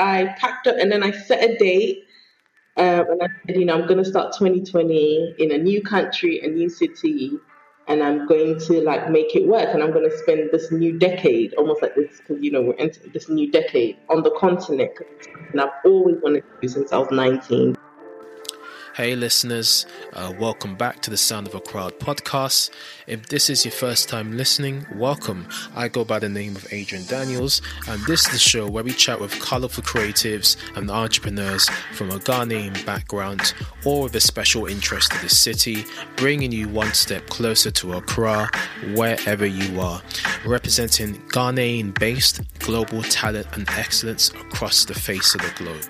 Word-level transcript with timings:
I 0.00 0.34
packed 0.38 0.66
up 0.66 0.76
and 0.78 0.90
then 0.90 1.02
I 1.02 1.10
set 1.12 1.48
a 1.48 1.56
date. 1.58 2.06
Uh, 2.76 3.04
and 3.08 3.22
I 3.22 3.26
said, 3.46 3.56
you 3.56 3.66
know, 3.66 3.74
I'm 3.74 3.86
going 3.86 4.02
to 4.02 4.08
start 4.08 4.32
2020 4.38 5.34
in 5.38 5.52
a 5.52 5.58
new 5.58 5.82
country, 5.82 6.40
a 6.42 6.48
new 6.48 6.70
city, 6.70 7.32
and 7.88 8.02
I'm 8.02 8.26
going 8.26 8.58
to 8.58 8.80
like 8.80 9.10
make 9.10 9.36
it 9.36 9.46
work. 9.46 9.74
And 9.74 9.82
I'm 9.82 9.92
going 9.92 10.08
to 10.08 10.16
spend 10.16 10.50
this 10.52 10.72
new 10.72 10.98
decade, 10.98 11.52
almost 11.54 11.82
like 11.82 11.94
this, 11.94 12.18
because 12.18 12.42
you 12.42 12.50
know 12.50 12.62
we're 12.62 12.90
this 13.12 13.28
new 13.28 13.50
decade 13.50 13.98
on 14.08 14.22
the 14.22 14.30
continent. 14.30 14.92
And 15.52 15.60
I've 15.60 15.70
always 15.84 16.16
wanted 16.22 16.42
to 16.42 16.60
do 16.62 16.68
since 16.68 16.92
I 16.92 16.98
was 16.98 17.10
19. 17.10 17.76
Hey, 18.96 19.14
listeners, 19.14 19.86
uh, 20.14 20.32
welcome 20.36 20.74
back 20.74 21.00
to 21.02 21.10
the 21.10 21.16
Sound 21.16 21.46
of 21.46 21.54
Accra 21.54 21.92
podcast. 22.00 22.70
If 23.06 23.28
this 23.28 23.48
is 23.48 23.64
your 23.64 23.70
first 23.70 24.08
time 24.08 24.36
listening, 24.36 24.84
welcome. 24.96 25.46
I 25.76 25.86
go 25.86 26.04
by 26.04 26.18
the 26.18 26.28
name 26.28 26.56
of 26.56 26.66
Adrian 26.72 27.06
Daniels, 27.06 27.62
and 27.86 28.02
this 28.06 28.26
is 28.26 28.32
the 28.32 28.38
show 28.38 28.68
where 28.68 28.82
we 28.82 28.92
chat 28.92 29.20
with 29.20 29.38
colorful 29.38 29.84
creatives 29.84 30.56
and 30.76 30.90
entrepreneurs 30.90 31.68
from 31.92 32.10
a 32.10 32.18
Ghanaian 32.18 32.84
background 32.84 33.54
or 33.84 34.02
with 34.02 34.16
a 34.16 34.20
special 34.20 34.66
interest 34.66 35.14
in 35.14 35.22
the 35.22 35.28
city, 35.28 35.84
bringing 36.16 36.50
you 36.50 36.68
one 36.68 36.92
step 36.92 37.28
closer 37.28 37.70
to 37.70 37.92
Accra, 37.92 38.50
wherever 38.94 39.46
you 39.46 39.80
are, 39.80 40.02
representing 40.44 41.14
Ghanaian 41.28 41.96
based 41.96 42.40
global 42.58 43.02
talent 43.04 43.46
and 43.52 43.68
excellence 43.70 44.30
across 44.30 44.84
the 44.84 44.94
face 44.94 45.32
of 45.36 45.42
the 45.42 45.52
globe. 45.56 45.84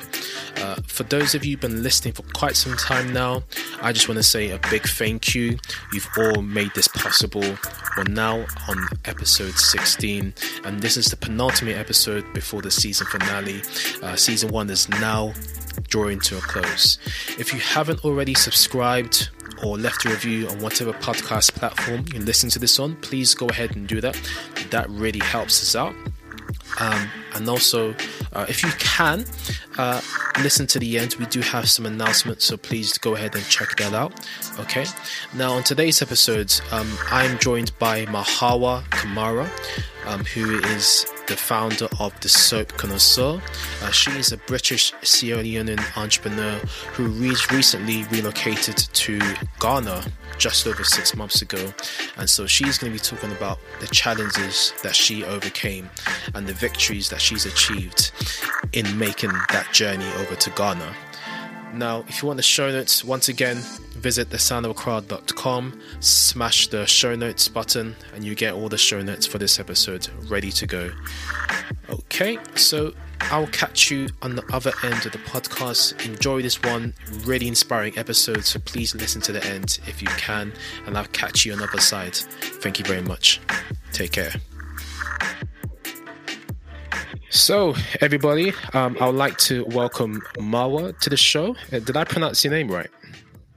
Uh, 0.58 0.74
for 0.86 1.04
those 1.04 1.34
of 1.34 1.46
you 1.46 1.52
who've 1.52 1.60
been 1.60 1.82
listening 1.82 2.12
for 2.12 2.22
quite 2.34 2.54
some 2.54 2.76
time 2.76 2.89
now, 2.90 3.44
I 3.80 3.92
just 3.92 4.08
want 4.08 4.18
to 4.18 4.22
say 4.22 4.50
a 4.50 4.58
big 4.68 4.82
thank 4.82 5.34
you. 5.34 5.56
You've 5.92 6.08
all 6.18 6.42
made 6.42 6.72
this 6.74 6.88
possible. 6.88 7.44
We're 7.96 8.04
now 8.08 8.44
on 8.68 8.88
episode 9.04 9.54
16, 9.54 10.34
and 10.64 10.82
this 10.82 10.96
is 10.96 11.06
the 11.06 11.16
penultimate 11.16 11.76
episode 11.76 12.24
before 12.34 12.62
the 12.62 12.70
season 12.70 13.06
finale. 13.06 13.62
Uh, 14.02 14.16
season 14.16 14.50
one 14.50 14.68
is 14.70 14.88
now 14.88 15.32
drawing 15.88 16.18
to 16.20 16.38
a 16.38 16.40
close. 16.40 16.98
If 17.38 17.52
you 17.52 17.60
haven't 17.60 18.04
already 18.04 18.34
subscribed, 18.34 19.30
or 19.62 19.76
left 19.76 20.06
a 20.06 20.08
review 20.08 20.48
on 20.48 20.60
whatever 20.60 20.92
podcast 20.94 21.52
platform 21.52 22.04
you 22.14 22.20
listen 22.20 22.48
to 22.48 22.58
this 22.58 22.78
on, 22.78 22.96
please 22.96 23.34
go 23.34 23.46
ahead 23.48 23.76
and 23.76 23.86
do 23.86 24.00
that. 24.00 24.18
That 24.70 24.88
really 24.88 25.20
helps 25.20 25.62
us 25.62 25.76
out. 25.76 25.94
Um, 26.78 27.10
and 27.34 27.48
also, 27.48 27.94
uh, 28.32 28.46
if 28.48 28.62
you 28.62 28.70
can, 28.78 29.24
uh, 29.78 30.00
listen 30.42 30.66
to 30.68 30.78
the 30.78 30.98
end. 30.98 31.14
We 31.18 31.26
do 31.26 31.40
have 31.40 31.68
some 31.68 31.86
announcements, 31.86 32.44
so 32.44 32.56
please 32.56 32.98
go 32.98 33.14
ahead 33.14 33.34
and 33.34 33.44
check 33.44 33.76
that 33.76 33.92
out. 33.92 34.12
Okay. 34.58 34.86
Now, 35.34 35.52
on 35.52 35.62
today's 35.62 36.02
episode, 36.02 36.52
um, 36.72 36.90
I'm 37.10 37.38
joined 37.38 37.76
by 37.78 38.06
Mahawa 38.06 38.82
Kamara, 38.90 39.48
um, 40.06 40.24
who 40.24 40.58
is 40.58 41.06
the 41.26 41.36
founder 41.36 41.88
of 41.98 42.18
the 42.20 42.28
Soap 42.28 42.68
Connoisseur. 42.76 43.40
Uh, 43.82 43.90
she 43.90 44.10
is 44.12 44.32
a 44.32 44.36
British 44.36 44.92
Sierra 45.02 45.42
Leonean 45.42 45.80
entrepreneur 45.96 46.58
who 46.92 47.06
re- 47.08 47.36
recently 47.52 48.04
relocated 48.04 48.76
to 48.76 49.20
Ghana 49.60 50.04
just 50.38 50.66
over 50.66 50.82
six 50.82 51.14
months 51.14 51.42
ago. 51.42 51.72
And 52.16 52.28
so 52.28 52.46
she's 52.46 52.78
going 52.78 52.92
to 52.92 52.98
be 52.98 53.04
talking 53.04 53.30
about 53.32 53.58
the 53.80 53.86
challenges 53.88 54.72
that 54.82 54.96
she 54.96 55.24
overcame 55.24 55.88
and 56.34 56.46
the 56.46 56.54
victories 56.54 57.08
that 57.10 57.20
she's 57.20 57.46
achieved 57.46 58.10
in 58.72 58.98
making 58.98 59.30
that 59.50 59.68
journey 59.72 60.10
over 60.18 60.34
to 60.34 60.50
Ghana. 60.50 60.94
Now, 61.74 62.04
if 62.08 62.20
you 62.20 62.26
want 62.26 62.38
the 62.38 62.42
show 62.42 62.72
notes, 62.72 63.04
once 63.04 63.28
again, 63.28 63.62
visit 64.00 64.30
thesoundofaccra.com, 64.30 65.80
smash 66.00 66.68
the 66.68 66.86
show 66.86 67.14
notes 67.14 67.48
button, 67.48 67.94
and 68.14 68.24
you 68.24 68.34
get 68.34 68.54
all 68.54 68.68
the 68.68 68.78
show 68.78 69.02
notes 69.02 69.26
for 69.26 69.38
this 69.38 69.60
episode 69.60 70.08
ready 70.28 70.50
to 70.50 70.66
go. 70.66 70.90
Okay, 71.88 72.38
so 72.56 72.92
I'll 73.22 73.46
catch 73.48 73.90
you 73.90 74.08
on 74.22 74.34
the 74.36 74.44
other 74.52 74.72
end 74.82 75.04
of 75.06 75.12
the 75.12 75.18
podcast. 75.18 76.04
Enjoy 76.06 76.42
this 76.42 76.62
one, 76.62 76.94
really 77.24 77.46
inspiring 77.46 77.96
episode. 77.98 78.44
So 78.44 78.58
please 78.60 78.94
listen 78.94 79.20
to 79.22 79.32
the 79.32 79.44
end 79.44 79.78
if 79.86 80.00
you 80.00 80.08
can, 80.08 80.52
and 80.86 80.96
I'll 80.96 81.04
catch 81.06 81.44
you 81.44 81.52
on 81.52 81.58
the 81.58 81.64
other 81.64 81.80
side. 81.80 82.14
Thank 82.14 82.78
you 82.78 82.84
very 82.84 83.02
much. 83.02 83.40
Take 83.92 84.12
care. 84.12 84.32
So, 87.32 87.74
everybody, 88.00 88.52
um, 88.72 88.96
I 89.00 89.06
would 89.06 89.14
like 89.14 89.38
to 89.38 89.64
welcome 89.66 90.20
Mawa 90.38 90.98
to 90.98 91.10
the 91.10 91.16
show. 91.16 91.54
Uh, 91.72 91.78
did 91.78 91.96
I 91.96 92.02
pronounce 92.02 92.42
your 92.44 92.52
name 92.52 92.68
right? 92.68 92.90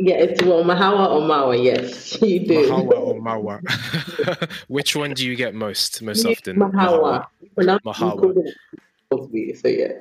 Yeah, 0.03 0.15
it's 0.15 0.43
well, 0.43 0.65
Mahawa 0.65 1.11
or 1.11 1.21
Mawa. 1.21 1.63
Yes, 1.63 2.21
you 2.21 2.45
do. 2.45 2.69
Mahawa 2.69 2.99
or 2.99 3.15
Mawa. 3.21 4.51
Which 4.67 4.97
one 4.97 5.13
do 5.13 5.25
you 5.25 5.37
get 5.37 5.55
most 5.55 6.01
most 6.01 6.25
often? 6.25 6.57
Mahawa. 6.57 7.25
Mahawa. 7.57 7.79
Mahawa. 7.85 9.57
So 9.61 9.67
yeah. 9.69 9.93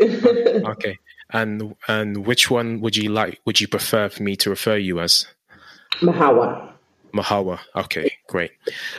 okay, 0.72 0.98
and 1.30 1.76
and 1.86 2.26
which 2.26 2.50
one 2.50 2.80
would 2.80 2.96
you 2.96 3.10
like? 3.10 3.40
Would 3.44 3.60
you 3.60 3.68
prefer 3.68 4.08
for 4.08 4.24
me 4.24 4.34
to 4.36 4.50
refer 4.50 4.76
you 4.76 4.98
as? 4.98 5.28
Mahawa. 6.00 6.72
Mahawa. 7.14 7.60
Okay, 7.76 8.10
great. 8.26 8.50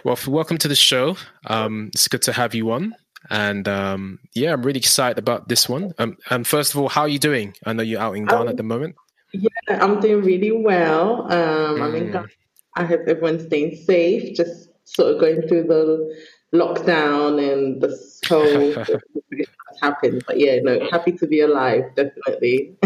Well, 0.05 0.17
welcome 0.25 0.57
to 0.59 0.69
the 0.69 0.75
show. 0.75 1.17
Um, 1.47 1.89
it's 1.93 2.07
good 2.07 2.21
to 2.21 2.31
have 2.31 2.55
you 2.55 2.71
on. 2.71 2.95
And 3.29 3.67
um, 3.67 4.19
yeah, 4.35 4.53
I'm 4.53 4.63
really 4.63 4.79
excited 4.79 5.17
about 5.17 5.49
this 5.49 5.67
one. 5.67 5.93
Um, 5.97 6.17
and 6.29 6.47
first 6.47 6.73
of 6.73 6.79
all, 6.79 6.87
how 6.87 7.01
are 7.01 7.07
you 7.09 7.19
doing? 7.19 7.55
I 7.65 7.73
know 7.73 7.83
you're 7.83 7.99
out 7.99 8.15
in 8.15 8.25
Ghana 8.25 8.41
um, 8.41 8.47
at 8.49 8.57
the 8.57 8.63
moment. 8.63 8.95
Yeah, 9.33 9.49
I'm 9.69 9.99
doing 9.99 10.23
really 10.23 10.51
well. 10.51 11.23
Um, 11.23 11.77
mm. 11.77 11.81
I'm 11.81 11.95
in 11.95 12.29
I 12.75 12.85
hope 12.85 13.01
everyone's 13.07 13.45
staying 13.45 13.75
safe. 13.75 14.35
Just 14.35 14.69
sort 14.85 15.13
of 15.13 15.19
going 15.19 15.47
through 15.47 15.63
the 15.63 16.15
lockdown 16.53 17.41
and 17.51 17.81
the 17.81 17.89
whole 18.27 18.73
that's 18.73 19.81
happened. 19.81 20.23
But 20.27 20.39
yeah, 20.39 20.59
no, 20.61 20.87
happy 20.91 21.11
to 21.13 21.27
be 21.27 21.41
alive, 21.41 21.83
definitely. 21.95 22.75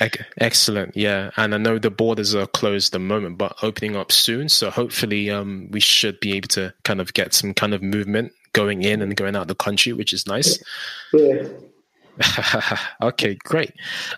okay, 0.00 0.24
Excellent, 0.38 0.96
yeah. 0.96 1.30
And 1.36 1.54
I 1.54 1.58
know 1.58 1.78
the 1.78 1.90
borders 1.90 2.34
are 2.34 2.46
closed 2.46 2.88
at 2.88 2.92
the 2.92 2.98
moment, 2.98 3.38
but 3.38 3.56
opening 3.62 3.96
up 3.96 4.12
soon. 4.12 4.48
So 4.48 4.70
hopefully, 4.70 5.30
um, 5.30 5.68
we 5.70 5.80
should 5.80 6.18
be 6.20 6.36
able 6.36 6.48
to 6.48 6.74
kind 6.84 7.00
of 7.00 7.14
get 7.14 7.34
some 7.34 7.54
kind 7.54 7.74
of 7.74 7.82
movement 7.82 8.32
going 8.52 8.82
in 8.82 9.02
and 9.02 9.16
going 9.16 9.36
out 9.36 9.42
of 9.42 9.48
the 9.48 9.54
country, 9.54 9.92
which 9.92 10.12
is 10.12 10.26
nice. 10.26 10.62
Yeah. 11.12 11.46
okay, 13.02 13.34
great. 13.44 13.72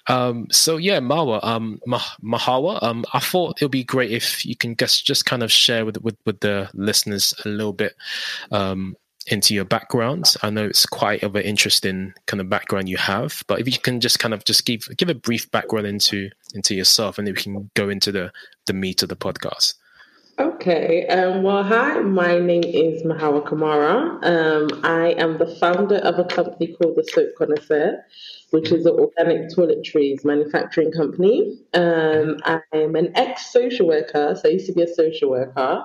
Um, 0.06 0.47
so 0.50 0.76
yeah, 0.76 1.00
Mawa, 1.00 1.42
um, 1.42 1.81
Mahawa, 1.86 2.82
um, 2.82 3.04
I 3.12 3.20
thought 3.20 3.60
it 3.60 3.64
would 3.64 3.72
be 3.72 3.84
great 3.84 4.10
if 4.10 4.44
you 4.44 4.56
can 4.56 4.76
just 4.76 5.06
just 5.06 5.26
kind 5.26 5.42
of 5.42 5.50
share 5.50 5.84
with 5.84 6.00
with, 6.03 6.16
with 6.25 6.41
the 6.41 6.70
listeners 6.75 7.34
a 7.44 7.48
little 7.48 7.72
bit 7.72 7.97
um, 8.53 8.97
into 9.26 9.54
your 9.54 9.64
background. 9.64 10.34
I 10.42 10.50
know 10.50 10.66
it's 10.66 10.87
quite 10.87 11.22
of 11.22 11.37
an 11.37 11.42
interesting 11.42 12.14
kind 12.26 12.41
of 12.41 12.48
background 12.48 12.88
you 12.88 12.97
have, 12.97 13.42
but 13.47 13.60
if 13.60 13.66
you 13.66 13.78
can 13.78 14.00
just 14.00 14.19
kind 14.19 14.34
of 14.34 14.44
just 14.44 14.64
give 14.64 14.88
give 14.97 15.08
a 15.08 15.14
brief 15.14 15.50
background 15.50 15.87
into 15.87 16.31
into 16.54 16.75
yourself, 16.75 17.19
and 17.19 17.26
then 17.26 17.34
we 17.34 17.42
can 17.42 17.70
go 17.75 17.88
into 17.88 18.12
the 18.12 18.32
the 18.66 18.72
meat 18.72 19.03
of 19.03 19.08
the 19.08 19.16
podcast. 19.16 19.75
Okay. 20.38 21.04
Um, 21.09 21.43
well, 21.43 21.65
hi, 21.65 21.99
my 21.99 22.38
name 22.38 22.62
is 22.62 23.03
Mahawa 23.03 23.44
Kamara. 23.44 24.25
Um, 24.25 24.81
I 24.84 25.09
am 25.19 25.37
the 25.37 25.53
founder 25.59 25.97
of 25.97 26.16
a 26.21 26.25
company 26.25 26.76
called 26.76 26.94
the 26.94 27.03
Soap 27.12 27.31
Connoisseur, 27.37 28.04
which 28.50 28.71
is 28.71 28.87
an 28.87 28.93
organic 28.93 29.50
toiletries 29.50 30.25
manufacturing 30.25 30.93
company. 30.93 31.59
Um, 31.75 32.38
I'm 32.44 32.94
an 32.94 33.10
ex 33.16 33.53
social 33.53 33.88
worker, 33.88 34.38
so 34.41 34.49
I 34.49 34.53
used 34.53 34.66
to 34.66 34.75
be 34.75 34.82
a 34.82 34.94
social 34.94 35.31
worker. 35.31 35.84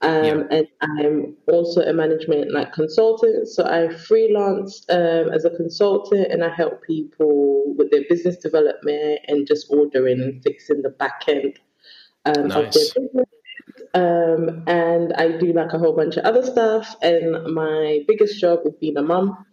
Um, 0.00 0.24
yeah. 0.24 0.44
And 0.50 0.66
I'm 0.80 1.36
also 1.52 1.82
a 1.82 1.92
management 1.92 2.52
like 2.52 2.72
consultant. 2.72 3.48
So 3.48 3.66
I 3.66 3.94
freelance 3.94 4.82
um, 4.88 5.28
as 5.28 5.44
a 5.44 5.50
consultant 5.50 6.32
and 6.32 6.42
I 6.42 6.48
help 6.48 6.82
people 6.84 7.74
with 7.76 7.90
their 7.90 8.04
business 8.08 8.38
development 8.38 9.20
and 9.28 9.46
just 9.46 9.66
ordering 9.68 10.22
and 10.22 10.42
fixing 10.42 10.80
the 10.80 10.88
back 10.88 11.24
end 11.28 11.58
um, 12.24 12.48
nice. 12.48 12.56
of 12.56 12.72
their 12.72 13.04
business 13.04 13.26
um, 13.94 14.62
and 14.66 15.12
I 15.14 15.36
do 15.38 15.52
like 15.52 15.72
a 15.72 15.78
whole 15.78 15.94
bunch 15.94 16.16
of 16.16 16.24
other 16.24 16.44
stuff. 16.44 16.96
And 17.02 17.54
my 17.54 18.04
biggest 18.06 18.40
job 18.40 18.60
is 18.64 18.74
being 18.80 18.96
a 18.96 19.02
mum, 19.02 19.44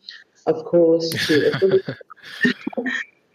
of 0.45 0.63
course. 0.65 1.11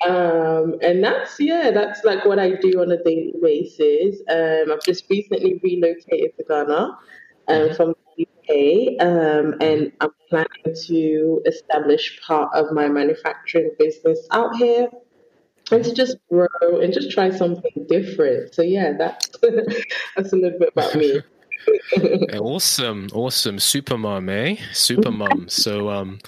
um, 0.06 0.76
and 0.80 1.02
that's 1.02 1.40
yeah, 1.40 1.70
that's 1.72 2.04
like 2.04 2.24
what 2.24 2.38
I 2.38 2.52
do 2.52 2.80
on 2.80 2.92
a 2.92 3.02
daily 3.02 3.34
basis. 3.42 4.20
Um, 4.28 4.72
I've 4.72 4.84
just 4.84 5.04
recently 5.10 5.60
relocated 5.62 6.36
to 6.36 6.44
Ghana 6.48 6.74
um, 6.74 6.98
mm-hmm. 7.48 7.74
from 7.74 7.94
the 8.16 8.26
UK, 8.26 9.04
um, 9.04 9.54
and 9.60 9.92
I'm 10.00 10.10
planning 10.28 10.76
to 10.86 11.42
establish 11.46 12.20
part 12.24 12.54
of 12.54 12.72
my 12.72 12.88
manufacturing 12.88 13.70
business 13.78 14.26
out 14.30 14.54
here 14.56 14.88
to 15.80 15.94
just 15.94 16.16
grow 16.30 16.80
and 16.80 16.92
just 16.92 17.10
try 17.10 17.30
something 17.30 17.86
different. 17.88 18.54
So 18.54 18.62
yeah, 18.62 18.92
that's 18.98 19.28
that's 20.16 20.32
a 20.32 20.36
little 20.36 20.58
bit 20.58 20.70
about 20.76 20.94
me. 20.94 21.20
awesome, 22.38 23.08
awesome, 23.12 23.58
super 23.58 23.98
mom, 23.98 24.28
eh? 24.28 24.56
Super 24.72 25.10
mom. 25.10 25.48
So, 25.48 25.90
um, 25.90 26.18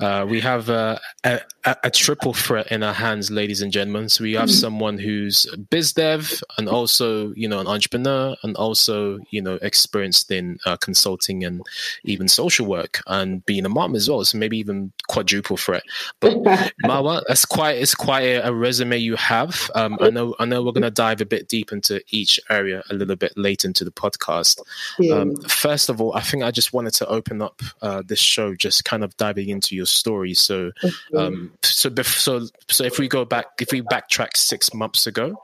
uh, 0.00 0.26
we 0.28 0.40
have 0.40 0.70
uh, 0.70 0.98
a, 1.24 1.40
a, 1.64 1.76
a, 1.84 1.90
triple 1.90 2.32
threat 2.32 2.70
in 2.70 2.82
our 2.82 2.92
hands, 2.92 3.30
ladies 3.30 3.60
and 3.60 3.72
gentlemen. 3.72 4.08
So 4.08 4.24
we 4.24 4.34
have 4.34 4.50
someone 4.50 4.98
who's 4.98 5.46
biz 5.70 5.92
dev 5.92 6.42
and 6.56 6.68
also, 6.68 7.32
you 7.34 7.48
know, 7.48 7.58
an 7.58 7.66
entrepreneur 7.66 8.36
and 8.42 8.56
also, 8.56 9.18
you 9.30 9.42
know, 9.42 9.58
experienced 9.62 10.30
in 10.30 10.58
uh, 10.66 10.76
consulting 10.76 11.44
and 11.44 11.62
even 12.04 12.28
social 12.28 12.66
work 12.66 13.00
and 13.06 13.44
being 13.46 13.66
a 13.66 13.68
mom 13.68 13.94
as 13.96 14.08
well. 14.08 14.24
So 14.24 14.38
maybe 14.38 14.58
even 14.58 14.92
quadruple 15.08 15.56
threat. 15.56 15.82
But 16.20 16.34
Marwa, 16.84 17.22
that's 17.26 17.44
quite 17.44 17.78
it's 17.78 17.94
quite 17.94 18.22
a, 18.22 18.48
a 18.48 18.52
resume 18.52 18.96
you 18.98 19.16
have. 19.16 19.70
Um, 19.74 19.98
I 20.00 20.10
know 20.10 20.34
I 20.38 20.44
know 20.44 20.62
we're 20.62 20.72
gonna 20.72 20.90
dive 20.90 21.20
a 21.20 21.26
bit 21.26 21.48
deep 21.48 21.72
into 21.72 22.02
each 22.10 22.40
area 22.50 22.82
a 22.90 22.94
little 22.94 23.16
bit 23.16 23.36
later 23.36 23.68
into 23.68 23.84
the 23.84 23.90
podcast. 23.90 24.60
Yeah. 24.98 25.14
Um, 25.14 25.36
first 25.42 25.88
of 25.88 26.00
all, 26.00 26.14
I 26.14 26.20
think 26.20 26.42
I 26.42 26.50
just 26.50 26.72
wanted 26.72 26.94
to 26.94 27.06
open 27.06 27.42
up 27.42 27.62
uh, 27.82 28.02
this 28.04 28.20
show, 28.20 28.54
just 28.54 28.84
kind 28.84 29.04
of 29.04 29.16
diving 29.16 29.48
into 29.48 29.74
your 29.74 29.86
story. 29.86 30.34
So, 30.34 30.72
um, 31.16 31.52
so 31.62 31.90
so 32.02 32.46
so 32.68 32.84
if 32.84 32.98
we 32.98 33.08
go 33.08 33.24
back, 33.24 33.46
if 33.60 33.72
we 33.72 33.82
backtrack 33.82 34.36
six 34.36 34.72
months 34.74 35.06
ago, 35.06 35.36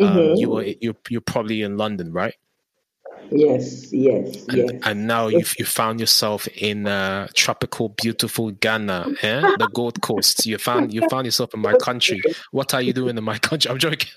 um, 0.00 0.16
mm-hmm. 0.16 0.34
you 0.36 0.50
were 0.50 0.64
you 0.64 0.96
you're 1.08 1.20
probably 1.20 1.62
in 1.62 1.76
London, 1.76 2.12
right? 2.12 2.34
Yes, 3.30 3.92
yes, 3.92 4.46
and, 4.48 4.56
yes. 4.56 4.70
And 4.84 5.06
now 5.06 5.28
you've 5.28 5.54
you 5.58 5.64
found 5.64 6.00
yourself 6.00 6.46
in 6.48 6.86
uh, 6.86 7.28
tropical, 7.34 7.90
beautiful 7.90 8.50
Ghana, 8.50 9.06
eh? 9.22 9.40
the 9.58 9.70
Gold 9.72 10.00
Coast. 10.02 10.44
You 10.46 10.58
found 10.58 10.92
you 10.92 11.08
found 11.08 11.26
yourself 11.26 11.54
in 11.54 11.60
my 11.60 11.74
country. 11.74 12.20
What 12.50 12.74
are 12.74 12.82
you 12.82 12.92
doing 12.92 13.16
in 13.16 13.24
my 13.24 13.38
country? 13.38 13.70
I'm 13.70 13.78
joking. 13.78 14.10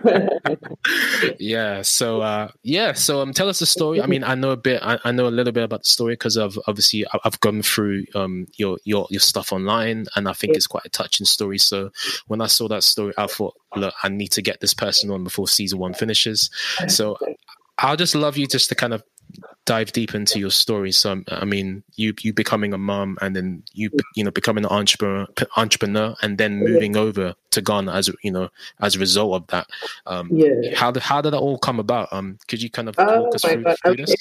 yeah. 1.38 1.82
So 1.82 2.20
uh, 2.20 2.48
yeah. 2.62 2.92
So 2.92 3.20
um, 3.20 3.32
tell 3.32 3.48
us 3.48 3.58
the 3.58 3.66
story. 3.66 4.00
I 4.00 4.06
mean, 4.06 4.22
I 4.22 4.34
know 4.34 4.50
a 4.50 4.56
bit. 4.56 4.80
I, 4.82 4.98
I 5.04 5.10
know 5.10 5.26
a 5.26 5.30
little 5.34 5.52
bit 5.52 5.64
about 5.64 5.82
the 5.82 5.88
story 5.88 6.14
because 6.14 6.38
I've 6.38 6.58
obviously 6.66 7.04
I've 7.24 7.40
gone 7.40 7.62
through 7.62 8.04
um 8.14 8.46
your 8.56 8.78
your 8.84 9.06
your 9.10 9.20
stuff 9.20 9.52
online, 9.52 10.06
and 10.14 10.28
I 10.28 10.32
think 10.32 10.56
it's 10.56 10.66
quite 10.66 10.84
a 10.84 10.90
touching 10.90 11.26
story. 11.26 11.58
So 11.58 11.90
when 12.26 12.40
I 12.40 12.46
saw 12.46 12.68
that 12.68 12.84
story, 12.84 13.14
I 13.18 13.26
thought, 13.26 13.54
look, 13.76 13.94
I 14.02 14.08
need 14.08 14.32
to 14.32 14.42
get 14.42 14.60
this 14.60 14.74
person 14.74 15.10
on 15.10 15.24
before 15.24 15.48
season 15.48 15.78
one 15.78 15.94
finishes. 15.94 16.50
So 16.88 17.18
I'll 17.78 17.96
just 17.96 18.14
love 18.14 18.36
you 18.36 18.46
just 18.46 18.68
to 18.68 18.74
kind 18.74 18.94
of 18.94 19.02
dive 19.64 19.92
deep 19.92 20.14
into 20.14 20.38
your 20.38 20.50
story. 20.50 20.92
So, 20.92 21.22
I 21.28 21.44
mean, 21.44 21.82
you 21.94 22.14
you 22.20 22.32
becoming 22.32 22.72
a 22.72 22.78
mom, 22.78 23.16
and 23.20 23.34
then 23.34 23.62
you 23.72 23.90
you 24.14 24.24
know 24.24 24.30
becoming 24.30 24.64
an 24.64 24.70
entrepreneur, 24.70 25.26
entrepreneur, 25.56 26.14
and 26.22 26.38
then 26.38 26.58
moving 26.58 26.96
over 26.96 27.34
to 27.50 27.62
Ghana 27.62 27.92
as 27.92 28.10
you 28.22 28.30
know 28.30 28.50
as 28.80 28.96
a 28.96 28.98
result 28.98 29.34
of 29.34 29.46
that. 29.48 29.66
Um, 30.06 30.28
yeah. 30.32 30.74
How 30.74 30.90
did 30.90 31.02
how 31.02 31.20
did 31.20 31.32
that 31.32 31.38
all 31.38 31.58
come 31.58 31.80
about? 31.80 32.08
Um, 32.12 32.38
could 32.48 32.62
you 32.62 32.70
kind 32.70 32.88
of 32.88 32.94
oh 32.98 33.22
walk 33.22 33.34
us 33.34 33.42
through, 33.42 33.64
through 33.82 33.96
this? 33.96 34.14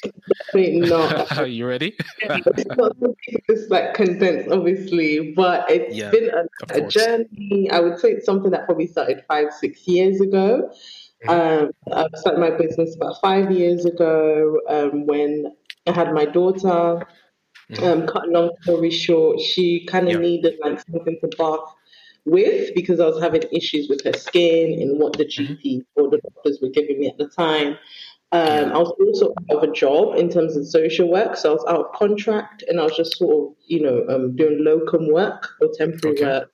Not. 0.54 1.50
you 1.50 1.68
ready? 1.68 1.96
it's 2.22 3.70
like 3.70 3.94
condensed, 3.94 4.50
obviously, 4.50 5.34
but 5.34 5.70
it's 5.70 5.96
yeah, 5.96 6.12
been 6.12 6.30
a, 6.30 6.46
a 6.70 6.88
journey. 6.88 7.70
I 7.72 7.80
would 7.80 8.00
say 8.00 8.12
it's 8.12 8.26
something 8.26 8.52
that 8.52 8.66
probably 8.66 8.88
started 8.88 9.24
five 9.28 9.54
six 9.54 9.88
years 9.88 10.22
ago. 10.22 10.72
Um, 11.28 11.72
I 11.92 12.08
started 12.16 12.40
my 12.40 12.52
business 12.52 12.96
about 12.96 13.20
five 13.22 13.52
years 13.52 13.86
ago 13.86 14.60
um, 14.68 15.06
when 15.06 15.54
I 15.88 15.92
had 15.92 16.14
my 16.14 16.26
daughter. 16.26 17.06
Mm-hmm. 17.72 17.84
Um, 17.84 18.08
cut 18.08 18.28
long 18.28 18.52
story 18.62 18.92
short, 18.92 19.40
she 19.40 19.86
kind 19.86 20.10
of 20.10 20.20
needed 20.20 20.56
like 20.62 20.82
something 20.82 21.18
to 21.22 21.28
bath 21.38 21.74
with 22.26 22.76
because 22.76 23.00
I 23.00 23.06
was 23.06 23.22
having 23.22 23.44
issues 23.52 23.88
with 23.90 24.04
her 24.04 24.14
skin 24.14 24.82
and 24.82 25.00
what 25.00 25.18
the 25.18 25.26
GP 25.26 25.62
mm-hmm. 25.64 26.02
or 26.02 26.10
the 26.10 26.20
doctors 26.20 26.60
were 26.62 26.70
giving 26.70 27.00
me 27.00 27.08
at 27.08 27.18
the 27.18 27.28
time. 27.28 27.78
Um, 28.34 28.72
I 28.74 28.80
was 28.80 28.92
also 29.00 29.32
out 29.52 29.64
of 29.64 29.70
a 29.70 29.72
job 29.72 30.18
in 30.18 30.28
terms 30.28 30.58
of 30.58 30.68
social 30.68 31.10
work, 31.10 31.38
so 31.38 31.52
I 31.52 31.54
was 31.54 31.66
out 31.68 31.86
of 31.86 31.92
contract 31.94 32.64
and 32.68 32.80
I 32.80 32.84
was 32.84 32.98
just 32.98 33.18
sort 33.18 33.52
of, 33.52 33.56
you 33.68 33.80
know, 33.80 34.06
um, 34.10 34.36
doing 34.36 34.64
locum 34.64 35.12
work 35.12 35.50
or 35.62 35.70
temporary 35.78 36.18
okay. 36.18 36.26
work 36.26 36.53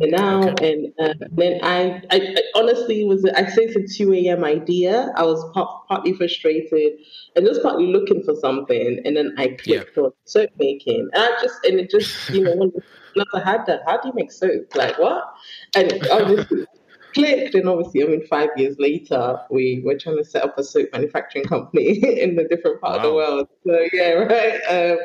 now 0.00 0.48
okay. 0.48 0.72
and 0.72 0.92
uh, 0.98 1.14
then 1.30 1.60
I, 1.62 2.02
I, 2.10 2.16
I, 2.16 2.42
honestly 2.54 3.04
was 3.04 3.24
I 3.24 3.46
say 3.46 3.64
it's 3.64 3.76
a 3.76 4.04
2 4.04 4.12
a.m. 4.14 4.44
idea. 4.44 5.12
I 5.16 5.24
was 5.24 5.44
part, 5.52 5.88
partly 5.88 6.12
frustrated 6.14 6.92
and 7.36 7.46
just 7.46 7.62
partly 7.62 7.86
looking 7.86 8.22
for 8.22 8.34
something 8.36 9.00
and 9.04 9.16
then 9.16 9.34
I 9.38 9.48
clicked 9.48 9.96
yeah. 9.96 10.02
on 10.04 10.12
soap 10.24 10.50
making 10.58 11.08
and 11.12 11.22
I 11.22 11.42
just 11.42 11.64
and 11.64 11.80
it 11.80 11.90
just 11.90 12.30
you 12.30 12.42
know 12.42 12.54
when 12.56 12.72
I 13.34 13.40
had 13.40 13.66
that 13.66 13.82
how 13.86 14.00
do 14.00 14.08
you 14.08 14.14
make 14.14 14.32
soap 14.32 14.74
like 14.74 14.98
what 14.98 15.34
and 15.74 16.06
obviously 16.10 16.66
clicked 17.14 17.54
and 17.54 17.68
obviously 17.68 18.02
I 18.02 18.06
mean 18.06 18.26
five 18.26 18.50
years 18.56 18.76
later 18.78 19.38
we 19.50 19.82
were 19.84 19.98
trying 19.98 20.16
to 20.16 20.24
set 20.24 20.44
up 20.44 20.58
a 20.58 20.64
soap 20.64 20.88
manufacturing 20.92 21.44
company 21.44 21.98
in 22.20 22.38
a 22.38 22.48
different 22.48 22.80
part 22.80 22.92
wow. 22.92 22.96
of 22.96 23.02
the 23.02 23.14
world 23.14 23.48
so 23.66 23.78
yeah 23.92 24.12
right 24.12 24.60
um, 24.68 24.98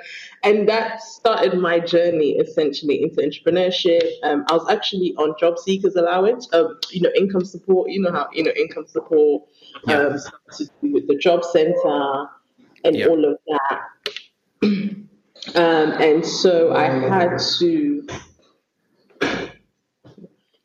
and 0.47 0.69
that 0.69 1.03
started 1.03 1.59
my 1.59 1.77
journey 1.77 2.37
essentially 2.37 3.03
into 3.03 3.17
entrepreneurship. 3.17 4.01
Um, 4.23 4.45
I 4.49 4.53
was 4.53 4.65
actually 4.69 5.13
on 5.17 5.35
job 5.37 5.59
seekers 5.59 5.97
allowance, 5.97 6.47
um, 6.53 6.79
you 6.89 7.01
know, 7.01 7.11
income 7.17 7.43
support. 7.43 7.91
You 7.91 8.01
know 8.01 8.13
how 8.13 8.29
you 8.31 8.43
know 8.43 8.51
income 8.51 8.87
support 8.87 9.43
yeah. 9.87 9.97
um, 9.97 10.19
with 10.81 11.07
the 11.07 11.17
job 11.17 11.43
center 11.43 12.27
and 12.85 12.95
yeah. 12.95 13.07
all 13.07 13.25
of 13.25 13.37
that. 13.47 13.81
um, 14.63 15.91
and 16.01 16.25
so 16.25 16.73
I 16.73 16.85
had 16.85 17.39
to. 17.59 18.07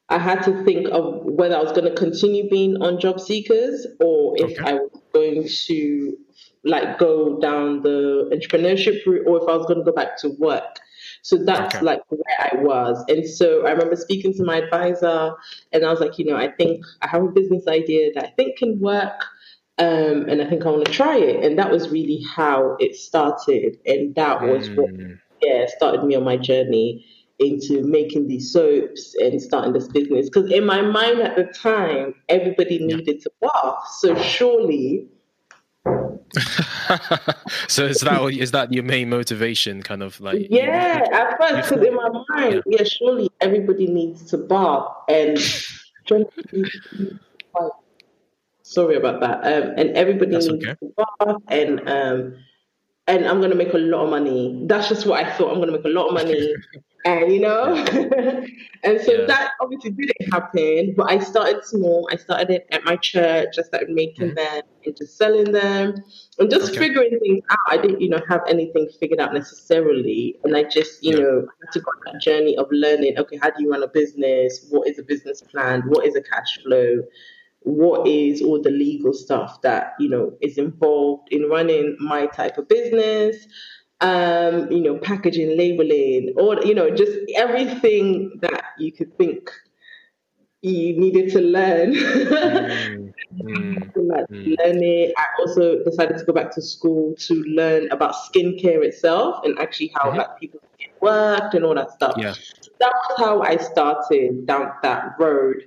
I 0.08 0.18
had 0.18 0.42
to 0.42 0.62
think 0.62 0.90
of 0.90 1.24
whether 1.24 1.56
I 1.56 1.62
was 1.62 1.72
going 1.72 1.92
to 1.92 1.94
continue 1.94 2.48
being 2.50 2.82
on 2.82 3.00
job 3.00 3.18
seekers 3.18 3.86
or 3.98 4.34
if 4.36 4.60
okay. 4.60 4.70
I 4.70 4.74
was 4.74 5.00
going 5.12 5.48
to 5.48 6.16
like 6.64 6.98
go 6.98 7.38
down 7.40 7.82
the 7.82 8.30
entrepreneurship 8.32 9.04
route 9.06 9.26
or 9.26 9.42
if 9.42 9.48
I 9.48 9.56
was 9.56 9.66
going 9.66 9.78
to 9.78 9.84
go 9.84 9.92
back 9.92 10.16
to 10.18 10.30
work. 10.38 10.78
So 11.22 11.36
that's 11.36 11.76
okay. 11.76 11.84
like 11.84 12.02
where 12.08 12.22
I 12.38 12.56
was. 12.56 13.04
And 13.08 13.28
so 13.28 13.66
I 13.66 13.70
remember 13.70 13.96
speaking 13.96 14.32
to 14.34 14.44
my 14.44 14.58
advisor 14.58 15.34
and 15.72 15.84
I 15.84 15.90
was 15.90 16.00
like, 16.00 16.18
you 16.18 16.24
know, 16.24 16.36
I 16.36 16.50
think 16.50 16.84
I 17.00 17.08
have 17.08 17.22
a 17.22 17.28
business 17.28 17.66
idea 17.68 18.12
that 18.14 18.24
I 18.24 18.30
think 18.30 18.58
can 18.58 18.80
work. 18.80 19.24
Um, 19.78 20.28
and 20.28 20.42
I 20.42 20.48
think 20.48 20.64
I 20.64 20.70
want 20.70 20.84
to 20.84 20.92
try 20.92 21.16
it. 21.16 21.44
And 21.44 21.58
that 21.58 21.70
was 21.70 21.88
really 21.88 22.22
how 22.34 22.76
it 22.78 22.94
started. 22.94 23.78
And 23.86 24.14
that 24.14 24.42
was 24.42 24.68
mm. 24.68 24.76
what 24.76 24.90
yeah, 25.40 25.66
started 25.66 26.04
me 26.04 26.14
on 26.14 26.24
my 26.24 26.36
journey 26.36 27.04
into 27.38 27.82
making 27.82 28.28
these 28.28 28.52
soaps 28.52 29.14
and 29.16 29.40
starting 29.40 29.72
this 29.72 29.88
business. 29.88 30.28
Because 30.28 30.50
in 30.50 30.64
my 30.64 30.82
mind 30.82 31.20
at 31.20 31.36
the 31.36 31.44
time, 31.44 32.14
everybody 32.28 32.84
needed 32.84 33.20
to 33.22 33.30
bath. 33.40 33.88
So 33.98 34.14
surely 34.16 35.08
so 37.68 37.84
is 37.84 38.00
that 38.00 38.22
is 38.38 38.52
that 38.52 38.72
your 38.72 38.84
main 38.84 39.08
motivation 39.10 39.82
kind 39.82 40.02
of 40.02 40.20
like 40.20 40.46
yeah 40.48 41.04
at 41.12 41.36
first 41.38 41.68
because 41.68 41.86
in 41.86 41.94
my 41.94 42.08
mind 42.28 42.62
yeah. 42.66 42.78
yeah. 42.78 42.84
surely 42.84 43.28
everybody 43.40 43.86
needs 43.86 44.24
to 44.24 44.38
bath 44.38 44.86
and 45.08 45.38
sorry 48.62 48.96
about 48.96 49.20
that 49.20 49.38
um, 49.44 49.74
and 49.76 49.90
everybody 49.90 50.30
That's 50.30 50.46
needs 50.46 50.64
okay. 50.64 50.74
to 50.80 50.94
bath 50.96 51.36
and 51.48 51.88
um, 51.88 52.36
and 53.06 53.26
I'm 53.26 53.40
gonna 53.40 53.54
make 53.54 53.74
a 53.74 53.78
lot 53.78 54.04
of 54.04 54.10
money. 54.10 54.64
That's 54.66 54.88
just 54.88 55.06
what 55.06 55.24
I 55.24 55.30
thought. 55.32 55.52
I'm 55.52 55.58
gonna 55.58 55.72
make 55.72 55.84
a 55.84 55.88
lot 55.88 56.08
of 56.08 56.14
money, 56.14 56.54
and 57.04 57.32
you 57.32 57.40
know, 57.40 57.74
and 58.84 59.00
so 59.00 59.12
yeah. 59.12 59.26
that 59.26 59.50
obviously 59.60 59.90
didn't 59.90 60.32
happen. 60.32 60.94
But 60.96 61.10
I 61.10 61.18
started 61.18 61.64
small. 61.64 62.08
I 62.12 62.16
started 62.16 62.50
it 62.50 62.66
at 62.70 62.84
my 62.84 62.96
church. 62.96 63.56
I 63.58 63.62
started 63.62 63.90
making 63.90 64.28
mm-hmm. 64.28 64.36
them 64.36 64.62
and 64.84 64.96
just 64.96 65.16
selling 65.16 65.52
them 65.52 65.94
and 66.38 66.50
just 66.50 66.70
okay. 66.70 66.78
figuring 66.78 67.18
things 67.20 67.42
out. 67.50 67.58
I 67.68 67.76
didn't, 67.76 68.00
you 68.00 68.08
know, 68.08 68.20
have 68.28 68.42
anything 68.48 68.88
figured 69.00 69.20
out 69.20 69.34
necessarily, 69.34 70.36
and 70.44 70.56
I 70.56 70.64
just, 70.64 71.02
you 71.02 71.16
yeah. 71.16 71.22
know, 71.22 71.46
had 71.62 71.72
to 71.72 71.80
go 71.80 71.90
on 71.90 72.12
that 72.12 72.22
journey 72.22 72.56
of 72.56 72.66
learning. 72.70 73.18
Okay, 73.18 73.38
how 73.40 73.50
do 73.50 73.62
you 73.62 73.70
run 73.70 73.82
a 73.82 73.88
business? 73.88 74.66
What 74.70 74.88
is 74.88 74.98
a 74.98 75.02
business 75.02 75.42
plan? 75.42 75.82
What 75.88 76.06
is 76.06 76.14
a 76.14 76.22
cash 76.22 76.58
flow? 76.62 77.02
what 77.64 78.06
is 78.08 78.42
all 78.42 78.60
the 78.60 78.70
legal 78.70 79.12
stuff 79.12 79.60
that 79.62 79.94
you 80.00 80.08
know 80.08 80.32
is 80.40 80.58
involved 80.58 81.28
in 81.30 81.48
running 81.48 81.96
my 82.00 82.26
type 82.26 82.58
of 82.58 82.68
business 82.68 83.46
um, 84.02 84.70
you 84.70 84.80
know 84.80 84.98
packaging 84.98 85.56
labeling 85.56 86.34
or 86.36 86.60
you 86.62 86.74
know 86.74 86.90
just 86.90 87.12
everything 87.36 88.38
that 88.40 88.64
you 88.78 88.92
could 88.92 89.16
think 89.16 89.50
you 90.62 90.98
needed 90.98 91.30
to 91.32 91.40
learn. 91.40 91.94
Mm, 93.32 93.92
mm, 93.96 94.28
mm. 94.28 94.58
learn 94.58 94.82
it. 94.82 95.14
I 95.16 95.24
also 95.38 95.82
decided 95.84 96.18
to 96.18 96.24
go 96.26 96.34
back 96.34 96.54
to 96.54 96.60
school 96.60 97.14
to 97.14 97.42
learn 97.44 97.90
about 97.90 98.14
skincare 98.14 98.84
itself 98.84 99.42
and 99.42 99.58
actually 99.58 99.90
how 99.94 100.10
mm-hmm. 100.10 100.18
like 100.18 100.38
people 100.38 100.60
worked 101.00 101.54
and 101.54 101.64
all 101.64 101.74
that 101.74 101.92
stuff. 101.92 102.14
Yeah. 102.18 102.34
That 102.78 102.92
was 102.92 103.18
how 103.18 103.40
i 103.40 103.56
started 103.56 104.46
down 104.46 104.70
that 104.82 105.14
road. 105.18 105.64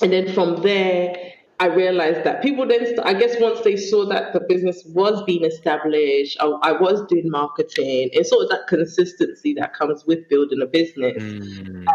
And 0.00 0.10
then 0.10 0.32
from 0.32 0.62
there, 0.62 1.34
I 1.58 1.66
realized 1.66 2.24
that 2.24 2.42
people 2.42 2.66
then, 2.66 2.98
I 3.00 3.14
guess, 3.14 3.36
once 3.40 3.60
they 3.62 3.76
saw 3.76 4.06
that 4.06 4.34
the 4.34 4.40
business 4.40 4.84
was 4.84 5.22
being 5.24 5.44
established, 5.44 6.36
I, 6.38 6.46
I 6.62 6.72
was 6.72 7.06
doing 7.06 7.30
marketing, 7.30 8.10
and 8.14 8.26
sort 8.26 8.44
of 8.44 8.50
that 8.50 8.66
consistency 8.68 9.54
that 9.54 9.72
comes 9.72 10.04
with 10.04 10.28
building 10.28 10.60
a 10.60 10.66
business. 10.66 11.22
Mm. 11.22 11.86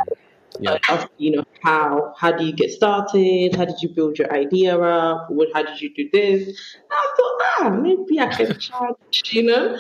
yeah. 0.60 0.78
Uh, 0.90 1.06
you 1.18 1.32
know, 1.32 1.44
how 1.62 2.14
how 2.18 2.32
do 2.32 2.44
you 2.44 2.54
get 2.54 2.72
started? 2.72 3.56
How 3.56 3.66
did 3.66 3.82
you 3.82 3.90
build 3.90 4.18
your 4.18 4.34
idea 4.34 4.80
up? 4.80 5.30
What, 5.30 5.50
how 5.54 5.62
did 5.62 5.80
you 5.80 5.94
do 5.94 6.10
this? 6.12 6.48
And 6.48 6.92
I 6.92 7.14
thought, 7.16 7.42
ah, 7.44 7.70
maybe 7.70 8.20
I 8.20 8.34
can 8.34 8.60
charge, 8.60 9.32
you 9.32 9.44
know, 9.44 9.78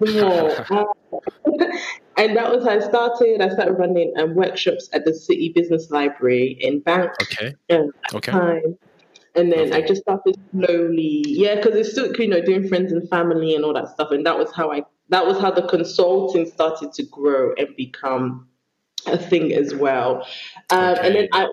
more. 0.00 0.66
and 2.16 2.36
that 2.36 2.50
was 2.50 2.64
how 2.64 2.70
I 2.70 2.80
started. 2.80 3.42
I 3.42 3.50
started 3.50 3.72
running 3.72 4.12
um, 4.16 4.34
workshops 4.34 4.88
at 4.94 5.04
the 5.04 5.14
City 5.14 5.50
Business 5.54 5.90
Library 5.90 6.56
in 6.60 6.80
Bank. 6.80 7.10
Okay. 7.22 7.54
Um, 7.70 7.90
okay. 8.14 8.32
Time. 8.32 8.78
And 9.38 9.52
then 9.52 9.72
I 9.72 9.80
just 9.80 10.02
started 10.02 10.36
slowly, 10.50 11.24
yeah, 11.26 11.54
because 11.54 11.76
it's 11.76 11.92
still, 11.92 12.12
you 12.14 12.28
know, 12.28 12.40
doing 12.40 12.68
friends 12.68 12.92
and 12.92 13.08
family 13.08 13.54
and 13.54 13.64
all 13.64 13.72
that 13.74 13.88
stuff. 13.88 14.10
And 14.10 14.26
that 14.26 14.36
was 14.36 14.52
how 14.52 14.72
I, 14.72 14.82
that 15.10 15.26
was 15.26 15.38
how 15.38 15.50
the 15.50 15.62
consulting 15.62 16.46
started 16.46 16.92
to 16.94 17.02
grow 17.04 17.54
and 17.56 17.68
become 17.76 18.48
a 19.06 19.16
thing 19.16 19.52
as 19.54 19.74
well. 19.74 20.26
Um, 20.70 20.94
okay. 20.94 21.06
And 21.06 21.14
then 21.14 21.28
I 21.32 21.46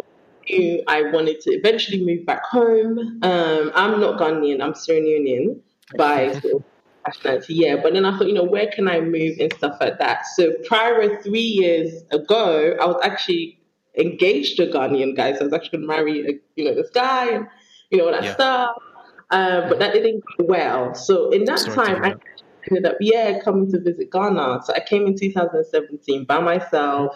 knew 0.50 0.84
I 0.88 1.04
wanted 1.04 1.42
to 1.42 1.52
eventually 1.52 2.04
move 2.04 2.26
back 2.26 2.44
home. 2.44 3.20
Um, 3.22 3.72
I'm 3.76 4.00
not 4.00 4.20
Ghanaian, 4.20 4.62
I'm 4.62 4.74
Sierra 4.76 5.02
Leonean 5.02 5.60
by 5.98 6.34
sort 6.40 6.56
of 6.56 6.64
nationality, 7.06 7.54
yeah. 7.54 7.76
But 7.82 7.94
then 7.94 8.06
I 8.06 8.18
thought, 8.18 8.28
you 8.28 8.34
know, 8.34 8.44
where 8.44 8.68
can 8.68 8.88
I 8.88 9.00
move 9.00 9.38
and 9.40 9.54
stuff 9.54 9.78
like 9.80 10.00
that? 10.00 10.26
So 10.36 10.54
prior 10.66 11.22
three 11.22 11.40
years 11.40 12.04
ago, 12.12 12.76
I 12.82 12.86
was 12.86 13.00
actually 13.04 13.60
engaged 13.98 14.58
to 14.58 14.70
a 14.70 14.74
Ghanaian 14.74 15.16
guy. 15.16 15.34
So 15.34 15.42
I 15.42 15.44
was 15.46 15.54
actually 15.54 15.78
going 15.78 15.82
to 15.82 15.88
marry, 15.88 16.28
a, 16.28 16.40
you 16.56 16.66
know, 16.66 16.76
this 16.76 16.90
guy. 16.90 17.28
And 17.30 17.48
you 17.90 17.98
know, 17.98 18.12
that 18.12 18.24
yeah. 18.24 18.34
stuff. 18.34 18.78
Um, 19.32 19.70
but 19.70 19.80
that 19.80 19.94
didn't 19.94 20.24
go 20.38 20.46
well. 20.46 20.94
So 20.94 21.32
in 21.32 21.46
that 21.46 21.60
Sorry 21.60 21.76
time, 21.76 22.04
I 22.04 22.16
ended 22.70 22.86
up, 22.86 22.98
yeah, 23.00 23.40
coming 23.40 23.72
to 23.72 23.80
visit 23.80 24.12
Ghana. 24.12 24.62
So 24.66 24.74
I 24.74 24.80
came 24.80 25.06
in 25.08 25.18
2017 25.18 26.26
by 26.26 26.40
myself. 26.40 27.16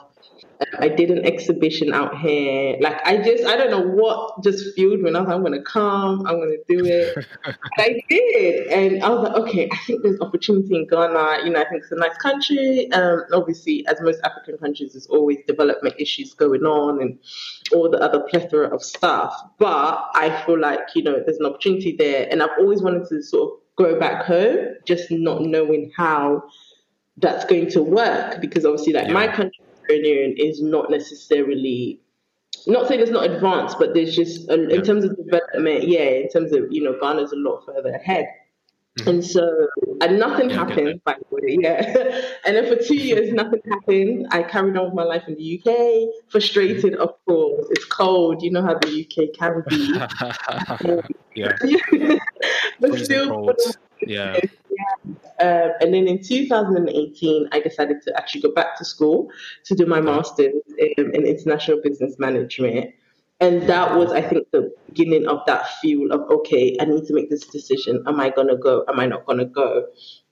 I 0.77 0.89
did 0.89 1.09
an 1.09 1.25
exhibition 1.25 1.93
out 1.93 2.17
here. 2.17 2.75
Like 2.81 2.99
I 3.05 3.17
just, 3.17 3.45
I 3.45 3.55
don't 3.55 3.71
know 3.71 3.81
what 3.81 4.43
just 4.43 4.75
fueled 4.75 4.99
me. 4.99 5.09
I 5.09 5.19
was 5.19 5.27
like, 5.27 5.35
I'm 5.35 5.43
gonna 5.43 5.63
come, 5.63 6.27
I'm 6.27 6.37
gonna 6.37 6.57
do 6.67 6.83
it. 6.83 7.25
I 7.77 8.01
did, 8.09 8.67
and 8.67 9.03
I 9.03 9.09
was 9.09 9.23
like, 9.23 9.37
okay, 9.37 9.69
I 9.71 9.77
think 9.85 10.03
there's 10.03 10.19
opportunity 10.19 10.75
in 10.75 10.85
Ghana. 10.87 11.45
You 11.45 11.51
know, 11.51 11.61
I 11.61 11.69
think 11.69 11.83
it's 11.83 11.91
a 11.91 11.95
nice 11.95 12.17
country. 12.17 12.91
Um, 12.91 13.23
obviously, 13.31 13.87
as 13.87 14.01
most 14.01 14.19
African 14.25 14.57
countries, 14.57 14.93
there's 14.93 15.07
always 15.07 15.37
development 15.47 15.95
issues 15.97 16.33
going 16.33 16.63
on 16.63 17.01
and 17.01 17.19
all 17.73 17.89
the 17.89 17.99
other 17.99 18.19
plethora 18.29 18.67
of 18.67 18.83
stuff. 18.83 19.33
But 19.59 20.09
I 20.13 20.43
feel 20.45 20.59
like 20.59 20.79
you 20.93 21.03
know, 21.03 21.21
there's 21.25 21.37
an 21.37 21.45
opportunity 21.45 21.95
there, 21.97 22.27
and 22.29 22.43
I've 22.43 22.57
always 22.59 22.81
wanted 22.81 23.07
to 23.09 23.23
sort 23.23 23.43
of 23.49 23.59
go 23.79 23.99
back 23.99 24.25
home, 24.25 24.75
just 24.85 25.09
not 25.09 25.41
knowing 25.41 25.91
how 25.95 26.43
that's 27.17 27.45
going 27.45 27.69
to 27.71 27.81
work 27.81 28.39
because 28.41 28.65
obviously, 28.65 28.93
like 28.93 29.07
yeah. 29.07 29.13
my 29.13 29.27
country 29.27 29.63
is 29.89 30.61
not 30.61 30.91
necessarily 30.91 31.99
not 32.67 32.87
saying 32.87 32.99
it's 32.99 33.11
not 33.11 33.29
advanced, 33.29 33.77
but 33.79 33.93
there's 33.93 34.15
just 34.15 34.49
a, 34.49 34.69
in 34.69 34.83
terms 34.83 35.05
of 35.05 35.15
development, 35.15 35.87
yeah, 35.87 36.09
in 36.09 36.29
terms 36.29 36.51
of 36.51 36.65
you 36.69 36.83
know, 36.83 36.97
Ghana's 36.99 37.31
a 37.31 37.37
lot 37.37 37.65
further 37.65 37.89
ahead. 37.89 38.27
Mm-hmm. 38.99 39.09
And 39.09 39.25
so, 39.25 39.67
and 40.01 40.19
nothing 40.19 40.49
yeah, 40.49 40.55
happened, 40.55 41.01
by 41.03 41.15
the 41.15 41.35
way, 41.35 41.57
yeah. 41.61 42.21
and 42.45 42.55
then 42.55 42.67
for 42.67 42.81
two 42.81 42.95
years, 42.95 43.31
nothing 43.33 43.61
happened. 43.69 44.27
I 44.31 44.43
carried 44.43 44.75
on 44.77 44.85
with 44.85 44.93
my 44.93 45.03
life 45.03 45.23
in 45.27 45.35
the 45.35 45.61
UK, 45.61 46.31
frustrated, 46.31 46.93
mm-hmm. 46.93 47.01
of 47.01 47.13
course. 47.25 47.67
It's 47.71 47.85
cold, 47.85 48.41
you 48.41 48.51
know 48.51 48.61
how 48.61 48.77
the 48.79 49.05
UK 49.05 49.33
can 49.37 49.63
be. 49.67 49.93
yeah. 51.35 52.17
But 52.79 52.99
still, 52.99 53.53
yeah. 54.01 54.39
Um, 55.41 55.71
and 55.81 55.93
then 55.93 56.07
in 56.07 56.21
2018, 56.21 57.49
I 57.51 57.59
decided 57.59 58.01
to 58.03 58.17
actually 58.17 58.41
go 58.41 58.51
back 58.51 58.77
to 58.77 58.85
school 58.85 59.29
to 59.65 59.75
do 59.75 59.85
my 59.85 60.01
master's 60.01 60.53
in, 60.77 61.15
in 61.15 61.25
international 61.25 61.79
business 61.81 62.17
management. 62.19 62.93
And 63.41 63.63
that 63.69 63.95
was, 63.95 64.11
I 64.11 64.21
think, 64.21 64.51
the 64.51 64.73
beginning 64.87 65.27
of 65.27 65.39
that 65.47 65.65
fuel 65.79 66.11
of, 66.11 66.29
okay, 66.29 66.75
I 66.81 66.85
need 66.85 67.05
to 67.05 67.13
make 67.13 67.29
this 67.29 67.47
decision. 67.47 68.03
Am 68.05 68.19
I 68.19 68.31
going 68.31 68.49
to 68.49 68.57
go? 68.57 68.83
Am 68.89 68.99
I 68.99 69.05
not 69.05 69.25
going 69.25 69.39
to 69.39 69.45
go? 69.45 69.85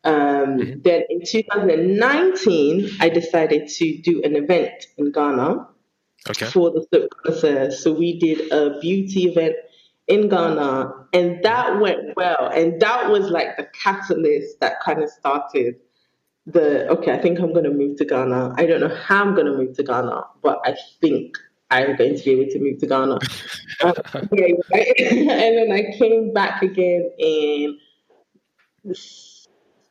Um, 0.04 0.14
mm-hmm. 0.58 0.82
Then 0.82 1.04
in 1.10 1.22
2019, 1.26 2.90
I 3.00 3.08
decided 3.08 3.70
to 3.70 3.98
do 4.00 4.22
an 4.24 4.36
event 4.36 4.88
in 4.98 5.14
Ghana 5.14 5.68
okay. 6.30 6.46
for 6.48 6.72
the 6.72 6.86
Soap 6.92 7.72
So 7.72 7.94
we 7.94 8.20
did 8.20 8.52
a 8.52 8.78
beauty 8.82 9.30
event 9.30 9.56
in 10.08 10.30
Ghana, 10.30 10.94
and 11.14 11.44
that 11.44 11.80
went 11.80 12.16
well. 12.16 12.50
And 12.54 12.82
that 12.82 13.10
was 13.10 13.30
like 13.30 13.58
the 13.58 13.68
catalyst 13.82 14.60
that 14.62 14.80
kind 14.82 15.02
of 15.02 15.10
started 15.10 15.76
the 16.46 16.88
okay, 16.88 17.12
I 17.12 17.22
think 17.22 17.40
I'm 17.40 17.52
going 17.52 17.66
to 17.66 17.72
move 17.72 17.98
to 17.98 18.06
Ghana. 18.06 18.54
I 18.58 18.66
don't 18.66 18.80
know 18.80 18.96
how 18.96 19.22
I'm 19.22 19.36
going 19.36 19.48
to 19.48 19.54
move 19.58 19.76
to 19.76 19.84
Ghana, 19.84 20.24
but 20.42 20.60
I 20.64 20.76
think 21.02 21.38
I'm 21.70 21.98
going 21.98 22.16
to 22.18 22.24
be 22.24 22.32
able 22.32 22.50
to 22.52 22.60
move 22.60 22.80
to 22.80 22.88
Ghana. 22.88 23.14
um, 23.84 23.94
and 24.14 25.58
then 25.58 25.72
I 25.72 25.94
came 25.98 26.34
back 26.34 26.62
again 26.62 27.12
in 27.20 27.78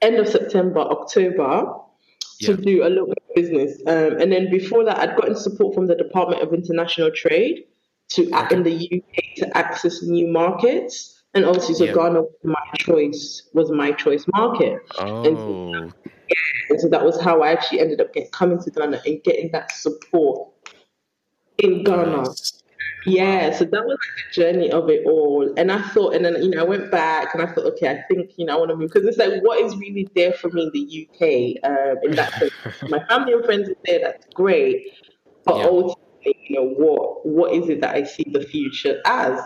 end 0.00 0.16
of 0.16 0.28
September, 0.28 0.80
October. 0.80 1.75
To 2.40 2.52
yeah. 2.52 2.56
do 2.56 2.87
a 2.87 2.90
little 2.90 3.06
bit 3.06 3.16
of 3.30 3.35
business. 3.35 3.80
Um, 3.87 4.20
and 4.20 4.30
then 4.30 4.50
before 4.50 4.85
that, 4.85 4.99
I'd 4.99 5.16
gotten 5.16 5.35
support 5.37 5.75
from 5.75 5.87
the 5.87 5.94
Department 5.94 6.42
of 6.42 6.52
International 6.52 7.11
Trade 7.11 7.64
to 8.10 8.30
okay. 8.34 8.56
in 8.56 8.62
the 8.62 8.75
UK 8.75 9.36
to 9.36 9.56
access 9.56 10.02
new 10.02 10.28
markets. 10.28 11.22
And 11.34 11.44
obviously, 11.44 11.75
so 11.75 11.86
Ghana 11.86 12.22
was 12.22 12.30
my 12.44 12.54
choice 12.76 13.42
was 13.52 13.70
my 13.70 13.92
choice 13.92 14.25
market. 14.32 14.80
Oh. 14.98 15.25
And 15.25 15.36
so, 15.36 16.10
yeah, 16.28 16.70
and 16.70 16.80
so 16.80 16.88
that 16.88 17.04
was 17.04 17.20
how 17.20 17.42
I 17.42 17.52
actually 17.52 17.80
ended 17.80 18.00
up 18.00 18.14
get, 18.14 18.32
coming 18.32 18.62
to 18.62 18.70
Ghana 18.70 19.02
and 19.04 19.22
getting 19.22 19.50
that 19.52 19.70
support 19.72 20.50
in 21.58 21.84
Ghana. 21.84 22.22
Nice. 22.22 22.62
Yeah, 23.06 23.56
so 23.56 23.64
that 23.64 23.86
was 23.86 23.98
the 24.16 24.42
journey 24.42 24.70
of 24.72 24.90
it 24.90 25.06
all. 25.06 25.52
And 25.56 25.70
I 25.70 25.80
thought, 25.80 26.14
and 26.14 26.25
then, 26.25 26.42
you 26.42 26.50
know, 26.50 26.62
I 26.62 26.64
went 26.64 26.90
back 26.90 27.34
and 27.34 27.42
I 27.42 27.46
thought, 27.52 27.64
okay, 27.66 27.88
I 27.88 28.02
think, 28.08 28.32
you 28.36 28.44
know, 28.44 28.56
I 28.56 28.58
want 28.58 28.70
to 28.70 28.76
move. 28.76 28.90
Because 28.92 29.06
it's 29.06 29.16
like, 29.16 29.42
what 29.42 29.60
is 29.60 29.76
really 29.76 30.08
there 30.16 30.32
for 30.32 30.50
me 30.50 30.64
in 30.64 30.70
the 30.72 31.08
UK? 31.08 31.70
Um, 31.70 31.98
in 32.02 32.16
that 32.16 32.32
sense, 32.32 32.52
my 32.90 33.04
family 33.06 33.34
and 33.34 33.44
friends 33.44 33.68
are 33.68 33.76
there, 33.84 34.00
that's 34.00 34.26
great. 34.34 34.88
But 35.44 35.58
yeah. 35.58 35.66
You 36.26 36.56
know, 36.56 36.68
what 36.68 37.26
what 37.26 37.52
is 37.52 37.68
it 37.68 37.80
that 37.80 37.95
I 37.95 38.04
see 38.04 38.26
the 38.30 38.40
future 38.40 39.00
as? 39.04 39.40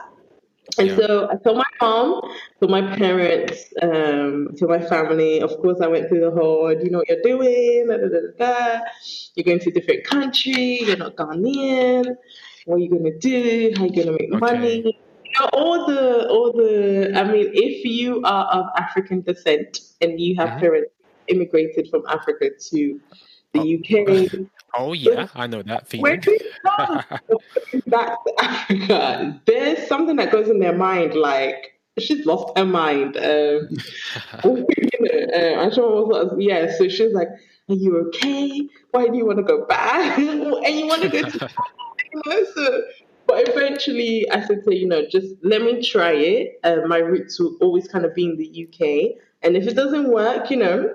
And 0.78 0.88
yeah. 0.88 0.96
so 0.96 1.28
I 1.30 1.36
told 1.36 1.56
my 1.56 1.64
mom, 1.80 2.20
to 2.62 2.68
my 2.68 2.96
parents, 2.96 3.64
um, 3.82 4.54
to 4.56 4.66
my 4.66 4.80
family. 4.80 5.40
Of 5.40 5.50
course, 5.60 5.80
I 5.80 5.88
went 5.88 6.08
through 6.08 6.20
the 6.20 6.30
whole, 6.30 6.72
do 6.74 6.84
you 6.84 6.90
know 6.90 6.98
what 6.98 7.08
you're 7.08 7.22
doing? 7.22 7.88
Da, 7.88 7.96
da, 7.96 8.08
da, 8.38 8.80
you're 9.34 9.44
going 9.44 9.58
to 9.60 9.70
a 9.70 9.72
different 9.72 10.04
country. 10.04 10.82
You're 10.82 10.96
not 10.96 11.16
Ghanaian. 11.16 12.16
What 12.66 12.76
are 12.76 12.78
you 12.78 12.90
going 12.90 13.04
to 13.04 13.18
do? 13.18 13.72
How 13.76 13.84
are 13.84 13.86
you 13.86 13.94
going 13.94 14.06
to 14.06 14.12
make 14.12 14.32
okay. 14.32 14.38
money? 14.38 15.00
You 15.24 15.40
know, 15.40 15.48
all 15.52 15.86
the, 15.86 16.28
all 16.28 16.52
the. 16.52 17.12
I 17.16 17.24
mean, 17.24 17.50
if 17.52 17.84
you 17.84 18.22
are 18.24 18.46
of 18.46 18.66
African 18.76 19.22
descent 19.22 19.80
and 20.00 20.20
you 20.20 20.36
have 20.36 20.50
mm-hmm. 20.50 20.60
parents 20.60 20.92
immigrated 21.28 21.88
from 21.90 22.02
Africa 22.08 22.50
to 22.70 23.00
the 23.52 23.60
UK, 23.60 24.46
Oh 24.74 24.92
yeah, 24.92 25.28
I 25.34 25.46
know 25.46 25.62
that 25.62 25.86
feeling. 25.86 26.20
When 26.20 26.20
back 27.86 28.24
to 28.24 28.34
Africa, 28.40 29.40
there's 29.46 29.86
something 29.88 30.16
that 30.16 30.30
goes 30.30 30.48
in 30.48 30.60
their 30.60 30.76
mind 30.76 31.14
like 31.14 31.80
she's 31.98 32.26
lost 32.26 32.56
her 32.56 32.64
mind. 32.64 33.16
Um, 33.16 33.22
you 34.44 34.66
know, 35.00 35.26
uh, 35.34 35.62
I'm 35.62 35.72
sure 35.72 36.40
yeah. 36.40 36.72
So 36.76 36.88
she's 36.88 37.12
like, 37.12 37.28
"Are 37.68 37.74
you 37.74 37.98
okay? 38.08 38.68
Why 38.90 39.08
do 39.08 39.16
you 39.16 39.26
want 39.26 39.38
to 39.38 39.44
go 39.44 39.64
back? 39.66 40.18
and 40.18 40.78
you 40.78 40.86
want 40.86 41.02
to 41.02 41.08
go 41.08 41.22
to?" 41.22 41.50
you 42.12 42.22
know, 42.26 42.44
so, 42.54 42.82
but 43.26 43.48
eventually, 43.48 44.30
I 44.30 44.44
said 44.46 44.64
to 44.64 44.74
you 44.74 44.86
know, 44.86 45.06
just 45.10 45.34
let 45.42 45.62
me 45.62 45.82
try 45.82 46.12
it. 46.12 46.60
Uh, 46.64 46.86
my 46.86 46.98
roots 46.98 47.38
will 47.40 47.56
always 47.60 47.88
kind 47.88 48.04
of 48.04 48.14
be 48.14 48.24
in 48.24 48.36
the 48.36 48.66
UK, 48.66 49.20
and 49.42 49.56
if 49.56 49.66
it 49.66 49.74
doesn't 49.74 50.10
work, 50.10 50.50
you 50.50 50.56
know, 50.56 50.94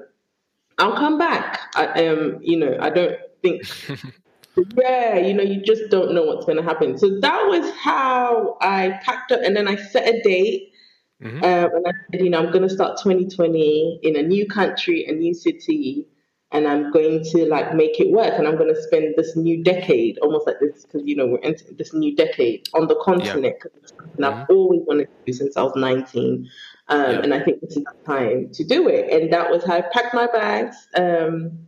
I'll 0.77 0.96
come 0.96 1.17
back. 1.17 1.60
I 1.75 2.08
um, 2.08 2.39
you 2.41 2.58
know, 2.58 2.77
I 2.79 2.89
don't 2.89 3.17
think. 3.46 4.14
yeah, 4.78 5.18
you 5.18 5.34
know, 5.34 5.44
you 5.44 5.62
just 5.62 5.90
don't 5.90 6.14
know 6.14 6.24
what's 6.24 6.46
going 6.46 6.58
to 6.58 6.64
happen. 6.64 6.98
So 6.98 7.20
that 7.20 7.48
was 7.48 7.72
how 7.75 8.58
I 8.62 9.00
packed 9.04 9.32
up, 9.32 9.42
and 9.44 9.56
then 9.56 9.68
I 9.68 9.75
set 9.75 10.08
a 10.08 10.22
date. 10.22 10.72
Mm-hmm. 11.22 11.44
Um, 11.44 11.72
and 11.75 11.88
I 11.88 11.92
said, 12.12 12.22
you 12.22 12.30
know, 12.30 12.40
I'm 12.40 12.52
going 12.52 12.68
to 12.68 12.74
start 12.74 12.98
2020 13.02 14.02
in 14.04 14.16
a 14.18 14.22
new 14.22 14.46
country, 14.48 15.06
a 15.08 15.14
new 15.14 15.34
city, 15.34 16.06
and 16.52 16.68
I'm 16.68 16.92
going 16.92 17.24
to 17.24 17.46
like 17.46 17.74
make 17.74 18.00
it 18.00 18.12
work. 18.12 18.34
And 18.38 18.48
I'm 18.48 18.58
going 18.58 18.74
to 18.74 18.82
spend 18.82 19.14
this 19.18 19.36
new 19.36 19.64
decade, 19.64 20.18
almost 20.20 20.46
like 20.46 20.60
this, 20.60 20.86
because 20.86 21.04
you 21.06 21.16
know 21.16 21.28
we're 21.28 21.40
entering 21.44 21.75
this 21.78 21.94
new 21.94 22.16
decade 22.16 22.68
on 22.74 22.88
the 22.88 22.96
continent. 22.96 23.56
Yeah. 23.64 24.28
I've 24.28 24.34
mm-hmm. 24.34 24.54
always 24.54 24.82
wanted 24.86 25.06
to 25.06 25.25
do 25.25 25.34
since 25.34 25.58
I 25.58 25.64
was 25.64 25.74
19, 25.75 26.50
um, 26.88 27.00
yeah. 27.00 27.20
and 27.20 27.34
I 27.34 27.42
think 27.44 27.62
this 27.62 27.78
is 27.78 27.84
the 27.84 28.06
time 28.06 28.50
to 28.54 28.64
do 28.64 28.88
it. 28.88 29.12
And 29.12 29.32
that 29.34 29.50
was 29.50 29.64
how 29.64 29.75
I 29.75 29.82
packed 29.82 30.14
my 30.14 30.28
bags. 30.28 30.88
Um, 30.96 31.66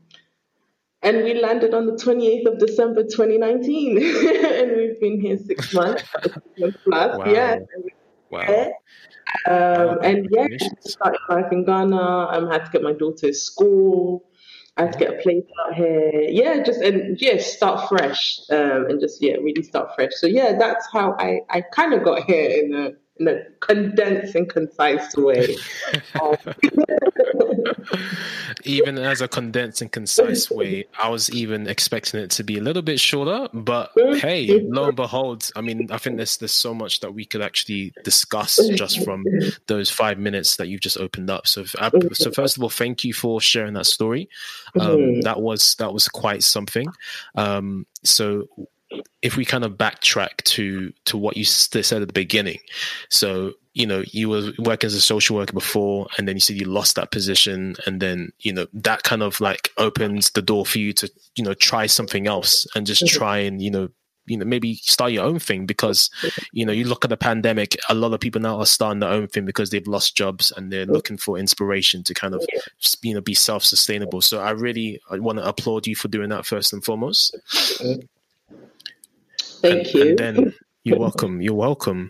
and 1.03 1.23
we 1.23 1.39
landed 1.39 1.73
on 1.73 1.85
the 1.85 1.93
28th 1.93 2.53
of 2.53 2.59
December 2.59 3.03
2019. 3.03 3.97
and 3.97 4.75
we've 4.75 4.99
been 4.99 5.21
here 5.21 5.37
six 5.37 5.73
months, 5.73 6.03
six 6.23 6.37
months 6.57 6.77
plus. 6.83 7.17
Wow. 7.17 7.25
Yeah. 7.31 7.59
Wow. 8.29 8.73
Um, 9.45 9.99
and 10.03 10.27
yeah, 10.31 10.47
started 10.81 11.19
life 11.29 11.51
in 11.51 11.65
Ghana. 11.65 11.95
I 11.95 12.37
um, 12.37 12.49
had 12.49 12.65
to 12.65 12.71
get 12.71 12.81
my 12.81 12.93
daughter's 12.93 13.41
school. 13.41 14.25
I 14.75 14.83
had 14.83 14.93
to 14.93 14.99
get 14.99 15.19
a 15.19 15.21
place 15.21 15.43
out 15.65 15.73
here. 15.73 16.27
Yeah, 16.29 16.61
just 16.63 16.81
and 16.81 17.19
yeah, 17.19 17.37
start 17.37 17.89
fresh 17.89 18.39
um, 18.51 18.85
and 18.89 18.99
just 18.99 19.21
yeah, 19.21 19.33
really 19.33 19.63
start 19.63 19.95
fresh. 19.95 20.11
So 20.15 20.27
yeah, 20.27 20.57
that's 20.57 20.87
how 20.91 21.15
I 21.19 21.39
I 21.49 21.61
kind 21.61 21.93
of 21.93 22.03
got 22.03 22.23
here 22.23 22.49
in 22.49 22.73
a 22.75 22.91
in 23.19 23.27
a 23.27 23.43
condensed 23.59 24.35
and 24.35 24.47
concise 24.49 25.15
way. 25.15 25.55
even 28.63 28.97
as 28.97 29.21
a 29.21 29.27
condensed 29.27 29.81
and 29.81 29.91
concise 29.91 30.49
way, 30.49 30.85
I 30.99 31.09
was 31.09 31.29
even 31.31 31.67
expecting 31.67 32.19
it 32.19 32.31
to 32.31 32.43
be 32.43 32.57
a 32.57 32.61
little 32.61 32.81
bit 32.81 32.99
shorter. 32.99 33.47
But 33.53 33.91
hey, 33.95 34.61
lo 34.61 34.85
and 34.85 34.95
behold, 34.95 35.49
I 35.55 35.61
mean, 35.61 35.87
I 35.91 35.97
think 35.97 36.17
there's 36.17 36.37
there's 36.37 36.51
so 36.51 36.73
much 36.73 36.99
that 37.01 37.13
we 37.13 37.25
could 37.25 37.41
actually 37.41 37.93
discuss 38.03 38.59
just 38.75 39.03
from 39.03 39.25
those 39.67 39.89
five 39.89 40.17
minutes 40.17 40.57
that 40.57 40.67
you've 40.67 40.81
just 40.81 40.97
opened 40.97 41.29
up. 41.29 41.47
So, 41.47 41.65
uh, 41.79 41.91
so 42.13 42.31
first 42.31 42.57
of 42.57 42.63
all, 42.63 42.69
thank 42.69 43.03
you 43.03 43.13
for 43.13 43.41
sharing 43.41 43.73
that 43.73 43.85
story. 43.85 44.29
Um, 44.79 44.97
mm-hmm. 44.97 45.21
that 45.21 45.41
was 45.41 45.75
that 45.75 45.93
was 45.93 46.07
quite 46.07 46.43
something. 46.43 46.87
Um, 47.35 47.85
so 48.03 48.47
if 49.21 49.37
we 49.37 49.45
kind 49.45 49.63
of 49.63 49.73
backtrack 49.73 50.43
to 50.43 50.93
to 51.05 51.17
what 51.17 51.37
you 51.37 51.45
said 51.45 52.01
at 52.01 52.07
the 52.07 52.13
beginning. 52.13 52.59
So 53.09 53.53
you 53.73 53.85
know 53.85 54.03
you 54.07 54.29
were 54.29 54.51
working 54.57 54.87
as 54.87 54.95
a 54.95 55.01
social 55.01 55.35
worker 55.35 55.53
before 55.53 56.07
and 56.17 56.27
then 56.27 56.35
you 56.35 56.39
said 56.39 56.55
you 56.55 56.65
lost 56.65 56.95
that 56.95 57.11
position 57.11 57.75
and 57.85 58.01
then 58.01 58.31
you 58.39 58.51
know 58.51 58.65
that 58.73 59.03
kind 59.03 59.21
of 59.21 59.39
like 59.39 59.71
opens 59.77 60.31
the 60.31 60.41
door 60.41 60.65
for 60.65 60.79
you 60.79 60.93
to 60.93 61.11
you 61.35 61.43
know 61.43 61.53
try 61.53 61.85
something 61.85 62.25
else 62.25 62.65
and 62.75 62.87
just 62.87 63.03
mm-hmm. 63.03 63.17
try 63.17 63.37
and 63.37 63.61
you 63.61 63.69
know 63.69 63.87
you 64.27 64.37
know 64.37 64.45
maybe 64.45 64.75
start 64.75 65.11
your 65.11 65.25
own 65.25 65.39
thing 65.39 65.65
because 65.65 66.09
you 66.51 66.65
know 66.65 66.73
you 66.73 66.85
look 66.85 67.03
at 67.03 67.09
the 67.09 67.17
pandemic 67.17 67.77
a 67.89 67.95
lot 67.95 68.13
of 68.13 68.19
people 68.19 68.41
now 68.41 68.59
are 68.59 68.65
starting 68.65 68.99
their 68.99 69.09
own 69.09 69.27
thing 69.27 69.45
because 69.45 69.69
they've 69.69 69.87
lost 69.87 70.15
jobs 70.15 70.51
and 70.55 70.71
they're 70.71 70.85
looking 70.85 71.17
for 71.17 71.37
inspiration 71.37 72.03
to 72.03 72.13
kind 72.13 72.35
of 72.35 72.45
you 73.01 73.13
know 73.13 73.21
be 73.21 73.33
self-sustainable. 73.33 74.21
So 74.21 74.39
i 74.39 74.51
really 74.51 74.99
I 75.09 75.19
want 75.19 75.37
to 75.39 75.47
applaud 75.47 75.87
you 75.87 75.95
for 75.95 76.09
doing 76.09 76.29
that 76.29 76.45
first 76.45 76.73
and 76.73 76.83
foremost. 76.83 77.35
Mm-hmm. 77.79 78.01
Thank 79.61 79.87
and, 79.87 79.93
you 79.93 80.09
and 80.09 80.19
then 80.19 80.53
you're 80.87 80.99
welcome. 80.99 81.41
You're 81.41 81.53
welcome. 81.53 82.09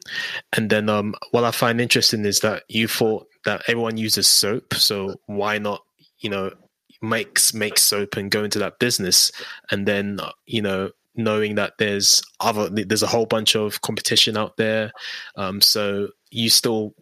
And 0.56 0.70
then 0.70 0.88
um, 0.88 1.16
what 1.32 1.44
I 1.44 1.51
find 1.51 1.82
interesting 1.82 2.25
is 2.25 2.42
that 2.42 2.63
you 2.68 2.88
thought 2.88 3.27
that 3.46 3.63
everyone 3.68 3.98
uses 3.98 4.27
soap, 4.27 4.75
so 4.75 5.16
why 5.25 5.58
not, 5.58 5.82
you 6.20 6.30
know, 6.30 6.51
makes 7.01 7.54
make 7.54 7.77
soap 7.77 8.18
and 8.18 8.32
go 8.32 8.44
into 8.44 8.60
that 8.60 8.80
business, 8.80 9.32
and 9.72 9.88
then 9.88 10.20
you 10.46 10.62
know 10.62 10.92
knowing 11.16 11.56
that 11.56 11.74
there's 11.80 12.22
other 12.39 12.70
there's 12.70 13.04
a 13.04 13.08
whole 13.08 13.25
bunch 13.25 13.56
of 13.56 13.82
competition 13.82 14.38
out 14.38 14.58
there, 14.58 14.92
um, 15.36 15.62
so 15.62 16.10
you 16.30 16.50
still 16.50 16.94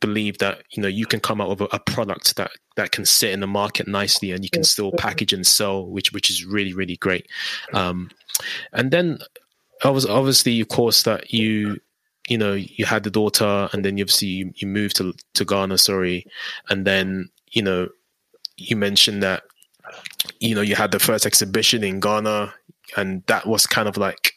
believe 0.00 0.38
that 0.38 0.64
you 0.70 0.82
know 0.82 0.88
you 0.88 1.06
can 1.06 1.20
come 1.20 1.40
out 1.40 1.48
with 1.48 1.60
a, 1.60 1.76
a, 1.76 1.78
product 1.78 2.34
that 2.34 2.50
that 2.74 2.90
can 2.90 3.04
sit 3.04 3.30
in 3.30 3.38
the 3.38 3.46
market 3.46 3.86
nicely 3.86 4.32
and 4.32 4.42
you 4.42 4.50
can 4.50 4.64
still 4.64 4.90
package 4.98 5.32
and 5.32 5.46
sell 5.46 5.86
which 5.86 6.12
which 6.12 6.28
is 6.28 6.44
really 6.44 6.72
really 6.72 6.96
great 6.96 7.28
um, 7.72 8.10
and 8.72 8.90
then 8.90 9.16
obviously, 9.84 10.60
of 10.60 10.68
course, 10.68 11.02
that 11.04 11.32
you 11.32 11.78
you 12.28 12.38
know 12.38 12.52
you 12.54 12.84
had 12.84 13.04
the 13.04 13.10
daughter, 13.10 13.68
and 13.72 13.84
then 13.84 13.96
you 13.96 14.04
obviously 14.04 14.28
you, 14.28 14.52
you 14.56 14.66
moved 14.66 14.96
to 14.96 15.14
to 15.34 15.44
Ghana. 15.44 15.78
Sorry, 15.78 16.26
and 16.68 16.86
then 16.86 17.28
you 17.50 17.62
know 17.62 17.88
you 18.56 18.76
mentioned 18.76 19.22
that 19.22 19.42
you 20.40 20.54
know 20.54 20.60
you 20.60 20.74
had 20.74 20.92
the 20.92 20.98
first 20.98 21.26
exhibition 21.26 21.82
in 21.84 22.00
Ghana, 22.00 22.52
and 22.96 23.22
that 23.26 23.46
was 23.46 23.66
kind 23.66 23.88
of 23.88 23.96
like 23.96 24.32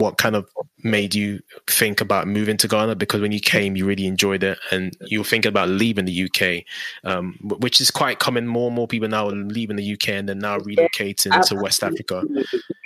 what 0.00 0.18
kind 0.18 0.36
of 0.36 0.48
made 0.82 1.14
you 1.14 1.40
think 1.66 2.00
about 2.00 2.26
moving 2.26 2.56
to 2.58 2.68
Ghana? 2.68 2.96
Because 2.96 3.20
when 3.20 3.32
you 3.32 3.40
came, 3.40 3.76
you 3.76 3.86
really 3.86 4.06
enjoyed 4.06 4.42
it, 4.42 4.58
and 4.70 4.96
you 5.06 5.18
were 5.18 5.24
thinking 5.24 5.48
about 5.48 5.68
leaving 5.68 6.04
the 6.04 6.24
UK, 6.24 6.64
um, 7.04 7.38
which 7.42 7.80
is 7.80 7.90
quite 7.90 8.18
common. 8.18 8.46
More 8.46 8.68
and 8.68 8.76
more 8.76 8.86
people 8.86 9.08
now 9.08 9.28
are 9.28 9.32
leaving 9.32 9.76
the 9.76 9.92
UK 9.92 10.08
and 10.10 10.28
then 10.28 10.38
now 10.38 10.58
relocating 10.58 11.44
to 11.46 11.54
West 11.56 11.82
Africa. 11.82 12.22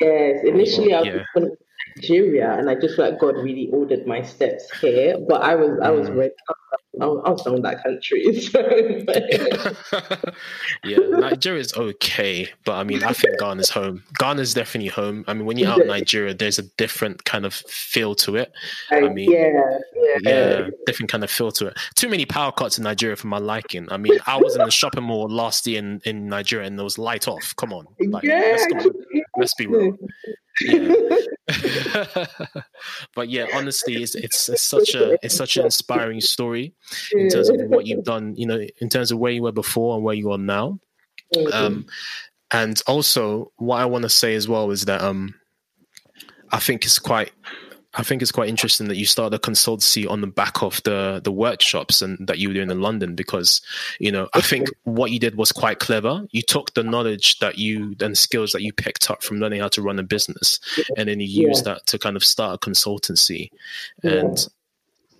Yes, 0.01 0.45
initially 0.45 0.95
I 0.95 1.01
was 1.01 1.23
yeah. 1.37 1.49
Nigeria, 1.97 2.55
and 2.59 2.71
I 2.71 2.75
just 2.75 2.99
like 2.99 3.19
God 3.19 3.37
really 3.37 3.69
ordered 3.73 4.07
my 4.07 4.23
steps 4.23 4.69
here. 4.81 5.17
But 5.29 5.43
I 5.43 5.55
was 5.55 5.79
I 5.83 5.91
was 5.91 6.09
mm. 6.09 6.17
ready. 6.17 6.35
I 7.01 7.07
was 7.07 7.45
with 7.45 7.63
that 7.63 7.83
country. 7.83 8.25
So. 8.49 8.61
yeah, 10.85 10.99
Nigeria 11.19 11.61
is 11.61 11.75
okay, 11.75 12.49
but 12.65 12.75
I 12.75 12.85
mean, 12.85 13.03
I 13.05 13.13
think 13.13 13.39
Ghana's 13.39 13.69
home. 13.69 14.03
Ghana's 14.19 14.55
definitely 14.55 14.89
home. 14.89 15.25
I 15.27 15.35
mean, 15.35 15.45
when 15.45 15.59
you're 15.59 15.71
out 15.71 15.81
in 15.81 15.87
Nigeria, 15.87 16.35
there's 16.35 16.59
a 16.59 16.63
different 16.77 17.25
kind 17.25 17.45
of 17.45 17.55
feel 17.55 18.15
to 18.17 18.37
it. 18.37 18.53
I 18.91 19.01
mean, 19.01 19.31
yeah, 19.31 19.79
yeah, 19.95 20.19
yeah, 20.23 20.69
different 20.87 21.11
kind 21.11 21.25
of 21.25 21.31
feel 21.31 21.53
to 21.53 21.69
it. 21.69 21.79
Too 21.95 22.09
many 22.09 22.25
power 22.25 22.53
cuts 22.53 22.79
in 22.79 22.85
Nigeria 22.85 23.17
for 23.17 23.27
my 23.27 23.39
liking. 23.39 23.87
I 23.91 23.97
mean, 23.97 24.19
I 24.27 24.37
was 24.37 24.57
in 24.57 24.65
the 24.65 24.71
shopping 24.71 25.05
mall 25.05 25.29
last 25.29 25.67
year 25.67 25.79
in, 25.79 26.01
in 26.05 26.29
Nigeria, 26.29 26.67
and 26.67 26.79
there 26.79 26.85
was 26.85 26.99
light 26.99 27.29
off. 27.29 27.55
Come 27.57 27.73
on, 27.73 27.87
like, 28.01 28.25
yeah, 28.25 28.57
let's, 28.73 28.89
let's 29.37 29.55
be 29.55 29.67
real. 29.67 29.97
Yeah. 30.61 30.93
but 33.15 33.29
yeah, 33.29 33.47
honestly, 33.55 34.03
it's, 34.03 34.15
it's, 34.15 34.49
it's 34.49 34.63
such 34.63 34.95
a 34.95 35.17
it's 35.25 35.35
such 35.35 35.57
an 35.57 35.65
inspiring 35.65 36.21
story 36.21 36.75
in 37.13 37.29
terms 37.29 37.49
of 37.49 37.61
what 37.69 37.87
you've 37.87 38.05
done. 38.05 38.35
You 38.37 38.47
know, 38.47 38.67
in 38.81 38.89
terms 38.89 39.11
of 39.11 39.19
where 39.19 39.33
you 39.33 39.43
were 39.43 39.53
before 39.53 39.97
and 39.97 40.05
where 40.05 40.15
you 40.15 40.33
are 40.33 40.39
now. 40.39 40.79
Um, 41.53 41.87
and 42.51 42.81
also, 42.87 43.53
what 43.57 43.81
I 43.81 43.85
want 43.85 44.03
to 44.03 44.09
say 44.09 44.35
as 44.35 44.49
well 44.49 44.71
is 44.71 44.87
that 44.87 45.03
um, 45.03 45.35
I 46.51 46.59
think 46.59 46.85
it's 46.85 46.99
quite 46.99 47.33
I 47.95 48.03
think 48.03 48.21
it's 48.21 48.33
quite 48.33 48.49
interesting 48.49 48.87
that 48.89 48.97
you 48.97 49.07
started 49.07 49.35
a 49.35 49.41
consultancy 49.41 50.09
on 50.09 50.21
the 50.21 50.27
back 50.27 50.63
of 50.63 50.83
the 50.85 51.21
the 51.23 51.33
workshops 51.33 52.03
and 52.03 52.27
that 52.29 52.39
you 52.39 52.49
were 52.49 52.55
doing 52.55 52.71
in 52.71 52.81
London 52.81 53.15
because 53.15 53.63
you 53.99 54.13
know 54.13 54.29
I 54.35 54.41
think 54.41 54.69
what 54.85 55.11
you 55.11 55.19
did 55.19 55.37
was 55.37 55.53
quite 55.53 55.79
clever. 55.81 56.27
You 56.31 56.43
took 56.43 56.75
the 56.75 56.83
knowledge 56.83 57.39
that 57.39 57.59
you 57.59 57.97
and 58.01 58.17
skills 58.17 58.53
that 58.53 58.63
you 58.63 58.73
picked 58.73 59.11
up 59.11 59.23
from 59.23 59.41
learning 59.41 59.61
how 59.61 59.69
to 59.69 59.83
run 59.83 59.99
a 59.99 60.03
business, 60.03 60.61
and 60.97 61.09
then 61.09 61.21
you 61.21 61.27
used 61.27 61.67
yeah. 61.67 61.75
that 61.75 61.87
to 61.87 61.99
kind 61.99 62.17
of 62.17 62.25
start 62.25 62.55
a 62.55 62.71
consultancy, 62.71 63.51
and. 64.03 64.47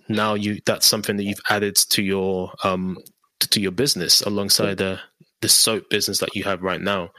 Now 0.09 0.33
you 0.33 0.59
that's 0.65 0.87
something 0.87 1.17
that 1.17 1.23
you've 1.23 1.41
added 1.49 1.75
to 1.75 2.01
your 2.01 2.51
um 2.63 2.97
to 3.39 3.61
your 3.61 3.71
business 3.71 4.21
alongside 4.21 4.77
the 4.77 4.99
the 5.41 5.49
soap 5.49 5.89
business 5.89 6.19
that 6.19 6.35
you 6.35 6.43
have 6.43 6.61
right 6.61 6.81
now. 6.81 7.09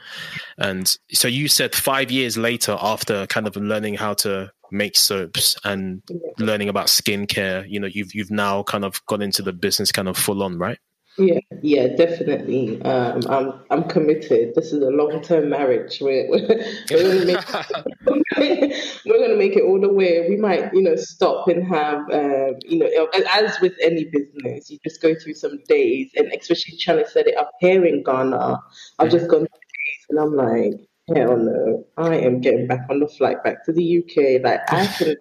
And 0.57 0.95
so 1.11 1.27
you 1.27 1.47
said 1.47 1.73
five 1.73 2.11
years 2.11 2.37
later, 2.37 2.77
after 2.79 3.25
kind 3.27 3.47
of 3.47 3.55
learning 3.55 3.95
how 3.95 4.13
to 4.15 4.51
make 4.71 4.95
soaps 4.95 5.57
and 5.63 6.01
learning 6.37 6.69
about 6.69 6.87
skincare, 6.87 7.67
you 7.69 7.79
know, 7.79 7.87
you've 7.87 8.13
you've 8.13 8.31
now 8.31 8.63
kind 8.63 8.85
of 8.85 9.03
got 9.07 9.21
into 9.21 9.41
the 9.41 9.53
business 9.53 9.91
kind 9.91 10.07
of 10.07 10.17
full 10.17 10.43
on, 10.43 10.57
right? 10.57 10.79
Yeah, 11.17 11.39
yeah, 11.61 11.87
definitely. 11.87 12.81
Um, 12.83 13.21
I'm 13.29 13.53
I'm 13.69 13.83
committed. 13.89 14.55
This 14.55 14.67
is 14.71 14.81
a 14.81 14.89
long 14.89 15.21
term 15.21 15.49
marriage. 15.49 15.99
We're 16.01 16.29
we're, 16.29 16.47
we're, 16.91 17.03
gonna 17.03 17.25
make, 17.25 18.75
we're 19.05 19.19
gonna 19.19 19.37
make 19.37 19.55
it 19.55 19.63
all 19.63 19.79
the 19.79 19.91
way. 19.91 20.27
We 20.29 20.37
might, 20.37 20.73
you 20.73 20.81
know, 20.81 20.95
stop 20.95 21.47
and 21.49 21.67
have, 21.67 22.09
uh, 22.09 22.53
you 22.63 22.79
know, 22.79 23.07
as 23.29 23.59
with 23.59 23.73
any 23.81 24.05
business, 24.05 24.71
you 24.71 24.79
just 24.83 25.01
go 25.01 25.13
through 25.13 25.33
some 25.33 25.59
days, 25.67 26.11
and 26.15 26.31
especially 26.33 26.77
trying 26.77 27.03
to 27.03 27.09
set 27.09 27.27
it 27.27 27.37
up 27.37 27.51
here 27.59 27.85
in 27.85 28.03
Ghana. 28.03 28.59
I've 28.99 29.11
just 29.11 29.29
gone 29.29 29.41
days, 29.41 30.05
and 30.09 30.19
I'm 30.19 30.35
like, 30.35 30.73
hell 31.13 31.37
no, 31.37 31.85
I 31.97 32.15
am 32.15 32.39
getting 32.39 32.67
back 32.67 32.87
on 32.89 32.99
the 33.01 33.07
flight 33.07 33.43
back 33.43 33.65
to 33.65 33.73
the 33.73 33.99
UK. 33.99 34.41
Like 34.43 34.61
I 34.71 34.87
can 34.87 35.15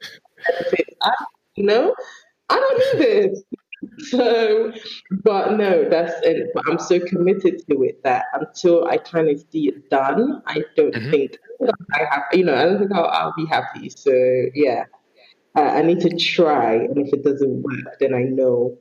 you 1.57 1.65
know, 1.65 1.95
I 2.49 2.57
don't 2.57 3.01
need 3.01 3.33
this. 3.33 3.43
so, 3.99 4.73
but 5.23 5.53
no, 5.57 5.89
that's 5.89 6.15
it. 6.23 6.51
But 6.55 6.65
I'm 6.69 6.79
so 6.79 7.01
committed 7.01 7.63
to 7.69 7.83
it 7.83 8.03
that 8.05 8.27
until 8.35 8.87
I 8.87 8.99
kind 8.99 9.29
of 9.29 9.43
see 9.51 9.69
it 9.69 9.91
done, 9.91 10.43
I 10.47 10.65
don't 10.77 10.95
mm-hmm. 10.95 11.11
think 11.11 11.39
I 11.95 12.05
have, 12.11 12.25
you 12.33 12.45
know, 12.45 12.55
I 12.55 12.65
don't 12.65 12.79
think 12.79 12.93
I'll, 12.93 13.07
I'll 13.07 13.35
be 13.37 13.47
happy. 13.47 13.91
So, 13.91 14.13
yeah, 14.55 14.85
uh, 15.57 15.63
I 15.63 15.83
need 15.83 16.01
to 16.01 16.17
try. 16.17 16.75
And 16.75 16.99
if 16.99 17.13
it 17.13 17.25
doesn't 17.25 17.63
work, 17.63 17.99
then 18.01 18.15
I 18.15 18.23
know, 18.23 18.77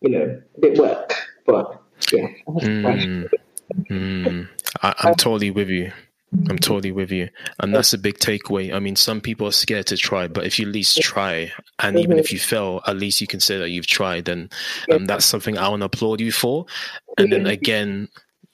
you 0.00 0.10
know, 0.10 0.42
it 0.62 0.78
work. 0.78 1.14
But 1.46 1.82
yeah, 2.12 2.28
mm. 2.48 3.28
Mm. 3.90 4.48
I, 4.82 4.94
I'm 4.98 5.14
totally 5.16 5.50
with 5.50 5.68
you. 5.68 5.92
I'm 6.32 6.40
mm-hmm. 6.40 6.56
totally 6.56 6.92
with 6.92 7.10
you. 7.10 7.30
And 7.60 7.74
that's 7.74 7.94
a 7.94 7.98
big 7.98 8.18
takeaway. 8.18 8.74
I 8.74 8.80
mean, 8.80 8.96
some 8.96 9.20
people 9.20 9.46
are 9.46 9.52
scared 9.52 9.86
to 9.86 9.96
try, 9.96 10.28
but 10.28 10.44
if 10.44 10.58
you 10.58 10.66
at 10.66 10.72
least 10.72 11.00
try, 11.00 11.50
and 11.78 11.98
even 11.98 12.18
if 12.18 12.26
mm-hmm. 12.26 12.34
you 12.34 12.40
fail, 12.40 12.82
at 12.86 12.96
least 12.96 13.20
you 13.22 13.26
can 13.26 13.40
say 13.40 13.56
that 13.56 13.70
you've 13.70 13.86
tried. 13.86 14.28
And 14.28 14.52
um, 14.92 15.06
that's 15.06 15.24
something 15.24 15.56
I 15.56 15.68
want 15.68 15.80
to 15.80 15.86
applaud 15.86 16.20
you 16.20 16.32
for. 16.32 16.66
And 17.16 17.32
then 17.32 17.40
mm-hmm. 17.40 17.50
again, 17.50 18.08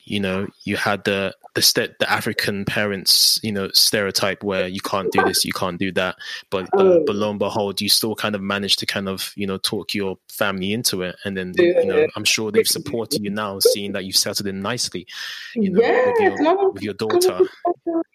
you 0.04 0.20
know, 0.20 0.46
you 0.62 0.76
had 0.76 1.02
the 1.04 1.34
the 1.54 1.62
st- 1.62 1.98
the 1.98 2.10
African 2.10 2.64
parents, 2.64 3.38
you 3.42 3.52
know, 3.52 3.68
stereotype 3.72 4.42
where 4.42 4.66
you 4.66 4.80
can't 4.80 5.10
do 5.12 5.24
this, 5.24 5.44
you 5.44 5.52
can't 5.52 5.78
do 5.78 5.92
that, 5.92 6.16
but 6.50 6.64
uh, 6.74 6.82
oh. 6.82 7.04
but 7.06 7.14
lo 7.14 7.30
and 7.30 7.38
behold, 7.38 7.80
you 7.80 7.88
still 7.88 8.14
kind 8.14 8.34
of 8.34 8.42
manage 8.42 8.76
to 8.76 8.86
kind 8.86 9.08
of 9.08 9.32
you 9.36 9.46
know 9.46 9.58
talk 9.58 9.94
your 9.94 10.18
family 10.28 10.72
into 10.72 11.02
it, 11.02 11.16
and 11.24 11.36
then 11.36 11.54
you 11.56 11.86
know 11.86 12.06
I'm 12.16 12.24
sure 12.24 12.50
they've 12.50 12.66
supported 12.66 13.22
you 13.22 13.30
now, 13.30 13.60
seeing 13.60 13.92
that 13.92 14.04
you've 14.04 14.16
settled 14.16 14.48
in 14.48 14.62
nicely, 14.62 15.06
you 15.54 15.70
know, 15.70 15.80
with, 15.80 16.40
your, 16.40 16.72
with 16.72 16.82
your 16.82 16.94
daughter. 16.94 17.40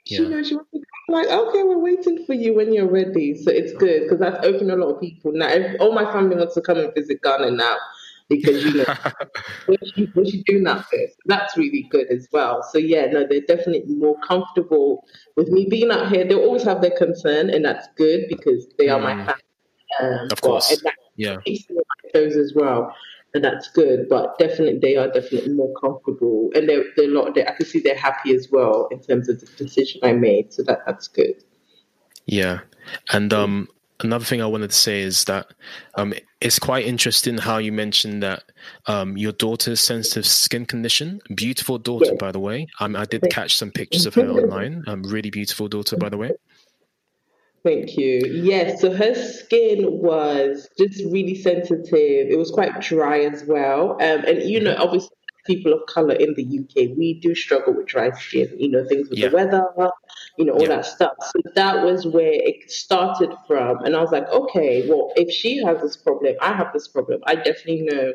Yeah. 0.05 0.21
You 0.21 0.29
know, 0.29 0.43
she 0.43 0.55
was 0.55 0.65
like, 1.07 1.27
okay, 1.27 1.63
we're 1.63 1.77
waiting 1.77 2.25
for 2.25 2.33
you 2.33 2.55
when 2.55 2.73
you're 2.73 2.89
ready. 2.89 3.35
So 3.35 3.51
it's 3.51 3.73
good 3.73 4.03
because 4.03 4.19
that's 4.19 4.45
opened 4.45 4.71
a 4.71 4.75
lot 4.75 4.95
of 4.95 5.01
people 5.01 5.31
now. 5.31 5.75
All 5.79 5.93
my 5.93 6.11
family 6.11 6.35
wants 6.35 6.55
to 6.55 6.61
come 6.61 6.77
and 6.77 6.93
visit 6.93 7.21
Ghana 7.21 7.51
now, 7.51 7.77
because 8.29 8.63
you 8.63 8.75
know 8.75 8.85
what 9.65 9.79
you, 9.97 10.07
what 10.13 10.27
you 10.27 10.43
doing 10.45 10.63
that 10.63 10.85
first. 10.85 11.15
That's 11.25 11.57
really 11.57 11.87
good 11.89 12.07
as 12.11 12.27
well. 12.31 12.63
So 12.63 12.77
yeah, 12.77 13.05
no, 13.07 13.25
they're 13.27 13.41
definitely 13.41 13.95
more 13.95 14.17
comfortable 14.19 15.05
with 15.35 15.49
me 15.49 15.67
being 15.69 15.91
out 15.91 16.11
here. 16.11 16.25
They 16.25 16.35
always 16.35 16.63
have 16.63 16.81
their 16.81 16.97
concern, 16.97 17.49
and 17.49 17.63
that's 17.65 17.87
good 17.95 18.25
because 18.29 18.67
they 18.77 18.89
are 18.89 18.99
my 18.99 19.13
Mm. 19.13 19.25
family. 19.25 19.41
Um, 20.01 20.27
Of 20.31 20.41
course. 20.41 20.69
that 20.83 20.93
Yeah. 21.15 21.37
keeps 21.45 21.65
them 21.67 21.77
on 21.77 21.83
my 22.03 22.19
toes 22.19 22.35
as 22.35 22.53
well. 22.55 22.95
And 23.33 23.43
that's 23.43 23.69
good, 23.69 24.09
but 24.09 24.39
definitely 24.39 24.79
they 24.79 24.95
are 24.95 25.07
definitely 25.07 25.53
more 25.53 25.71
comfortable, 25.79 26.49
and 26.55 26.67
they're, 26.67 26.85
they're 26.95 27.05
a 27.05 27.13
lot. 27.13 27.35
They, 27.35 27.45
I 27.45 27.51
can 27.51 27.65
see 27.67 27.79
they're 27.79 27.95
happy 27.95 28.33
as 28.33 28.49
well 28.51 28.87
in 28.89 29.01
terms 29.01 29.29
of 29.29 29.39
the 29.39 29.45
decision 29.55 30.01
I 30.03 30.13
made, 30.13 30.51
so 30.51 30.63
that 30.63 30.79
that's 30.87 31.07
good. 31.07 31.35
Yeah, 32.25 32.61
and 33.11 33.31
um, 33.31 33.67
another 34.01 34.25
thing 34.25 34.41
I 34.41 34.45
wanted 34.45 34.69
to 34.69 34.75
say 34.75 35.01
is 35.01 35.25
that 35.25 35.47
um, 35.95 36.13
it's 36.41 36.59
quite 36.59 36.85
interesting 36.85 37.37
how 37.37 37.57
you 37.57 37.71
mentioned 37.71 38.23
that 38.23 38.43
um, 38.85 39.17
your 39.17 39.31
daughter's 39.31 39.79
sensitive 39.79 40.25
skin 40.25 40.65
condition. 40.65 41.19
Beautiful 41.35 41.77
daughter, 41.77 42.15
by 42.15 42.31
the 42.31 42.39
way. 42.39 42.67
Um, 42.79 42.95
I 42.95 43.05
did 43.05 43.23
catch 43.29 43.57
some 43.57 43.71
pictures 43.71 44.05
of 44.05 44.15
her 44.15 44.29
online. 44.29 44.83
Um, 44.87 45.03
really 45.03 45.29
beautiful 45.29 45.67
daughter, 45.67 45.97
by 45.97 46.09
the 46.09 46.17
way. 46.17 46.31
Thank 47.63 47.97
you. 47.97 48.21
Yes, 48.25 48.79
so 48.79 48.91
her 48.93 49.13
skin 49.13 49.85
was 49.91 50.69
just 50.77 51.03
really 51.05 51.35
sensitive. 51.35 52.27
It 52.29 52.37
was 52.37 52.51
quite 52.51 52.79
dry 52.79 53.19
as 53.19 53.43
well. 53.45 53.91
Um, 53.93 54.23
and 54.25 54.43
you 54.43 54.61
know, 54.61 54.75
obviously, 54.79 55.09
people 55.45 55.73
of 55.73 55.85
color 55.87 56.13
in 56.13 56.33
the 56.35 56.59
UK, 56.59 56.97
we 56.97 57.19
do 57.21 57.35
struggle 57.35 57.73
with 57.73 57.87
dry 57.87 58.11
skin. 58.11 58.49
You 58.57 58.69
know, 58.69 58.85
things 58.87 59.09
with 59.09 59.19
Yeah. 59.19 59.27
the 59.29 59.35
weather, 59.35 59.63
you 60.39 60.45
know, 60.45 60.53
all 60.53 60.61
Yeah. 60.61 60.69
that 60.69 60.85
stuff. 60.85 61.11
So 61.19 61.41
that 61.55 61.83
was 61.83 62.07
where 62.07 62.31
it 62.31 62.71
started 62.71 63.29
from. 63.45 63.83
And 63.83 63.93
I 63.93 64.01
was 64.01 64.11
like, 64.11 64.27
okay, 64.29 64.87
well, 64.87 65.11
if 65.17 65.29
she 65.29 65.61
has 65.65 65.81
this 65.81 65.97
problem, 65.97 66.35
I 66.41 66.53
have 66.53 66.71
this 66.71 66.87
problem. 66.87 67.21
I 67.27 67.35
definitely 67.35 67.81
know 67.81 68.13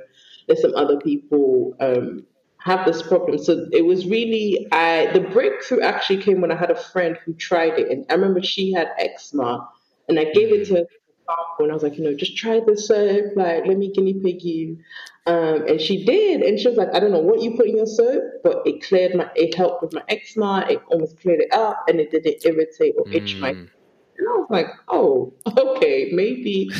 there's 0.48 0.62
some 0.62 0.74
other 0.74 0.98
people 0.98 1.76
um, 1.80 2.24
have 2.60 2.86
this 2.86 3.02
problem. 3.02 3.36
So 3.36 3.66
it 3.72 3.84
was 3.84 4.06
really 4.06 4.66
I 4.72 5.12
the 5.12 5.20
breakthrough 5.20 5.82
actually 5.82 6.22
came 6.22 6.40
when 6.40 6.50
I 6.50 6.56
had 6.56 6.70
a 6.70 6.74
friend 6.74 7.18
who 7.26 7.34
tried 7.34 7.78
it, 7.78 7.90
and 7.90 8.06
I 8.08 8.14
remember 8.14 8.42
she 8.42 8.72
had 8.72 8.88
eczema, 8.98 9.68
and 10.08 10.18
I 10.18 10.24
gave 10.24 10.50
it 10.50 10.66
to 10.68 10.74
her 10.74 10.80
as 10.80 10.86
a 10.86 11.30
sample, 11.30 11.64
and 11.64 11.70
I 11.70 11.74
was 11.74 11.82
like, 11.82 11.98
you 11.98 12.04
know, 12.04 12.14
just 12.14 12.38
try 12.38 12.60
this 12.66 12.88
soap, 12.88 13.36
like 13.36 13.66
let 13.66 13.76
me 13.76 13.92
guinea 13.92 14.14
pig 14.14 14.42
you, 14.42 14.78
um, 15.26 15.66
and 15.66 15.80
she 15.80 16.04
did, 16.04 16.42
and 16.42 16.58
she 16.58 16.68
was 16.68 16.76
like, 16.76 16.94
I 16.94 17.00
don't 17.00 17.10
know 17.10 17.18
what 17.18 17.40
you 17.40 17.56
put 17.56 17.66
in 17.66 17.76
your 17.76 17.86
soap, 17.86 18.22
but 18.42 18.62
it 18.66 18.82
cleared 18.82 19.14
my, 19.14 19.30
it 19.34 19.54
helped 19.54 19.82
with 19.82 19.94
my 19.94 20.02
eczema, 20.08 20.66
it 20.68 20.82
almost 20.90 21.18
cleared 21.20 21.40
it 21.40 21.52
up, 21.52 21.84
and 21.88 21.98
it 21.98 22.10
didn't 22.10 22.44
irritate 22.44 22.94
or 22.98 23.10
itch 23.10 23.36
my. 23.36 23.52
Mm. 23.52 23.68
And 24.16 24.28
I 24.28 24.32
was 24.32 24.46
like, 24.50 24.68
oh, 24.88 25.32
okay, 25.58 26.10
maybe 26.12 26.70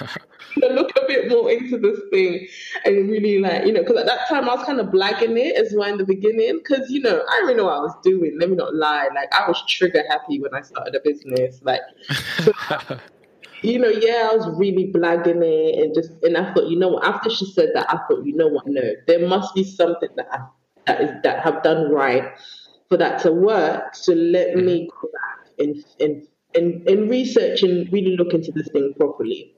look 0.56 0.90
a 0.96 1.06
bit 1.06 1.28
more 1.28 1.50
into 1.50 1.78
this 1.78 1.98
thing 2.10 2.46
and 2.84 3.08
really 3.08 3.38
like 3.38 3.64
you 3.64 3.72
know 3.72 3.80
because 3.80 3.96
at 3.96 4.06
that 4.06 4.28
time 4.28 4.48
I 4.48 4.54
was 4.54 4.64
kind 4.64 4.80
of 4.80 4.88
blagging 4.88 5.38
it 5.38 5.56
as 5.56 5.72
well 5.76 5.90
in 5.90 5.98
the 5.98 6.04
beginning 6.04 6.58
because 6.58 6.90
you 6.90 7.00
know 7.00 7.24
I 7.28 7.40
didn't 7.40 7.58
know 7.58 7.64
what 7.64 7.74
I 7.74 7.80
was 7.80 7.94
doing 8.02 8.36
let 8.38 8.50
me 8.50 8.56
not 8.56 8.74
lie 8.74 9.08
like 9.14 9.32
I 9.32 9.46
was 9.46 9.62
trigger 9.66 10.02
happy 10.08 10.40
when 10.40 10.54
I 10.54 10.62
started 10.62 10.94
a 10.94 11.00
business 11.00 11.60
like 11.62 11.80
you 13.62 13.78
know 13.78 13.88
yeah 13.88 14.30
I 14.30 14.36
was 14.36 14.48
really 14.58 14.90
blagging 14.92 15.42
it 15.42 15.82
and 15.82 15.94
just 15.94 16.12
and 16.22 16.36
I 16.36 16.52
thought 16.52 16.68
you 16.68 16.78
know 16.78 16.88
what 16.88 17.04
after 17.04 17.30
she 17.30 17.46
said 17.46 17.70
that 17.74 17.86
I 17.88 17.98
thought 18.06 18.24
you 18.24 18.34
know 18.36 18.48
what 18.48 18.66
no 18.66 18.82
there 19.06 19.26
must 19.26 19.54
be 19.54 19.64
something 19.64 20.10
that 20.16 20.28
I, 20.30 20.40
that 20.86 21.00
is 21.00 21.10
that 21.22 21.42
have 21.42 21.62
done 21.62 21.90
right 21.90 22.32
for 22.88 22.96
that 22.96 23.20
to 23.22 23.32
work. 23.32 23.94
So 23.94 24.12
let 24.12 24.56
me 24.56 24.88
mm-hmm. 24.88 25.06
go 25.06 25.10
back 25.12 25.48
and 25.58 25.84
and 26.00 26.26
and, 26.54 26.88
and 26.88 27.10
research 27.10 27.62
and 27.62 27.92
really 27.92 28.16
look 28.16 28.32
into 28.32 28.50
this 28.52 28.68
thing 28.68 28.94
properly. 28.96 29.54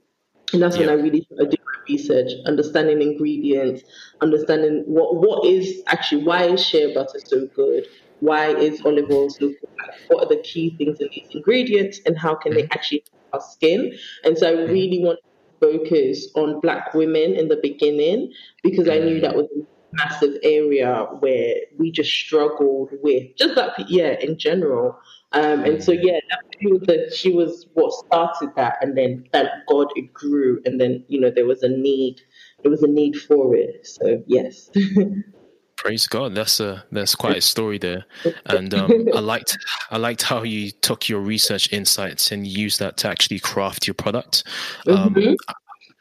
And 0.53 0.61
that's 0.61 0.77
when 0.77 0.89
I 0.89 0.95
really 0.95 1.23
started 1.23 1.51
doing 1.51 1.65
my 1.65 1.81
research, 1.89 2.33
understanding 2.45 3.01
ingredients, 3.01 3.83
understanding 4.21 4.83
what 4.87 5.17
what 5.17 5.47
is 5.47 5.83
actually 5.87 6.25
why 6.25 6.45
is 6.45 6.65
shea 6.65 6.93
butter 6.93 7.21
so 7.25 7.47
good, 7.55 7.87
why 8.19 8.49
is 8.49 8.85
olive 8.85 9.11
oil 9.11 9.31
so 9.31 9.49
good, 9.49 9.69
what 10.09 10.25
are 10.25 10.29
the 10.29 10.43
key 10.43 10.75
things 10.77 11.01
in 11.01 11.09
these 11.13 11.29
ingredients, 11.31 12.01
and 12.05 12.19
how 12.19 12.35
can 12.35 12.55
they 12.55 12.63
mm-hmm. 12.63 12.73
actually 12.73 13.05
help 13.13 13.20
our 13.33 13.41
skin. 13.41 13.97
And 14.25 14.37
so 14.37 14.49
I 14.49 14.53
mm-hmm. 14.53 14.73
really 14.73 14.99
wanted 15.01 15.21
to 15.61 15.79
focus 15.79 16.29
on 16.35 16.61
Black 16.61 16.95
women 16.95 17.35
in 17.35 17.49
the 17.49 17.59
beginning 17.63 18.33
because 18.63 18.89
I 18.89 18.99
knew 18.99 19.21
that 19.21 19.31
mm-hmm. 19.31 19.39
was 19.39 19.49
a 19.57 19.67
massive 19.93 20.37
area 20.43 21.07
where 21.19 21.55
we 21.79 21.91
just 21.91 22.11
struggled 22.11 22.91
with 23.03 23.37
just 23.37 23.55
that 23.57 23.73
yeah 23.89 24.17
in 24.21 24.39
general. 24.39 24.99
Um, 25.33 25.65
and 25.65 25.83
so 25.83 25.93
mm-hmm. 25.93 26.07
yeah, 26.07 26.21
that 26.31 26.41
she 26.61 26.67
was 26.67 26.81
the, 26.83 27.17
she 27.17 27.33
was 27.33 27.67
what 27.75 27.93
started 27.93 28.51
that, 28.57 28.79
and 28.81 28.97
then 28.97 29.25
thank 29.33 29.49
God 29.69 29.89
it 29.95 30.13
grew, 30.13 30.61
and 30.65 30.81
then 30.81 31.05
you 31.09 31.21
know 31.21 31.31
there 31.31 31.47
was 31.47 31.63
a 31.63 31.69
need, 31.69 32.21
there 32.63 32.71
was 32.71 32.83
a 32.83 32.89
need 32.89 33.17
for 33.17 33.55
it. 33.55 33.87
So 33.87 34.23
yes, 34.27 34.71
Praise 35.83 36.07
God, 36.07 36.35
that's 36.35 36.61
a 36.61 36.85
that's 36.93 37.15
quite 37.15 37.39
a 37.39 37.41
story 37.41 37.79
there, 37.79 38.05
and 38.47 38.75
um, 38.75 39.09
I 39.15 39.21
liked 39.21 39.57
I 39.91 39.97
liked 39.97 40.23
how 40.23 40.43
you 40.43 40.71
took 40.71 41.09
your 41.09 41.21
research 41.21 41.73
insights 41.73 42.33
and 42.33 42.47
used 42.47 42.81
that 42.81 42.99
to 42.99 43.09
actually 43.09 43.39
craft 43.39 43.87
your 43.87 43.95
product. 43.95 44.45
Um, 44.87 45.15
Mhm. 45.15 45.37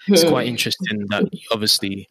It's 0.08 0.24
quite 0.24 0.48
interesting 0.48 1.06
that 1.10 1.24
obviously 1.52 2.10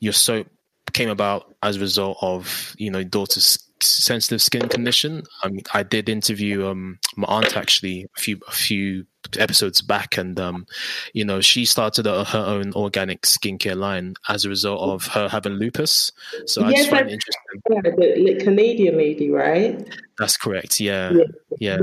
your 0.00 0.12
soap 0.12 0.46
came 0.92 1.08
about 1.10 1.54
as 1.62 1.76
a 1.76 1.80
result 1.80 2.16
of 2.22 2.74
you 2.78 2.90
know 2.90 3.02
daughter's 3.02 3.58
sensitive 3.82 4.40
skin 4.40 4.68
condition. 4.68 5.22
I 5.42 5.48
mean, 5.48 5.64
I 5.74 5.82
did 5.82 6.08
interview 6.08 6.66
um 6.66 6.98
my 7.16 7.26
aunt 7.28 7.56
actually 7.56 8.06
a 8.16 8.20
few 8.20 8.40
a 8.48 8.52
few 8.52 9.06
episodes 9.38 9.80
back, 9.80 10.16
and 10.18 10.38
um 10.40 10.66
you 11.12 11.24
know 11.24 11.40
she 11.40 11.64
started 11.64 12.06
a, 12.06 12.24
her 12.24 12.38
own 12.46 12.72
organic 12.74 13.22
skincare 13.22 13.76
line 13.76 14.14
as 14.28 14.44
a 14.44 14.48
result 14.48 14.80
of 14.82 15.06
her 15.14 15.28
having 15.28 15.54
lupus. 15.54 16.12
So 16.46 16.62
I 16.64 16.70
Yes, 16.70 16.78
just 16.80 16.90
find 16.90 17.08
it 17.08 17.12
interesting. 17.12 17.62
yeah, 17.70 17.80
the 17.82 18.32
like, 18.34 18.44
Canadian 18.44 18.96
lady, 18.96 19.30
right? 19.30 19.86
That's 20.18 20.36
correct. 20.36 20.80
Yeah, 20.80 21.12
Yeah. 21.12 21.24
yeah. 21.58 21.78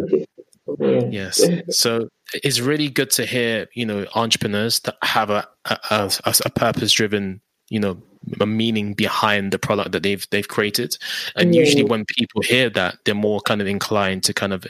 Yeah. 0.80 1.02
Yes. 1.10 1.42
So 1.70 2.08
it's 2.34 2.60
really 2.62 2.90
good 2.90 3.12
to 3.12 3.26
hear, 3.26 3.68
you 3.74 3.86
know, 3.86 4.06
entrepreneurs 4.16 4.80
that 4.82 4.96
have 5.04 5.30
a 5.30 5.48
a, 5.66 5.78
a, 6.26 6.34
a 6.46 6.50
purpose 6.50 6.92
driven, 6.94 7.42
you 7.70 7.80
know, 7.80 8.02
a 8.40 8.46
meaning 8.46 8.94
behind 8.94 9.52
the 9.52 9.60
product 9.60 9.92
that 9.92 10.04
they've 10.04 10.26
they've 10.32 10.48
created. 10.48 10.98
And 11.36 11.54
Yeah. 11.54 11.62
usually 11.62 11.84
when 11.84 12.06
people 12.06 12.42
hear 12.42 12.70
that, 12.72 12.98
they're 13.04 13.14
more 13.14 13.42
kind 13.42 13.62
of 13.62 13.68
inclined 13.68 14.24
to 14.24 14.34
kind 14.34 14.54
of 14.54 14.66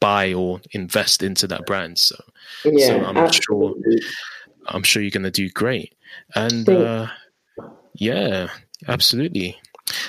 buy 0.00 0.32
or 0.32 0.60
invest 0.72 1.22
into 1.22 1.46
that 1.48 1.66
brand. 1.66 1.98
So 1.98 2.16
yeah, 2.64 2.86
so 2.86 3.04
I'm 3.04 3.32
sure- 3.32 3.74
I'm 4.66 4.82
sure 4.82 5.02
you're 5.02 5.10
gonna 5.10 5.30
do 5.30 5.48
great. 5.50 5.94
And 6.34 6.68
uh 6.68 7.06
yeah, 7.94 8.48
absolutely. 8.86 9.58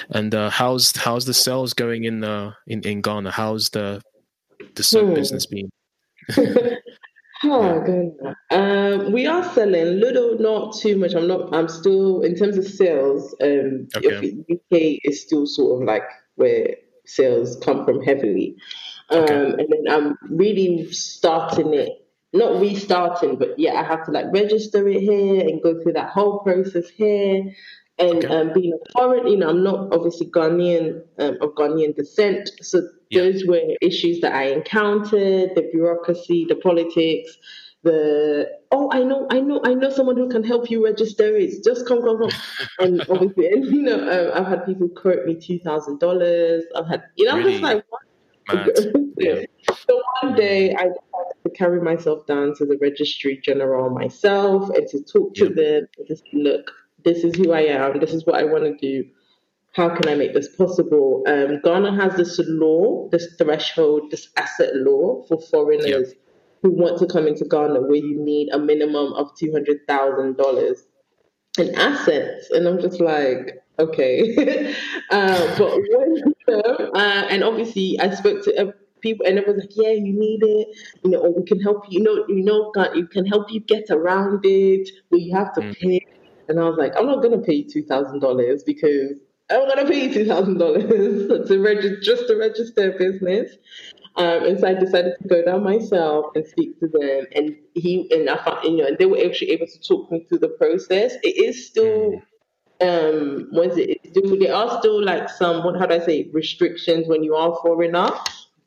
And 0.09 0.35
uh 0.35 0.49
how's 0.49 0.95
how's 0.95 1.25
the 1.25 1.33
sales 1.33 1.73
going 1.73 2.03
in 2.03 2.23
uh 2.23 2.53
in, 2.67 2.81
in 2.83 3.01
Ghana? 3.01 3.31
How's 3.31 3.69
the 3.69 4.01
the 4.75 4.83
soap 4.83 5.07
Hmm. 5.07 5.13
business 5.13 5.45
been? 5.45 5.69
Oh. 7.45 8.11
Um, 8.51 9.13
we 9.13 9.25
are 9.25 9.45
selling 9.53 10.01
little, 10.01 10.37
not 10.39 10.75
too 10.75 10.97
much. 10.97 11.15
I'm 11.15 11.25
not. 11.25 11.55
I'm 11.55 11.69
still 11.69 12.21
in 12.21 12.35
terms 12.35 12.57
of 12.57 12.67
sales. 12.67 13.33
Um, 13.41 13.87
Okay. 13.95 14.35
UK 14.51 14.99
is 15.05 15.21
still 15.21 15.45
sort 15.45 15.81
of 15.81 15.87
like 15.87 16.03
where 16.35 16.75
sales 17.05 17.55
come 17.63 17.85
from 17.85 18.01
heavily. 18.03 18.57
Um, 19.11 19.23
Okay. 19.23 19.35
and 19.59 19.67
then 19.69 19.85
I'm 19.89 20.17
really 20.29 20.91
starting 20.91 21.73
it. 21.73 21.89
Not 22.31 22.61
restarting, 22.61 23.37
but 23.37 23.57
yeah, 23.57 23.73
I 23.79 23.83
have 23.83 24.05
to 24.05 24.11
like 24.11 24.27
register 24.31 24.87
it 24.87 24.99
here 25.01 25.41
and 25.41 25.61
go 25.63 25.81
through 25.81 25.93
that 25.93 26.09
whole 26.09 26.39
process 26.39 26.87
here. 26.89 27.43
And 27.97 28.23
Okay. 28.23 28.27
um, 28.27 28.53
being 28.53 28.73
a 28.73 28.91
foreign, 28.93 29.27
you 29.27 29.37
know, 29.37 29.49
I'm 29.49 29.63
not 29.63 29.93
obviously 29.93 30.27
Ghanaian 30.27 31.01
um, 31.17 31.37
of 31.41 31.55
Ghanaian 31.55 31.95
descent, 31.95 32.49
so 32.61 32.81
Yeah. 33.09 33.23
those 33.23 33.45
were 33.45 33.61
issues 33.81 34.21
that 34.21 34.33
I 34.33 34.43
encountered: 34.51 35.55
the 35.55 35.69
bureaucracy, 35.71 36.45
the 36.47 36.55
politics, 36.55 37.35
the 37.83 38.47
oh, 38.71 38.89
I 38.91 39.03
know, 39.03 39.27
I 39.31 39.39
know, 39.41 39.61
I 39.63 39.73
know 39.73 39.89
someone 39.89 40.17
who 40.17 40.29
can 40.29 40.43
help 40.43 40.69
you 40.69 40.85
register 40.85 41.35
it. 41.35 41.63
Just 41.63 41.87
come, 41.87 42.01
come, 42.03 42.19
come. 42.19 42.31
and 42.79 43.03
obviously, 43.09 43.47
and 43.51 43.65
you 43.65 43.81
know, 43.81 43.99
um, 43.99 44.31
I've 44.37 44.47
had 44.47 44.65
people 44.65 44.89
quote 44.89 45.25
me 45.25 45.35
two 45.39 45.59
thousand 45.59 45.99
dollars. 45.99 46.63
I've 46.75 46.87
had, 46.87 47.03
you 47.15 47.25
know, 47.25 47.33
I'm 47.35 47.43
just 47.43 47.61
like, 47.61 47.83
what? 47.89 48.01
Mad. 48.53 48.69
Yeah. 49.17 49.41
So 49.85 50.01
one 50.21 50.35
day 50.35 50.73
I 50.73 50.83
decided 50.83 51.43
to 51.43 51.49
carry 51.49 51.81
myself 51.81 52.25
down 52.25 52.55
to 52.55 52.65
the 52.65 52.77
registrar 52.81 53.33
general 53.43 53.89
myself 53.89 54.69
and 54.69 54.87
to 54.87 55.03
talk 55.03 55.33
to 55.35 55.49
them 55.49 55.87
and 55.97 56.07
just 56.07 56.23
look, 56.31 56.71
this 57.03 57.25
is 57.25 57.35
who 57.35 57.51
I 57.51 57.61
am, 57.61 57.99
this 57.99 58.13
is 58.13 58.25
what 58.25 58.35
I 58.35 58.45
want 58.45 58.63
to 58.63 58.77
do. 58.77 59.09
How 59.73 59.89
can 59.89 60.07
I 60.07 60.15
make 60.15 60.33
this 60.33 60.55
possible? 60.55 61.23
Um, 61.27 61.59
Ghana 61.63 62.01
has 62.01 62.15
this 62.15 62.39
law, 62.47 63.09
this 63.09 63.35
threshold, 63.37 64.09
this 64.09 64.29
asset 64.37 64.73
law 64.73 65.23
for 65.27 65.41
foreigners 65.41 66.13
who 66.61 66.71
want 66.71 66.97
to 66.99 67.07
come 67.07 67.27
into 67.27 67.45
Ghana 67.45 67.81
where 67.81 67.95
you 67.95 68.23
need 68.23 68.49
a 68.53 68.59
minimum 68.59 69.13
of 69.13 69.31
two 69.37 69.51
hundred 69.51 69.85
thousand 69.87 70.37
dollars 70.37 70.83
in 71.57 71.75
assets, 71.75 72.49
and 72.51 72.67
I'm 72.67 72.79
just 72.79 73.01
like, 73.01 73.61
okay. 73.79 74.75
uh, 75.11 75.55
but 75.57 75.79
when 75.89 76.33
uh, 76.47 77.27
and 77.29 77.43
obviously 77.43 77.99
I 77.99 78.13
spoke 78.15 78.43
to 78.45 78.69
uh, 78.69 78.71
people, 79.01 79.25
and 79.25 79.37
everyone's 79.39 79.63
like, 79.63 79.75
yeah, 79.75 79.91
you 79.91 80.13
need 80.17 80.41
it, 80.43 80.67
you 81.03 81.11
know, 81.11 81.19
or 81.19 81.33
we 81.33 81.43
can 81.45 81.61
help 81.61 81.85
you. 81.89 81.99
You 81.99 82.03
know, 82.05 82.25
you 82.27 82.43
know, 82.43 82.71
God, 82.75 82.95
you 82.95 83.07
can 83.07 83.25
help 83.25 83.51
you 83.51 83.59
get 83.61 83.85
around 83.89 84.41
it, 84.45 84.89
but 85.09 85.21
you 85.21 85.35
have 85.35 85.53
to 85.55 85.61
Mm. 85.61 85.75
pay. 85.81 85.99
And 86.47 86.59
I 86.59 86.63
was 86.63 86.77
like, 86.77 86.93
I'm 86.97 87.05
not 87.05 87.21
going 87.21 87.39
to 87.39 87.45
pay 87.45 87.53
you 87.53 87.65
$2,000 87.65 88.65
because 88.65 89.13
I'm 89.51 89.67
going 89.67 89.85
to 89.85 89.91
pay 89.91 90.07
you 90.07 90.25
$2,000 90.25 91.47
to 91.47 91.59
register, 91.61 92.01
just 92.01 92.27
to 92.27 92.35
register 92.35 92.91
a 92.93 92.97
business. 92.97 93.51
Um, 94.15 94.45
and 94.45 94.59
so 94.59 94.67
I 94.67 94.73
decided 94.73 95.13
to 95.21 95.27
go 95.27 95.43
down 95.45 95.63
myself 95.63 96.27
and 96.35 96.45
speak 96.45 96.79
to 96.79 96.87
them. 96.87 97.25
And 97.35 97.55
he 97.75 98.07
and 98.11 98.29
I 98.29 98.43
found, 98.43 98.63
you 98.65 98.77
know, 98.77 98.87
and 98.87 98.97
they 98.97 99.05
were 99.05 99.19
actually 99.23 99.51
able 99.51 99.67
to 99.67 99.79
talk 99.87 100.11
me 100.11 100.25
through 100.27 100.39
the 100.39 100.49
process. 100.49 101.15
It 101.23 101.37
is 101.37 101.67
still, 101.67 102.21
um, 102.81 103.47
was 103.51 103.77
it? 103.77 104.13
do 104.13 104.37
there 104.39 104.55
are 104.55 104.79
still 104.79 105.03
like 105.03 105.29
some, 105.29 105.63
what 105.63 105.77
how 105.77 105.85
do 105.85 105.95
I 105.95 105.99
say, 105.99 106.29
restrictions 106.31 107.07
when 107.07 107.23
you 107.23 107.35
are 107.35 107.57
foreigner. 107.61 108.09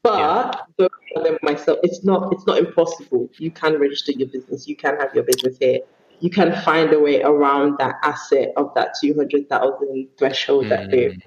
But 0.03 0.66
yeah. 1.16 1.37
myself, 1.42 1.79
it's 1.83 2.05
not, 2.05 2.33
it's 2.33 2.46
not 2.46 2.59
impossible. 2.59 3.31
You 3.38 3.51
can 3.51 3.79
register 3.79 4.12
your 4.12 4.29
business. 4.29 4.66
You 4.66 4.77
can 4.77 4.98
have 4.98 5.14
your 5.14 5.25
business 5.25 5.57
here. 5.59 5.81
You 6.18 6.31
can 6.31 6.61
find 6.62 6.92
a 6.92 7.01
way 7.01 7.22
around 7.22 7.79
that 7.79 7.96
asset 8.03 8.53
of 8.57 8.72
that 8.75 8.94
two 9.01 9.14
hundred 9.14 9.48
thousand 9.48 10.09
threshold 10.18 10.66
mm. 10.66 10.68
that 10.70 10.90
they 10.90 11.18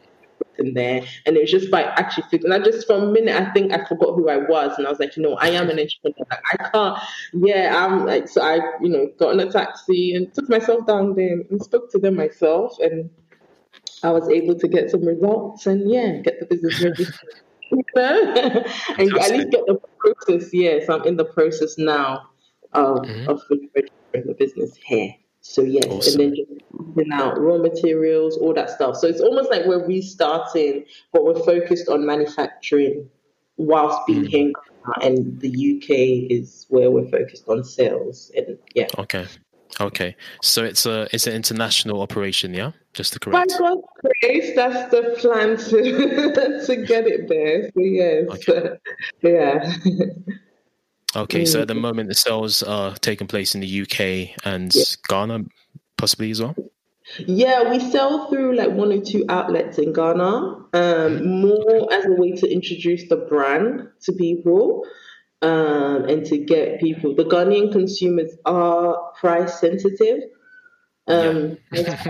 in 0.59 0.73
there. 0.73 1.01
And 1.25 1.37
it 1.37 1.41
was 1.41 1.51
just 1.51 1.71
by 1.71 1.83
actually 1.83 2.25
figuring 2.29 2.53
I 2.53 2.59
just 2.59 2.87
for 2.87 2.95
a 2.97 3.05
minute 3.05 3.35
I 3.35 3.51
think 3.51 3.73
I 3.73 3.85
forgot 3.85 4.15
who 4.15 4.29
I 4.29 4.37
was 4.37 4.77
and 4.77 4.87
I 4.87 4.89
was 4.89 4.99
like, 4.99 5.15
you 5.17 5.23
know, 5.23 5.35
I 5.35 5.49
am 5.49 5.69
an 5.69 5.79
entrepreneur. 5.79 6.25
Like, 6.29 6.39
I 6.51 6.69
can't 6.69 6.99
yeah, 7.33 7.85
I'm 7.85 8.05
like 8.05 8.27
so 8.27 8.41
I, 8.41 8.55
you 8.81 8.89
know, 8.89 9.07
got 9.19 9.33
in 9.33 9.39
a 9.39 9.51
taxi 9.51 10.13
and 10.13 10.33
took 10.33 10.49
myself 10.49 10.85
down 10.87 11.15
there 11.15 11.37
and 11.49 11.61
spoke 11.63 11.91
to 11.91 11.99
them 11.99 12.15
myself 12.15 12.77
and 12.79 13.09
I 14.03 14.11
was 14.11 14.29
able 14.29 14.57
to 14.59 14.67
get 14.67 14.91
some 14.91 15.05
results 15.05 15.65
and 15.65 15.89
yeah, 15.89 16.17
get 16.17 16.39
the 16.39 16.45
business 16.45 16.81
registered. 16.81 17.41
and 17.71 19.17
at 19.17 19.31
least 19.31 19.49
get 19.49 19.65
the 19.65 19.79
process, 19.97 20.53
yes, 20.53 20.89
I'm 20.89 21.03
in 21.03 21.17
the 21.17 21.25
process 21.25 21.77
now 21.77 22.29
of, 22.73 22.97
mm-hmm. 22.97 23.29
of 23.29 23.41
registering 23.49 24.27
the 24.27 24.35
business 24.37 24.77
here. 24.85 25.15
So 25.47 25.61
yes, 25.61 25.85
awesome. 25.87 26.21
and 26.21 26.33
then 26.33 26.45
just 26.97 27.11
out 27.13 27.39
raw 27.39 27.57
materials, 27.57 28.35
all 28.35 28.53
that 28.55 28.71
stuff. 28.71 28.97
So 28.97 29.07
it's 29.07 29.21
almost 29.21 29.51
like 29.51 29.65
we're 29.65 29.85
restarting, 29.85 30.85
but 31.13 31.23
we're 31.23 31.39
focused 31.39 31.87
on 31.87 32.03
manufacturing 32.03 33.07
whilst 33.57 33.99
being 34.07 34.23
mm. 34.23 34.27
here 34.27 34.51
and 35.01 35.39
the 35.39 35.49
UK 35.49 36.31
is 36.31 36.65
where 36.69 36.89
we're 36.89 37.09
focused 37.09 37.47
on 37.47 37.63
sales. 37.63 38.31
And 38.35 38.57
yeah. 38.73 38.87
Okay. 38.97 39.27
Okay. 39.79 40.15
So 40.41 40.63
it's 40.63 40.87
a 40.87 41.07
it's 41.13 41.27
an 41.27 41.33
international 41.33 42.01
operation, 42.01 42.53
yeah? 42.53 42.71
Just 42.93 43.13
to 43.13 43.19
correct. 43.19 43.51
By 43.51 43.57
God's 43.59 43.81
grace, 44.21 44.55
that's 44.55 44.89
the 44.89 45.15
plan 45.19 45.57
to 45.57 46.65
to 46.65 46.75
get 46.87 47.05
it 47.05 47.29
there. 47.29 47.69
So 47.69 47.81
yes. 47.81 48.29
Okay. 48.29 48.77
yeah. 49.21 49.75
Okay, 51.15 51.45
so 51.45 51.61
at 51.61 51.67
the 51.67 51.73
mm. 51.73 51.81
moment, 51.81 52.09
the 52.09 52.15
sales 52.15 52.61
are 52.63 52.93
taking 52.95 53.27
place 53.27 53.55
in 53.55 53.61
the 53.61 53.81
UK 53.81 54.37
and 54.45 54.73
yeah. 54.75 54.83
Ghana, 55.07 55.45
possibly 55.97 56.31
as 56.31 56.41
well. 56.41 56.55
Yeah, 57.19 57.69
we 57.69 57.79
sell 57.79 58.29
through 58.29 58.55
like 58.55 58.71
one 58.71 58.91
or 58.91 59.01
two 59.01 59.25
outlets 59.29 59.77
in 59.77 59.93
Ghana, 59.93 60.23
um, 60.23 60.67
mm. 60.73 61.23
more 61.23 61.93
as 61.93 62.05
a 62.05 62.11
way 62.11 62.33
to 62.33 62.51
introduce 62.51 63.07
the 63.07 63.17
brand 63.17 63.87
to 64.01 64.11
people 64.13 64.85
um, 65.41 66.05
and 66.05 66.25
to 66.25 66.37
get 66.37 66.79
people. 66.79 67.15
The 67.15 67.25
Ghanaian 67.25 67.71
consumers 67.71 68.31
are 68.45 69.11
price 69.19 69.59
sensitive. 69.59 70.23
Um, 71.07 71.57
yeah. 71.71 72.03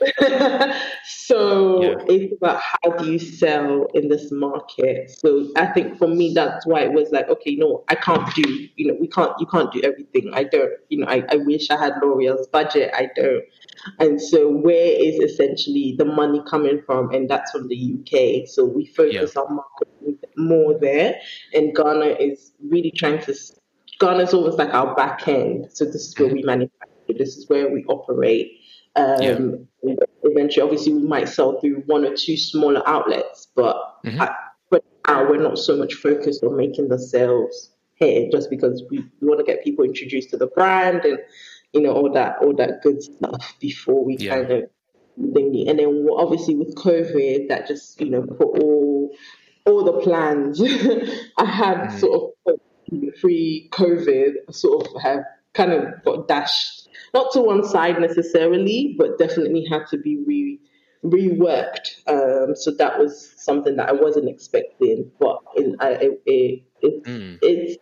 so 1.04 1.82
yeah. 1.82 1.94
it's 2.08 2.34
about 2.36 2.60
how 2.60 2.90
do 2.96 3.10
you 3.12 3.18
sell 3.18 3.86
in 3.94 4.08
this 4.08 4.30
market. 4.32 5.10
So 5.10 5.48
I 5.56 5.66
think 5.66 5.98
for 5.98 6.08
me 6.08 6.34
that's 6.34 6.66
why 6.66 6.80
it 6.82 6.92
was 6.92 7.10
like, 7.12 7.28
okay, 7.28 7.54
no, 7.56 7.84
I 7.88 7.94
can't 7.94 8.32
do, 8.34 8.42
you 8.76 8.86
know, 8.88 8.96
we 9.00 9.08
can't 9.08 9.32
you 9.38 9.46
can't 9.46 9.72
do 9.72 9.80
everything. 9.82 10.30
I 10.34 10.44
don't, 10.44 10.72
you 10.88 10.98
know, 10.98 11.06
I, 11.06 11.24
I 11.30 11.36
wish 11.36 11.70
I 11.70 11.78
had 11.78 11.94
L'Oreal's 12.02 12.46
budget. 12.48 12.92
I 12.94 13.08
don't. 13.14 13.44
And 13.98 14.20
so 14.20 14.48
where 14.48 14.92
is 14.92 15.16
essentially 15.20 15.94
the 15.96 16.04
money 16.04 16.42
coming 16.48 16.82
from? 16.84 17.12
And 17.12 17.28
that's 17.28 17.50
from 17.50 17.68
the 17.68 17.94
UK. 17.98 18.48
So 18.48 18.64
we 18.64 18.86
focus 18.86 19.32
yeah. 19.34 19.42
our 19.42 19.48
market 19.48 19.88
more 20.36 20.78
there. 20.78 21.20
And 21.52 21.74
Ghana 21.74 22.16
is 22.20 22.52
really 22.68 22.90
trying 22.90 23.20
to 23.22 23.34
Ghana 24.00 24.24
is 24.24 24.34
almost 24.34 24.58
like 24.58 24.72
our 24.74 24.94
back 24.94 25.26
end. 25.28 25.68
So 25.72 25.84
this 25.84 26.08
is 26.08 26.18
where 26.18 26.28
mm-hmm. 26.28 26.36
we 26.36 26.42
manufacture, 26.42 27.14
this 27.16 27.36
is 27.36 27.48
where 27.48 27.68
we 27.72 27.84
operate. 27.84 28.60
Um, 28.96 29.66
yeah. 29.82 29.94
Eventually, 30.22 30.62
obviously, 30.62 30.94
we 30.94 31.02
might 31.02 31.28
sell 31.28 31.60
through 31.60 31.82
one 31.86 32.04
or 32.04 32.16
two 32.16 32.36
smaller 32.36 32.82
outlets, 32.88 33.48
but 33.54 33.76
mm-hmm. 34.04 34.20
at, 34.20 34.34
but 34.70 34.84
now 35.06 35.28
we're 35.28 35.42
not 35.42 35.58
so 35.58 35.76
much 35.76 35.94
focused 35.94 36.42
on 36.42 36.56
making 36.56 36.88
the 36.88 36.98
sales 36.98 37.70
here, 37.96 38.28
just 38.30 38.50
because 38.50 38.82
we, 38.90 39.04
we 39.20 39.28
want 39.28 39.40
to 39.40 39.44
get 39.44 39.62
people 39.62 39.84
introduced 39.84 40.30
to 40.30 40.36
the 40.36 40.46
brand 40.46 41.04
and 41.04 41.18
you 41.72 41.82
know 41.82 41.92
all 41.92 42.10
that 42.12 42.36
all 42.40 42.54
that 42.54 42.82
good 42.82 43.02
stuff 43.02 43.54
before 43.60 44.04
we 44.04 44.16
yeah. 44.16 44.36
kind 44.36 44.50
of 44.50 44.70
thingy. 45.20 45.68
And 45.68 45.78
then 45.78 46.08
obviously 46.16 46.54
with 46.54 46.74
COVID, 46.76 47.48
that 47.48 47.66
just 47.66 48.00
you 48.00 48.10
know 48.10 48.22
put 48.22 48.62
all 48.62 49.10
all 49.66 49.84
the 49.84 50.00
plans 50.00 50.60
I 51.38 51.44
had 51.44 51.78
mm-hmm. 51.78 51.98
sort 51.98 52.34
of 52.46 52.60
pre 53.20 53.68
COVID 53.72 54.54
sort 54.54 54.86
of 54.86 55.02
have 55.02 55.20
kind 55.54 55.72
of 55.72 56.02
got 56.04 56.28
dashed 56.28 56.84
not 57.14 57.32
to 57.32 57.40
one 57.40 57.64
side 57.64 58.00
necessarily, 58.00 58.96
but 58.98 59.18
definitely 59.18 59.64
had 59.70 59.86
to 59.90 59.98
be 59.98 60.18
re 60.26 60.60
reworked. 61.04 62.00
Um, 62.08 62.56
so 62.56 62.72
that 62.72 62.98
was 62.98 63.32
something 63.36 63.76
that 63.76 63.88
I 63.88 63.92
wasn't 63.92 64.28
expecting, 64.28 65.10
but 65.20 65.38
in, 65.56 65.76
I, 65.80 65.90
it, 65.90 66.22
it, 66.26 66.62
it 66.82 67.04
mm. 67.04 67.38
it's 67.40 67.76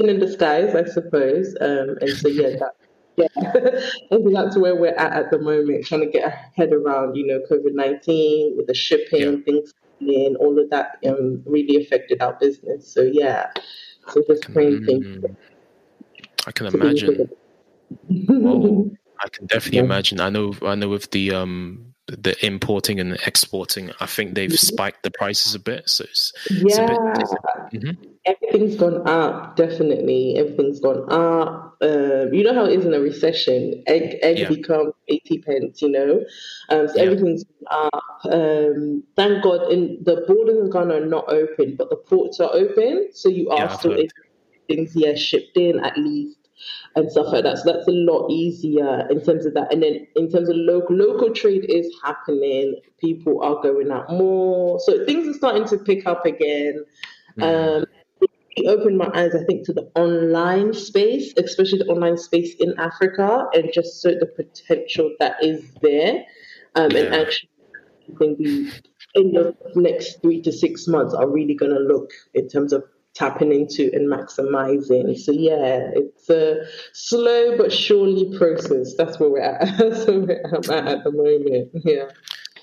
in 0.00 0.18
disguise, 0.18 0.74
I 0.74 0.84
suppose. 0.84 1.54
Um, 1.60 1.96
and 2.00 2.10
so 2.10 2.28
yeah, 2.28 2.56
that 2.56 2.72
yeah, 3.16 3.26
I 3.36 4.16
think 4.16 4.32
that's 4.32 4.56
where 4.56 4.74
we're 4.74 4.94
at 4.94 5.12
at 5.12 5.30
the 5.30 5.38
moment, 5.38 5.84
trying 5.84 6.00
to 6.00 6.06
get 6.06 6.24
our 6.24 6.38
head 6.56 6.72
around, 6.72 7.16
you 7.16 7.26
know, 7.26 7.40
COVID 7.50 7.74
nineteen 7.74 8.56
with 8.56 8.66
the 8.66 8.74
shipping, 8.74 9.20
yeah. 9.20 9.44
things 9.44 9.74
in, 10.00 10.36
all 10.36 10.58
of 10.58 10.70
that 10.70 10.96
um, 11.06 11.42
really 11.44 11.84
affected 11.84 12.22
our 12.22 12.32
business. 12.40 12.90
So 12.90 13.02
yeah, 13.02 13.50
so 14.08 14.22
just 14.26 14.50
praying 14.52 14.80
mm, 14.80 15.36
I 16.46 16.52
can 16.52 16.66
imagine 16.66 17.28
well, 18.08 18.90
I 19.22 19.28
can 19.28 19.46
definitely 19.46 19.78
yeah. 19.78 19.84
imagine. 19.84 20.20
I 20.20 20.30
know. 20.30 20.54
I 20.62 20.74
know 20.74 20.88
with 20.88 21.10
the 21.10 21.32
um 21.32 21.86
the 22.06 22.34
importing 22.44 22.98
and 22.98 23.12
exporting, 23.24 23.92
I 24.00 24.06
think 24.06 24.34
they've 24.34 24.50
mm-hmm. 24.50 24.56
spiked 24.56 25.04
the 25.04 25.12
prices 25.12 25.54
a 25.54 25.60
bit. 25.60 25.88
So 25.88 26.04
it's, 26.04 26.32
yeah, 26.50 26.88
it's 27.16 27.30
bit, 27.30 27.82
mm-hmm. 27.82 28.02
everything's 28.24 28.76
gone 28.76 29.06
up. 29.06 29.56
Definitely, 29.56 30.36
everything's 30.38 30.80
gone 30.80 31.04
up. 31.12 31.76
Um, 31.82 32.34
you 32.34 32.42
know 32.42 32.54
how 32.54 32.64
it 32.64 32.78
is 32.78 32.84
in 32.84 32.94
a 32.94 33.00
recession. 33.00 33.82
Egg 33.86 34.18
egg 34.22 34.38
yeah. 34.38 34.48
becomes 34.48 34.92
eighty 35.08 35.38
pence. 35.38 35.82
You 35.82 35.90
know, 35.90 36.24
um, 36.70 36.88
so 36.88 36.94
yeah. 36.96 37.02
everything's 37.02 37.44
up. 37.70 38.20
Um, 38.24 39.04
thank 39.16 39.42
God, 39.42 39.70
in 39.70 39.98
the 40.02 40.24
borders 40.26 40.58
in 40.58 40.70
Ghana 40.70 40.94
are 40.94 41.06
not 41.06 41.28
open, 41.28 41.76
but 41.76 41.90
the 41.90 41.96
ports 41.96 42.40
are 42.40 42.50
open, 42.52 43.10
so 43.12 43.28
you 43.28 43.50
are 43.50 43.58
yeah, 43.58 43.76
still 43.76 43.92
things 44.70 44.92
yeah 44.94 45.14
shipped 45.14 45.56
in 45.56 45.80
at 45.84 45.96
least 45.98 46.36
and 46.96 47.10
stuff 47.10 47.32
like 47.32 47.44
that. 47.44 47.58
So 47.58 47.72
that's 47.72 47.88
a 47.88 47.92
lot 47.92 48.28
easier 48.30 49.06
in 49.10 49.22
terms 49.22 49.46
of 49.46 49.54
that. 49.54 49.72
And 49.72 49.82
then 49.82 50.06
in 50.16 50.30
terms 50.30 50.48
of 50.48 50.56
local 50.56 50.96
local 50.96 51.32
trade 51.32 51.66
is 51.68 51.92
happening. 52.02 52.80
People 53.00 53.42
are 53.42 53.62
going 53.62 53.90
out 53.90 54.10
more. 54.10 54.78
So 54.80 55.04
things 55.06 55.26
are 55.28 55.38
starting 55.38 55.66
to 55.68 55.78
pick 55.78 56.06
up 56.06 56.26
again. 56.26 56.84
Mm. 57.38 57.78
Um, 57.78 57.84
it 58.56 58.66
opened 58.66 58.98
my 58.98 59.10
eyes, 59.14 59.34
I 59.34 59.44
think, 59.44 59.64
to 59.66 59.72
the 59.72 59.90
online 59.94 60.74
space, 60.74 61.32
especially 61.36 61.78
the 61.78 61.86
online 61.86 62.18
space 62.18 62.54
in 62.58 62.74
Africa, 62.78 63.46
and 63.54 63.70
just 63.72 64.02
so 64.02 64.10
the 64.10 64.26
potential 64.26 65.14
that 65.20 65.36
is 65.42 65.64
there. 65.80 66.24
Um, 66.74 66.90
yeah. 66.90 66.98
And 66.98 67.14
actually, 67.14 67.50
I 68.12 68.18
think 68.18 68.38
we 68.38 68.72
in 69.14 69.32
the 69.32 69.56
next 69.76 70.20
three 70.20 70.42
to 70.42 70.52
six 70.52 70.86
months 70.86 71.14
are 71.14 71.28
really 71.28 71.54
going 71.54 71.72
to 71.72 71.78
look 71.78 72.10
in 72.34 72.48
terms 72.48 72.72
of 72.72 72.84
tapping 73.14 73.52
into 73.52 73.90
and 73.92 74.08
maximizing. 74.08 75.18
So 75.18 75.32
yeah, 75.32 75.90
it's 75.94 76.30
a 76.30 76.64
slow 76.92 77.56
but 77.56 77.72
surely 77.72 78.36
process. 78.36 78.94
That's 78.96 79.18
where 79.18 79.30
we're 79.30 79.40
at. 79.40 79.60
That's 79.78 80.06
where 80.06 80.40
I'm 80.46 80.86
at 80.86 80.88
at 80.88 81.04
the 81.04 81.12
moment. 81.12 81.70
Yeah. 81.84 82.10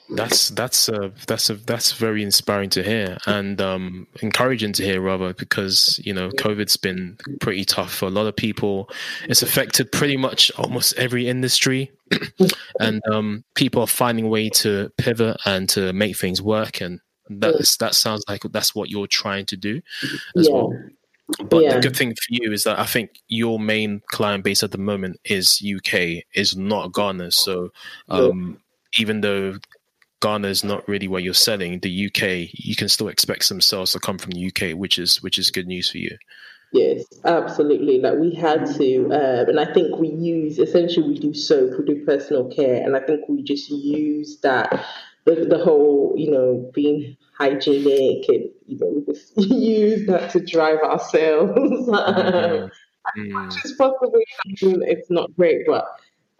That's 0.09 0.49
that's 0.51 0.87
a, 0.87 1.11
that's 1.27 1.49
a, 1.49 1.55
that's 1.55 1.91
very 1.91 2.23
inspiring 2.23 2.69
to 2.71 2.83
hear 2.83 3.17
and 3.25 3.59
um, 3.59 4.07
encouraging 4.21 4.71
to 4.73 4.83
hear, 4.83 5.01
rather, 5.01 5.33
because 5.33 5.99
you 6.03 6.13
know 6.13 6.29
COVID's 6.29 6.77
been 6.77 7.17
pretty 7.41 7.65
tough 7.65 7.93
for 7.93 8.05
a 8.05 8.09
lot 8.09 8.25
of 8.25 8.35
people. 8.35 8.89
It's 9.27 9.41
affected 9.41 9.91
pretty 9.91 10.15
much 10.15 10.49
almost 10.51 10.93
every 10.95 11.27
industry, 11.27 11.91
and 12.79 13.01
um, 13.11 13.43
people 13.55 13.81
are 13.81 13.87
finding 13.87 14.25
a 14.25 14.29
way 14.29 14.49
to 14.49 14.89
pivot 14.97 15.41
and 15.45 15.67
to 15.69 15.91
make 15.91 16.15
things 16.15 16.41
work. 16.41 16.79
And 16.79 17.01
that's 17.29 17.77
that 17.77 17.95
sounds 17.95 18.23
like 18.27 18.43
that's 18.51 18.75
what 18.75 18.89
you're 18.89 19.07
trying 19.07 19.45
to 19.47 19.57
do 19.57 19.81
as 20.35 20.47
yeah. 20.47 20.53
well. 20.53 20.73
But 21.49 21.63
yeah. 21.63 21.73
the 21.75 21.81
good 21.81 21.95
thing 21.95 22.15
for 22.15 22.27
you 22.29 22.53
is 22.53 22.63
that 22.63 22.79
I 22.79 22.85
think 22.85 23.19
your 23.27 23.59
main 23.59 24.01
client 24.11 24.43
base 24.43 24.63
at 24.63 24.71
the 24.71 24.77
moment 24.77 25.19
is 25.25 25.61
UK, 25.61 26.23
is 26.33 26.55
not 26.55 26.93
Ghana. 26.93 27.31
So 27.31 27.69
um, 28.07 28.59
even 28.97 29.19
though 29.21 29.57
Ghana 30.21 30.47
is 30.47 30.63
not 30.63 30.87
really 30.87 31.09
where 31.09 31.19
you're 31.19 31.33
selling, 31.33 31.79
the 31.79 32.07
UK, 32.07 32.49
you 32.53 32.75
can 32.75 32.87
still 32.87 33.09
expect 33.09 33.43
some 33.43 33.59
sales 33.59 33.91
to 33.91 33.99
come 33.99 34.17
from 34.17 34.31
the 34.31 34.47
UK, 34.47 34.77
which 34.77 34.97
is 34.97 35.21
which 35.21 35.37
is 35.37 35.51
good 35.51 35.67
news 35.67 35.91
for 35.91 35.97
you. 35.97 36.17
Yes, 36.73 37.05
absolutely. 37.23 37.99
Like 37.99 38.17
we 38.17 38.33
had 38.33 38.65
to, 38.75 39.09
uh, 39.11 39.45
and 39.47 39.59
I 39.59 39.71
think 39.73 39.97
we 39.97 40.09
use 40.09 40.59
essentially 40.59 41.07
we 41.07 41.19
do 41.19 41.33
soap, 41.33 41.79
we 41.79 41.85
do 41.85 42.05
personal 42.05 42.49
care, 42.49 42.83
and 42.83 42.95
I 42.95 42.99
think 42.99 43.27
we 43.29 43.43
just 43.43 43.69
use 43.69 44.39
that 44.41 44.85
the, 45.27 45.45
the 45.45 45.63
whole 45.63 46.13
you 46.17 46.31
know 46.31 46.71
being 46.73 47.15
hygienic 47.37 48.27
and 48.29 48.49
you 48.65 48.77
know 48.79 48.87
we 48.87 49.13
just 49.13 49.37
use 49.37 50.07
that 50.07 50.31
to 50.31 50.39
drive 50.39 50.79
ourselves. 50.79 51.89
Mm-hmm. 53.15 53.31
Mm. 53.33 53.63
As 53.63 53.71
possible, 53.71 54.19
it's 54.43 55.09
not 55.09 55.33
great, 55.37 55.65
but 55.65 55.85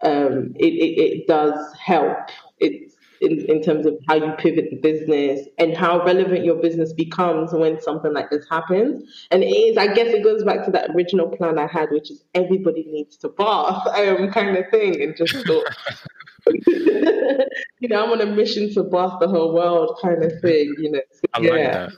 um, 0.02 0.52
it, 0.56 0.66
it, 0.66 1.00
it 1.00 1.26
does 1.26 1.74
help. 1.78 2.28
It's 2.58 2.94
in, 3.20 3.40
in 3.46 3.62
terms 3.62 3.86
of 3.86 3.98
how 4.06 4.14
you 4.14 4.32
pivot 4.38 4.70
the 4.70 4.76
business 4.76 5.46
and 5.58 5.76
how 5.76 6.04
relevant 6.04 6.44
your 6.44 6.56
business 6.56 6.92
becomes 6.92 7.52
when 7.52 7.80
something 7.80 8.12
like 8.12 8.30
this 8.30 8.46
happens. 8.50 9.10
And 9.30 9.42
it 9.42 9.48
is, 9.48 9.76
I 9.76 9.92
guess 9.92 10.12
it 10.12 10.22
goes 10.22 10.44
back 10.44 10.64
to 10.66 10.70
that 10.72 10.90
original 10.94 11.28
plan 11.28 11.58
I 11.58 11.66
had, 11.66 11.90
which 11.90 12.10
is 12.10 12.24
everybody 12.34 12.84
needs 12.84 13.16
to 13.18 13.28
bath 13.28 13.86
um, 13.94 14.30
kind 14.30 14.56
of 14.56 14.68
thing. 14.70 15.02
And 15.02 15.16
just 15.16 15.34
thought, 15.46 15.66
you 17.80 17.88
know, 17.88 18.04
I'm 18.04 18.10
on 18.10 18.20
a 18.20 18.26
mission 18.26 18.72
to 18.74 18.84
bath 18.84 19.14
the 19.20 19.28
whole 19.28 19.52
world 19.52 19.98
kind 20.00 20.22
of 20.22 20.40
thing, 20.40 20.74
you 20.78 20.90
know. 20.90 21.00
So, 21.10 21.20
I 21.34 21.38
like 21.38 21.72
that. 21.72 21.92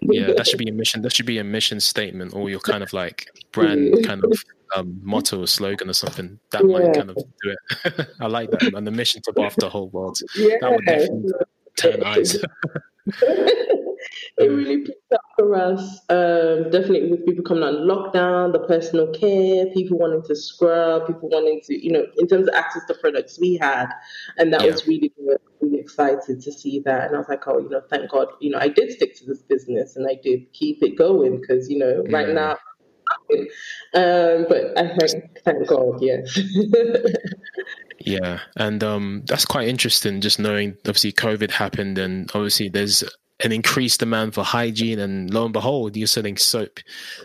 Yeah, 0.00 0.32
that 0.32 0.46
should 0.46 0.58
be 0.58 0.68
a 0.68 0.72
mission. 0.72 1.02
That 1.02 1.14
should 1.14 1.26
be 1.26 1.38
a 1.38 1.44
mission 1.44 1.80
statement 1.80 2.34
or 2.34 2.48
your 2.48 2.60
kind 2.60 2.82
of 2.82 2.92
like 2.92 3.28
brand 3.52 4.04
kind 4.06 4.24
of 4.24 4.32
um, 4.74 4.98
motto 5.02 5.42
or 5.42 5.46
slogan 5.46 5.88
or 5.88 5.92
something, 5.92 6.38
that 6.50 6.62
yeah. 6.64 6.78
might 6.78 6.94
kind 6.94 7.10
of 7.10 7.16
do 7.16 7.56
it. 7.84 8.08
I 8.20 8.26
like 8.26 8.50
that. 8.50 8.74
And 8.74 8.86
the 8.86 8.90
mission 8.90 9.22
to 9.22 9.32
bath 9.32 9.56
the 9.56 9.70
whole 9.70 9.88
world. 9.90 10.18
Yeah. 10.36 10.56
That 10.60 10.70
would 10.72 10.84
definitely 10.84 11.32
turn 11.76 12.02
eyes. 12.02 12.36
it 14.36 14.50
really 14.50 14.84
picked 14.84 15.12
up 15.12 15.20
for 15.38 15.54
us. 15.54 16.00
Um, 16.08 16.70
definitely 16.70 17.10
with 17.10 17.26
people 17.26 17.44
coming 17.44 17.62
on 17.62 17.86
lockdown, 17.86 18.52
the 18.52 18.60
personal 18.60 19.12
care, 19.12 19.66
people 19.72 19.98
wanting 19.98 20.22
to 20.22 20.34
scrub, 20.34 21.06
people 21.06 21.28
wanting 21.28 21.60
to, 21.64 21.84
you 21.84 21.92
know, 21.92 22.06
in 22.18 22.26
terms 22.26 22.48
of 22.48 22.54
access 22.54 22.84
to 22.86 22.94
products 22.94 23.38
we 23.38 23.56
had. 23.56 23.86
And 24.38 24.52
that 24.52 24.62
yeah. 24.62 24.70
was 24.70 24.86
really 24.86 25.12
good. 25.16 25.38
Really 25.60 25.78
excited 25.78 26.40
to 26.40 26.52
see 26.52 26.80
that. 26.80 27.08
And 27.08 27.16
I 27.16 27.18
was 27.18 27.28
like, 27.28 27.46
oh, 27.46 27.58
you 27.58 27.68
know, 27.68 27.82
thank 27.90 28.10
God, 28.10 28.28
you 28.40 28.50
know, 28.50 28.58
I 28.58 28.68
did 28.68 28.92
stick 28.92 29.16
to 29.16 29.26
this 29.26 29.42
business 29.42 29.96
and 29.96 30.06
I 30.08 30.18
did 30.22 30.52
keep 30.52 30.82
it 30.82 30.96
going 30.96 31.40
because, 31.40 31.70
you 31.70 31.78
know, 31.78 32.02
right 32.08 32.28
now 32.28 32.56
um, 33.94 34.46
but 34.48 34.76
I 34.78 34.96
thank 34.98 35.38
thank 35.44 35.66
God, 35.66 36.02
yes. 36.02 36.38
yeah, 37.98 38.40
and 38.56 38.82
um, 38.82 39.22
that's 39.26 39.44
quite 39.44 39.68
interesting. 39.68 40.20
Just 40.20 40.38
knowing, 40.38 40.76
obviously, 40.86 41.12
COVID 41.12 41.50
happened, 41.50 41.98
and 41.98 42.30
obviously, 42.34 42.68
there's 42.68 43.04
an 43.42 43.52
increased 43.52 44.00
demand 44.00 44.34
for 44.34 44.44
hygiene, 44.44 44.98
and 44.98 45.32
lo 45.32 45.44
and 45.44 45.52
behold, 45.52 45.96
you're 45.96 46.06
selling 46.06 46.36
soap. 46.36 46.80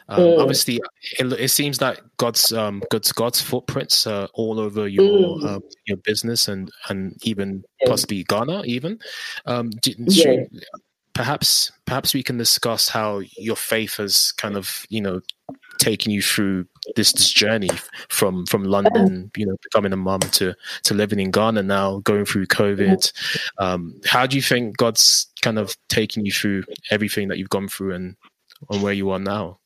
Um, 0.07 0.19
mm. 0.19 0.39
Obviously, 0.39 0.81
it, 1.19 1.31
it, 1.33 1.49
seems 1.49 1.81
like 1.81 2.01
God's 2.17 2.51
um, 2.51 2.81
God's 2.91 3.11
God's 3.11 3.41
footprints 3.41 4.07
uh, 4.07 4.27
all 4.33 4.59
over 4.59 4.87
your 4.87 5.37
mm. 5.37 5.45
uh, 5.45 5.59
your 5.85 5.97
business, 5.97 6.47
and 6.47 6.71
and 6.89 7.15
even 7.23 7.63
yeah. 7.81 7.89
possibly 7.89 8.23
Ghana, 8.23 8.63
even. 8.65 8.99
Um, 9.45 9.69
do, 9.69 9.93
yeah. 9.97 10.45
perhaps 11.13 11.71
perhaps 11.85 12.13
we 12.13 12.23
can 12.23 12.37
discuss 12.37 12.89
how 12.89 13.21
your 13.37 13.55
faith 13.55 13.97
has 13.97 14.31
kind 14.33 14.55
of 14.55 14.85
you 14.89 15.01
know 15.01 15.21
taken 15.79 16.11
you 16.11 16.21
through 16.21 16.65
this 16.95 17.11
this 17.13 17.31
journey 17.31 17.69
from 18.09 18.45
from 18.45 18.63
London, 18.63 19.31
you 19.35 19.45
know, 19.45 19.55
becoming 19.63 19.93
a 19.93 19.97
mum 19.97 20.19
to 20.19 20.53
to 20.83 20.93
living 20.93 21.19
in 21.19 21.31
Ghana 21.31 21.63
now, 21.63 21.99
going 21.99 22.25
through 22.25 22.47
COVID. 22.47 23.11
Um, 23.57 23.99
how 24.05 24.27
do 24.27 24.35
you 24.35 24.41
think 24.41 24.77
God's 24.77 25.27
kind 25.41 25.57
of 25.57 25.75
taking 25.89 26.25
you 26.25 26.31
through 26.31 26.63
everything 26.91 27.27
that 27.29 27.37
you've 27.37 27.49
gone 27.49 27.67
through 27.67 27.93
and 27.95 28.15
on 28.69 28.81
where 28.81 28.93
you 28.93 29.09
are 29.09 29.19
now? 29.19 29.59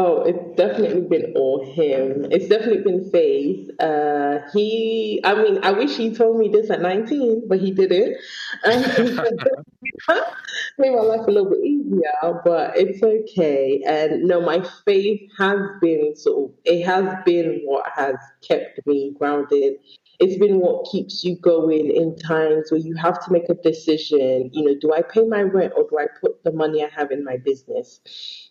Oh, 0.00 0.22
it's 0.22 0.54
definitely 0.56 1.00
been 1.08 1.32
all 1.34 1.64
him. 1.64 2.26
It's 2.30 2.46
definitely 2.46 2.84
been 2.84 3.10
Faith. 3.10 3.68
Uh, 3.80 4.38
he, 4.52 5.20
I 5.24 5.34
mean, 5.34 5.58
I 5.64 5.72
wish 5.72 5.96
he 5.96 6.14
told 6.14 6.38
me 6.38 6.48
this 6.48 6.70
at 6.70 6.80
19, 6.80 7.48
but 7.48 7.58
he 7.58 7.72
didn't. 7.72 8.16
And 8.62 8.84
made 10.78 10.92
my 10.92 11.00
life 11.00 11.26
a 11.26 11.30
little 11.32 11.50
bit 11.50 11.64
easier, 11.64 12.40
but 12.44 12.76
it's 12.76 13.02
okay. 13.02 13.82
And 13.88 14.22
no, 14.22 14.40
my 14.40 14.64
faith 14.84 15.20
has 15.36 15.58
been 15.80 16.14
sort 16.14 16.50
of, 16.50 16.56
it 16.64 16.84
has 16.84 17.12
been 17.24 17.62
what 17.64 17.90
has 17.96 18.14
kept 18.46 18.86
me 18.86 19.16
grounded. 19.18 19.78
It's 20.20 20.38
been 20.38 20.60
what 20.60 20.86
keeps 20.92 21.24
you 21.24 21.36
going 21.40 21.90
in 21.90 22.16
times 22.18 22.70
where 22.70 22.80
you 22.80 22.94
have 22.94 23.24
to 23.24 23.32
make 23.32 23.48
a 23.48 23.54
decision. 23.54 24.50
You 24.52 24.64
know, 24.64 24.74
do 24.80 24.92
I 24.92 25.02
pay 25.02 25.24
my 25.26 25.42
rent 25.42 25.72
or 25.76 25.88
do 25.90 25.98
I 25.98 26.06
put 26.20 26.44
the 26.44 26.52
money 26.52 26.84
I 26.84 26.88
have 26.94 27.10
in 27.10 27.24
my 27.24 27.36
business? 27.38 28.00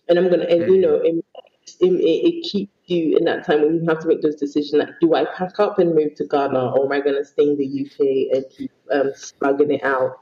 And 0.10 0.18
I'm 0.18 0.30
gonna, 0.30 0.46
and 0.46 0.62
you 0.74 0.80
know, 0.80 0.96
it, 0.96 1.24
it, 1.80 1.92
it 1.92 2.50
keeps 2.50 2.72
you 2.86 3.18
in 3.18 3.26
that 3.26 3.46
time 3.46 3.62
when 3.62 3.76
you 3.76 3.86
have 3.88 4.00
to 4.00 4.08
make 4.08 4.22
those 4.22 4.36
decisions. 4.36 4.74
Like, 4.74 5.00
do 5.02 5.16
I 5.16 5.26
pack 5.26 5.60
up 5.60 5.80
and 5.80 5.94
move 5.94 6.16
to 6.16 6.26
Ghana, 6.26 6.72
or 6.72 6.86
am 6.86 6.92
I 6.92 7.02
gonna 7.02 7.26
stay 7.26 7.44
in 7.44 7.58
the 7.58 7.86
UK 7.86 8.36
and 8.36 8.46
keep 8.56 8.72
um, 8.92 9.12
slugging 9.16 9.72
it 9.72 9.84
out 9.84 10.20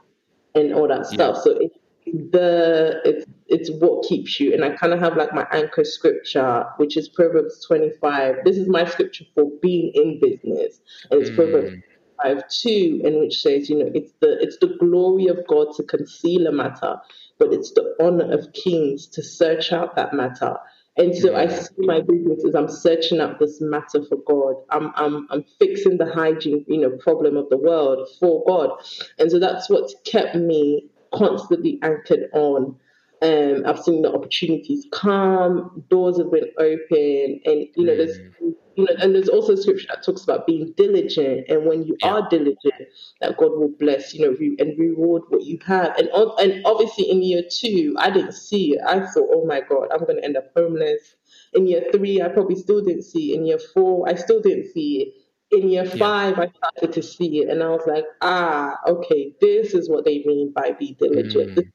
and 0.54 0.74
all 0.74 0.88
that 0.88 1.06
stuff? 1.06 1.36
Yeah. 1.36 1.42
So 1.42 1.50
it, 1.58 1.72
the 2.06 3.00
it's 3.04 3.26
it's 3.48 3.70
what 3.80 4.04
keeps 4.04 4.38
you 4.38 4.54
and 4.54 4.64
i 4.64 4.70
kind 4.70 4.92
of 4.92 5.00
have 5.00 5.16
like 5.16 5.32
my 5.34 5.46
anchor 5.52 5.84
scripture 5.84 6.64
which 6.76 6.96
is 6.96 7.08
proverbs 7.08 7.64
25 7.66 8.36
this 8.44 8.56
is 8.56 8.68
my 8.68 8.84
scripture 8.84 9.24
for 9.34 9.50
being 9.60 9.90
in 9.94 10.20
business 10.20 10.80
and 11.10 11.20
it's 11.20 11.30
mm. 11.30 11.36
proverbs 11.36 11.82
5 12.22 12.48
2 12.48 13.00
in 13.04 13.18
which 13.18 13.40
says 13.40 13.68
you 13.68 13.76
know 13.76 13.90
it's 13.92 14.12
the 14.20 14.40
it's 14.40 14.56
the 14.58 14.76
glory 14.78 15.26
of 15.26 15.44
god 15.48 15.74
to 15.76 15.82
conceal 15.82 16.46
a 16.46 16.52
matter 16.52 16.96
but 17.38 17.52
it's 17.52 17.72
the 17.72 17.94
honor 18.00 18.32
of 18.32 18.52
kings 18.52 19.06
to 19.06 19.22
search 19.22 19.72
out 19.72 19.96
that 19.96 20.12
matter 20.12 20.56
and 20.98 21.14
so 21.14 21.36
I 21.36 21.46
see 21.48 21.74
my 21.78 22.00
business 22.00 22.44
as 22.46 22.54
I'm 22.54 22.68
searching 22.68 23.20
out 23.20 23.38
this 23.38 23.60
matter 23.60 24.02
for 24.08 24.16
God. 24.16 24.56
I'm, 24.70 24.92
I'm, 24.96 25.26
I'm 25.30 25.44
fixing 25.58 25.98
the 25.98 26.10
hygiene, 26.10 26.64
you 26.68 26.80
know, 26.80 26.90
problem 26.90 27.36
of 27.36 27.50
the 27.50 27.58
world 27.58 28.08
for 28.18 28.42
God. 28.46 28.70
And 29.18 29.30
so 29.30 29.38
that's 29.38 29.68
what's 29.68 29.94
kept 30.06 30.34
me 30.34 30.88
constantly 31.12 31.78
anchored 31.82 32.30
on. 32.32 32.76
Um, 33.20 33.62
I've 33.66 33.80
seen 33.80 34.02
the 34.02 34.12
opportunities 34.12 34.86
come, 34.92 35.84
doors 35.88 36.18
have 36.18 36.30
been 36.30 36.50
open, 36.58 37.40
and 37.44 37.66
you 37.74 37.84
know, 37.84 37.96
there's 37.96 38.18
mm. 38.18 38.32
know, 38.40 38.54
and 38.76 39.14
there's 39.14 39.28
also 39.28 39.54
scripture 39.54 39.86
that 39.88 40.04
talks 40.04 40.22
about 40.22 40.46
being 40.46 40.72
diligent, 40.76 41.46
and 41.48 41.66
when 41.66 41.84
you 41.84 41.96
yeah. 42.00 42.12
are 42.12 42.28
diligent, 42.28 42.88
that 43.20 43.36
God 43.36 43.52
will 43.52 43.72
bless, 43.78 44.14
you 44.14 44.22
know, 44.22 44.36
re- 44.38 44.56
and 44.58 44.78
reward 44.78 45.22
what 45.28 45.44
you 45.44 45.58
have. 45.66 45.96
And 45.96 46.08
and 46.08 46.64
obviously 46.64 47.10
in 47.10 47.22
year 47.22 47.42
two, 47.50 47.94
I 47.98 48.10
didn't 48.10 48.32
see 48.32 48.74
it. 48.74 48.80
I 48.86 49.00
thought, 49.06 49.28
oh 49.32 49.44
my 49.46 49.60
God, 49.60 49.88
I'm 49.92 50.00
going 50.00 50.16
to 50.16 50.24
end 50.24 50.36
up 50.36 50.50
homeless. 50.56 51.16
In 51.54 51.66
year 51.66 51.84
three, 51.92 52.20
I 52.20 52.28
probably 52.28 52.56
still 52.56 52.82
didn't 52.82 53.04
see 53.04 53.32
it. 53.32 53.38
In 53.38 53.46
year 53.46 53.58
four, 53.58 54.08
I 54.08 54.14
still 54.14 54.40
didn't 54.40 54.72
see 54.72 55.02
it 55.02 55.14
in 55.50 55.68
year 55.68 55.84
five, 55.84 56.36
yeah. 56.36 56.44
I 56.44 56.48
started 56.48 56.92
to 56.94 57.02
see 57.02 57.42
it, 57.42 57.48
and 57.48 57.62
I 57.62 57.68
was 57.68 57.86
like, 57.86 58.04
ah, 58.20 58.76
okay, 58.86 59.32
this 59.40 59.74
is 59.74 59.88
what 59.88 60.04
they 60.04 60.22
mean 60.24 60.52
by 60.52 60.72
be 60.72 60.96
diligent. 60.98 61.56
Mm. 61.56 61.72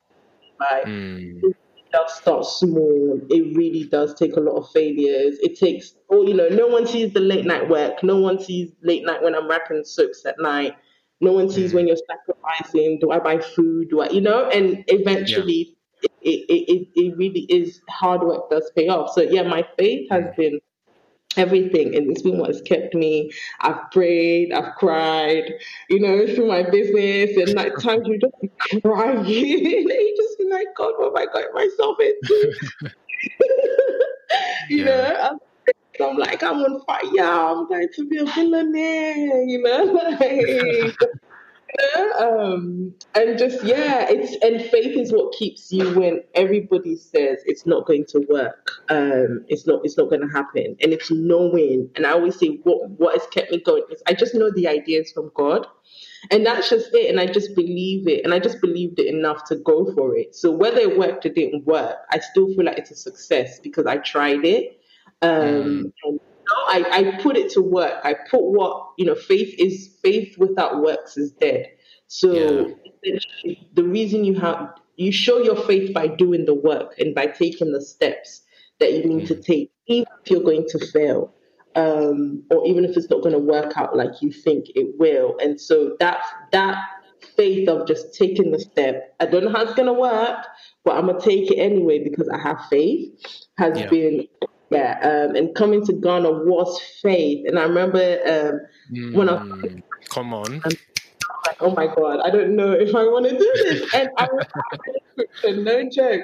by 0.59 0.83
mm. 0.85 1.41
Does 1.91 2.13
start 2.15 2.45
small. 2.45 3.19
It 3.29 3.55
really 3.55 3.85
does 3.85 4.13
take 4.13 4.35
a 4.35 4.39
lot 4.39 4.57
of 4.57 4.69
failures. 4.71 5.37
It 5.41 5.59
takes, 5.59 5.93
oh, 6.09 6.25
you 6.25 6.33
know, 6.33 6.49
no 6.49 6.67
one 6.67 6.87
sees 6.87 7.13
the 7.13 7.19
late 7.19 7.45
night 7.45 7.69
work. 7.69 8.03
No 8.03 8.19
one 8.19 8.39
sees 8.39 8.71
late 8.81 9.05
night 9.05 9.21
when 9.21 9.35
I'm 9.35 9.49
wrapping 9.49 9.83
soaps 9.83 10.25
at 10.25 10.35
night. 10.39 10.75
No 11.19 11.31
one 11.33 11.49
sees 11.49 11.71
mm. 11.71 11.75
when 11.75 11.87
you're 11.87 11.97
sacrificing. 12.07 12.99
Do 12.99 13.11
I 13.11 13.19
buy 13.19 13.39
food? 13.39 13.89
Do 13.89 14.01
I, 14.01 14.09
you 14.09 14.21
know? 14.21 14.49
And 14.49 14.83
eventually, 14.87 15.75
yeah. 16.01 16.09
it, 16.21 16.45
it, 16.49 16.71
it, 16.71 16.87
it 16.95 17.17
really 17.17 17.45
is 17.49 17.81
hard 17.89 18.21
work 18.21 18.49
does 18.49 18.71
pay 18.75 18.87
off. 18.87 19.11
So 19.13 19.21
yeah, 19.21 19.43
my 19.43 19.65
faith 19.77 20.09
has 20.09 20.23
mm. 20.23 20.35
been 20.35 20.59
everything 21.37 21.95
and 21.95 22.11
it's 22.11 22.21
been 22.21 22.37
what's 22.37 22.61
kept 22.61 22.93
me 22.93 23.31
i've 23.61 23.89
prayed 23.91 24.51
i've 24.51 24.75
cried 24.75 25.53
you 25.89 25.99
know 25.99 26.25
through 26.35 26.47
my 26.47 26.61
business 26.69 27.35
and 27.37 27.53
like 27.55 27.73
times 27.77 28.05
you 28.05 28.19
just 28.19 28.33
crying 28.81 29.23
just 30.51 30.67
god 30.75 30.93
what 30.97 31.17
have 31.17 31.29
i 31.29 31.31
got 31.33 31.53
myself 31.53 31.97
into 31.99 32.53
you 34.69 34.77
yeah. 34.77 34.85
know 34.85 35.29
I'm, 35.31 35.39
I'm 36.09 36.17
like 36.17 36.43
i'm 36.43 36.57
on 36.57 36.81
fire 36.85 37.25
i'm 37.25 37.67
going 37.67 37.89
to 37.95 38.07
be 38.07 38.17
a 38.17 38.25
billionaire 38.25 39.43
you 39.43 39.61
know 39.61 39.83
like 40.19 40.97
um, 42.19 42.93
and 43.15 43.37
just 43.37 43.63
yeah, 43.63 44.05
it's 44.09 44.35
and 44.43 44.61
faith 44.69 44.97
is 44.97 45.11
what 45.11 45.33
keeps 45.33 45.71
you 45.71 45.93
when 45.97 46.21
everybody 46.35 46.95
says 46.95 47.39
it's 47.45 47.65
not 47.65 47.85
going 47.85 48.05
to 48.07 48.25
work. 48.29 48.71
Um, 48.89 49.45
it's 49.47 49.65
not 49.65 49.81
it's 49.83 49.97
not 49.97 50.09
going 50.09 50.21
to 50.21 50.27
happen, 50.27 50.75
and 50.81 50.93
it's 50.93 51.09
knowing. 51.11 51.89
And 51.95 52.05
I 52.05 52.11
always 52.11 52.37
say 52.37 52.59
what 52.63 52.89
what 52.91 53.13
has 53.13 53.27
kept 53.31 53.51
me 53.51 53.59
going 53.59 53.83
is 53.91 54.01
I 54.07 54.13
just 54.13 54.35
know 54.35 54.51
the 54.51 54.67
ideas 54.67 55.11
from 55.11 55.31
God, 55.33 55.65
and 56.29 56.45
that's 56.45 56.69
just 56.69 56.93
it. 56.93 57.09
And 57.09 57.19
I 57.19 57.25
just 57.25 57.55
believe 57.55 58.07
it, 58.07 58.23
and 58.23 58.33
I 58.33 58.39
just 58.39 58.61
believed 58.61 58.99
it 58.99 59.07
enough 59.07 59.45
to 59.45 59.55
go 59.55 59.91
for 59.93 60.15
it. 60.15 60.35
So 60.35 60.51
whether 60.51 60.79
it 60.79 60.97
worked 60.97 61.25
or 61.25 61.29
didn't 61.29 61.65
work, 61.65 61.97
I 62.11 62.19
still 62.19 62.47
feel 62.47 62.65
like 62.65 62.77
it's 62.77 62.91
a 62.91 62.95
success 62.95 63.59
because 63.59 63.85
I 63.87 63.97
tried 63.97 64.45
it. 64.45 64.79
Um, 65.21 65.91
mm. 66.05 66.19
I, 66.67 66.85
I 66.91 67.21
put 67.21 67.37
it 67.37 67.51
to 67.53 67.61
work. 67.61 67.99
I 68.03 68.13
put 68.13 68.43
what, 68.43 68.89
you 68.97 69.05
know, 69.05 69.15
faith 69.15 69.55
is 69.57 69.95
faith 70.03 70.37
without 70.37 70.81
works 70.81 71.17
is 71.17 71.31
dead. 71.31 71.69
So 72.07 72.75
yeah. 73.03 73.17
the 73.73 73.83
reason 73.83 74.25
you 74.25 74.39
have 74.39 74.73
you 74.97 75.11
show 75.11 75.39
your 75.39 75.55
faith 75.55 75.93
by 75.93 76.07
doing 76.07 76.45
the 76.45 76.53
work 76.53 76.99
and 76.99 77.15
by 77.15 77.27
taking 77.27 77.71
the 77.71 77.81
steps. 77.81 78.41
that 78.81 78.91
you 78.93 79.03
need 79.05 79.27
to 79.27 79.35
mm. 79.35 79.45
take, 79.45 79.71
even 79.87 80.05
if 80.23 80.31
you're 80.31 80.43
going 80.43 80.65
to 80.67 80.85
fail. 80.87 81.33
Um, 81.75 82.43
or 82.51 82.65
even 82.67 82.83
if 82.83 82.97
it's 82.97 83.09
not 83.09 83.21
going 83.21 83.33
to 83.33 83.39
work 83.39 83.77
out 83.77 83.95
like 83.95 84.21
you 84.21 84.31
think 84.31 84.65
it 84.75 84.99
will. 84.99 85.37
And 85.41 85.59
so 85.59 85.95
that 85.99 86.19
that 86.51 86.77
faith 87.35 87.69
of 87.69 87.87
just 87.87 88.13
taking 88.13 88.51
the 88.51 88.59
step. 88.59 89.15
I 89.19 89.25
don't 89.25 89.43
know 89.43 89.51
how 89.51 89.63
it's 89.63 89.73
going 89.73 89.87
to 89.87 89.93
work, 89.93 90.45
but 90.83 90.97
I'm 90.97 91.07
gonna 91.07 91.19
take 91.19 91.51
it 91.51 91.57
anyway 91.57 92.03
because 92.03 92.27
I 92.29 92.37
have 92.37 92.65
faith. 92.69 93.11
Has 93.57 93.79
yeah. 93.79 93.87
been 93.87 94.27
yeah, 94.69 94.99
um, 95.03 95.35
and 95.35 95.53
coming 95.53 95.85
to 95.85 95.93
Ghana 95.93 96.31
was 96.31 96.79
faith. 97.01 97.45
And 97.47 97.59
I 97.59 97.63
remember 97.63 97.99
um, 98.25 98.95
mm, 98.95 99.13
when 99.13 99.29
I 99.29 99.33
mm, 99.33 99.83
come 100.09 100.33
on. 100.33 100.53
Um, 100.53 100.71
like, 101.45 101.57
oh 101.61 101.71
my 101.71 101.87
god, 101.87 102.19
I 102.21 102.29
don't 102.29 102.55
know 102.55 102.71
if 102.71 102.95
I 102.95 103.03
want 103.03 103.29
to 103.29 103.37
do 103.37 103.51
this. 103.55 103.93
And 103.93 104.09
I 104.17 104.27
was 104.31 105.57
no 105.57 105.89
joke. 105.89 106.23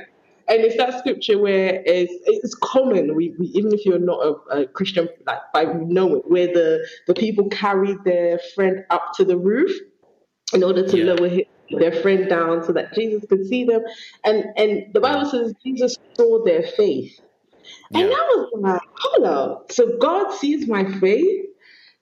And 0.50 0.62
it's 0.62 0.78
that 0.78 0.98
scripture 1.00 1.38
where 1.38 1.84
it's, 1.86 2.14
it's 2.26 2.56
common. 2.56 3.16
We, 3.16 3.36
we, 3.38 3.48
even 3.48 3.74
if 3.74 3.86
you're 3.86 4.00
not 4.00 4.20
a, 4.26 4.62
a 4.62 4.68
Christian, 4.68 5.10
like 5.26 5.40
I 5.54 5.66
know 5.66 6.16
it, 6.16 6.24
where 6.30 6.48
the, 6.48 6.88
the 7.08 7.14
people 7.14 7.50
carry 7.50 7.96
their 8.06 8.40
friend 8.56 8.86
up 8.90 9.12
to 9.16 9.26
the 9.26 9.38
roof 9.38 9.72
in 10.54 10.64
order 10.64 10.88
to 10.88 10.98
yeah. 10.98 11.14
lower 11.14 11.30
their 11.72 11.92
friend 12.02 12.30
down 12.30 12.64
so 12.64 12.74
that 12.74 12.94
Jesus 12.94 13.26
could 13.30 13.46
see 13.46 13.66
them. 13.66 13.82
And 14.24 14.46
and 14.56 14.94
the 14.94 15.00
Bible 15.00 15.30
says 15.30 15.54
Jesus 15.66 15.96
saw 16.16 16.44
their 16.44 16.64
faith. 16.64 17.20
Yeah. 17.92 18.02
And 18.02 18.14
I 18.14 18.18
was 18.18 18.50
like, 18.56 18.82
hold 18.98 19.28
up. 19.28 19.72
So 19.72 19.98
God 19.98 20.32
sees 20.34 20.68
my 20.68 20.86
faith. 21.00 21.46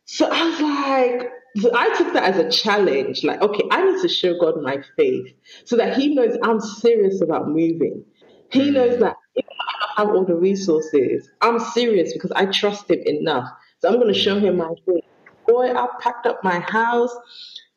So 0.06 0.30
I 0.32 0.50
was 0.50 0.62
like, 0.62 1.32
so 1.58 1.72
I 1.76 1.96
took 1.96 2.14
that 2.14 2.36
as 2.36 2.38
a 2.38 2.50
challenge. 2.52 3.24
Like, 3.24 3.42
okay, 3.42 3.64
I 3.72 3.84
need 3.84 4.02
to 4.02 4.10
show 4.10 4.38
God 4.40 4.62
my 4.62 4.78
faith 4.98 5.34
so 5.64 5.78
that 5.78 5.98
He 5.98 6.14
knows 6.14 6.38
I'm 6.44 6.60
serious 6.60 7.22
about 7.22 7.48
moving. 7.48 8.04
He 8.52 8.70
mm. 8.70 8.74
knows 8.74 9.00
that 9.00 9.16
if 9.36 9.46
I 9.46 9.98
don't 9.98 10.08
have 10.08 10.16
all 10.16 10.26
the 10.26 10.36
resources, 10.36 11.30
I'm 11.42 11.60
serious 11.60 12.14
because 12.14 12.32
I 12.32 12.46
trust 12.48 12.90
Him 12.90 13.02
enough. 13.06 13.50
So 13.80 13.90
I'm 13.90 13.96
going 13.96 14.14
to 14.14 14.20
show 14.20 14.40
Him 14.40 14.58
my 14.58 14.74
faith. 14.86 15.04
Boy, 15.48 15.72
I 15.74 15.88
packed 16.00 16.26
up 16.26 16.44
my 16.44 16.60
house 16.60 17.16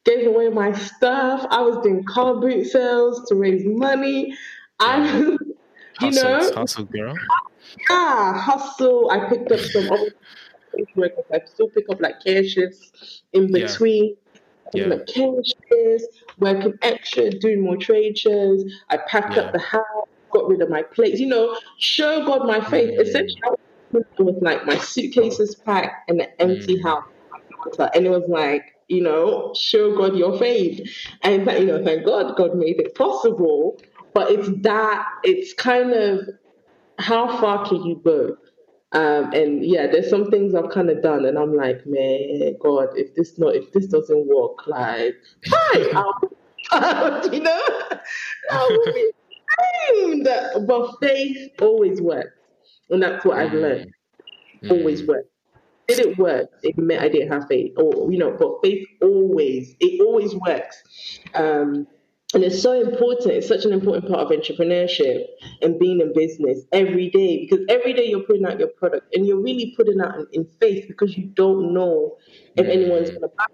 gave 0.09 0.27
away 0.27 0.49
my 0.49 0.73
stuff. 0.73 1.47
I 1.51 1.61
was 1.61 1.79
doing 1.83 2.05
car 2.05 2.35
boot 2.37 2.67
sales 2.67 3.29
to 3.29 3.35
raise 3.35 3.65
money. 3.65 4.37
I, 4.81 5.13
you 5.21 5.39
hustle, 5.99 6.23
know, 6.23 6.53
hustle 6.55 6.85
girl. 6.85 7.15
Yeah, 7.91 8.39
hustle. 8.39 9.11
I 9.11 9.29
picked 9.29 9.53
up 9.53 9.61
some 9.61 9.91
other 9.91 10.15
work. 10.97 11.13
I 11.33 11.41
still 11.45 11.69
pick 11.69 11.85
up 11.91 12.01
like 12.01 12.23
care 12.25 12.45
shifts 12.45 13.23
in 13.33 13.53
between. 13.53 14.17
Yeah. 14.75 14.87
Like 14.87 15.07
care 15.07 15.33
shifts, 15.45 16.19
working 16.39 16.75
extra, 16.83 17.31
doing 17.31 17.63
more 17.63 17.77
trade 17.77 18.19
shows. 18.19 18.65
I 18.91 18.99
packed 18.99 19.37
yeah. 19.37 19.43
up 19.43 19.53
the 19.53 19.59
house, 19.59 20.09
got 20.31 20.49
rid 20.49 20.63
of 20.63 20.71
my 20.71 20.83
plates. 20.83 21.21
You 21.21 21.27
know, 21.27 21.59
show 21.79 22.25
God 22.25 22.47
my 22.47 22.61
faith. 22.61 22.99
Mm. 22.99 23.01
Essentially, 23.01 23.43
I 23.45 23.51
was 23.93 24.05
with 24.19 24.43
like 24.43 24.67
my 24.67 24.79
suitcases 24.79 25.55
packed 25.55 26.11
and 26.11 26.21
an 26.21 26.29
empty 26.39 26.79
mm. 26.79 26.83
house. 26.83 27.05
And 27.95 28.07
it 28.07 28.11
was 28.11 28.29
like, 28.29 28.77
you 28.89 29.03
know, 29.03 29.53
show 29.59 29.97
God 29.97 30.17
your 30.17 30.39
faith. 30.39 30.89
And, 31.23 31.47
you 31.47 31.67
know, 31.67 31.85
thank 31.85 32.07
God 32.07 32.37
God 32.37 32.55
made 32.57 32.81
it 32.81 32.95
possible. 32.95 33.81
But 34.15 34.31
it's 34.31 34.49
that, 34.63 35.07
it's 35.25 35.53
kind 35.53 35.93
of 35.93 36.29
how 36.99 37.39
far 37.41 37.69
can 37.69 37.85
you 37.85 38.01
go? 38.05 38.37
Um, 38.93 39.33
and 39.33 39.65
yeah, 39.65 39.87
there's 39.87 40.09
some 40.09 40.31
things 40.31 40.55
I've 40.55 40.71
kind 40.71 40.89
of 40.89 41.03
done, 41.03 41.27
and 41.27 41.39
I'm 41.39 41.55
like, 41.55 41.85
man, 41.85 42.57
God, 42.59 42.89
if 42.95 43.15
this 43.15 43.39
not, 43.39 43.55
if 43.55 43.71
this 43.73 43.87
doesn't 43.87 44.27
work, 44.27 44.67
like, 44.67 45.15
hi, 45.47 45.79
you 47.33 47.41
know, 47.41 47.63
I 48.51 48.67
will 48.71 48.93
be 48.95 49.11
ashamed. 50.27 50.67
But 50.67 50.97
faith 51.01 51.53
always 51.61 52.01
works, 52.01 52.31
and 52.91 53.03
that's 53.03 53.25
what 53.25 53.39
I've 53.39 53.53
learned. 53.53 53.93
Mm. 54.63 54.71
Always 54.71 55.07
works 55.07 55.29
did 55.89 56.01
it 56.01 56.19
work? 56.19 56.51
It 56.63 56.77
meant 56.77 57.03
I 57.03 57.09
didn't 57.09 57.33
have 57.33 57.49
faith, 57.49 57.73
or 57.79 58.13
you 58.13 58.19
know, 58.19 58.37
but 58.39 58.61
faith 58.63 58.87
always 59.03 59.75
it 59.81 60.01
always 60.03 60.35
works. 60.35 60.83
Um, 61.35 61.87
and 62.35 62.45
it's 62.45 62.61
so 62.61 62.79
important. 62.79 63.33
It's 63.33 63.49
such 63.49 63.65
an 63.65 63.73
important 63.73 64.07
part 64.07 64.21
of 64.21 64.39
entrepreneurship 64.39 65.25
and 65.63 65.79
being 65.79 66.01
in 66.01 66.13
business 66.13 66.61
every 66.73 67.09
day 67.09 67.47
because 67.49 67.65
every 67.71 67.95
day 67.95 68.07
you're 68.07 68.23
putting 68.23 68.45
out 68.45 68.59
your 68.59 68.69
product 68.69 69.15
and 69.15 69.27
you're 69.27 69.41
really 69.41 69.73
putting 69.79 69.99
out 69.99 70.15
in, 70.15 70.27
in 70.33 70.45
faith 70.61 70.85
because 70.87 71.17
you 71.17 71.25
don't 71.25 71.73
know 71.73 72.19
if 72.57 72.67
anyone's 72.67 73.09
going 73.09 73.23
to 73.23 73.29
buy. 73.29 73.47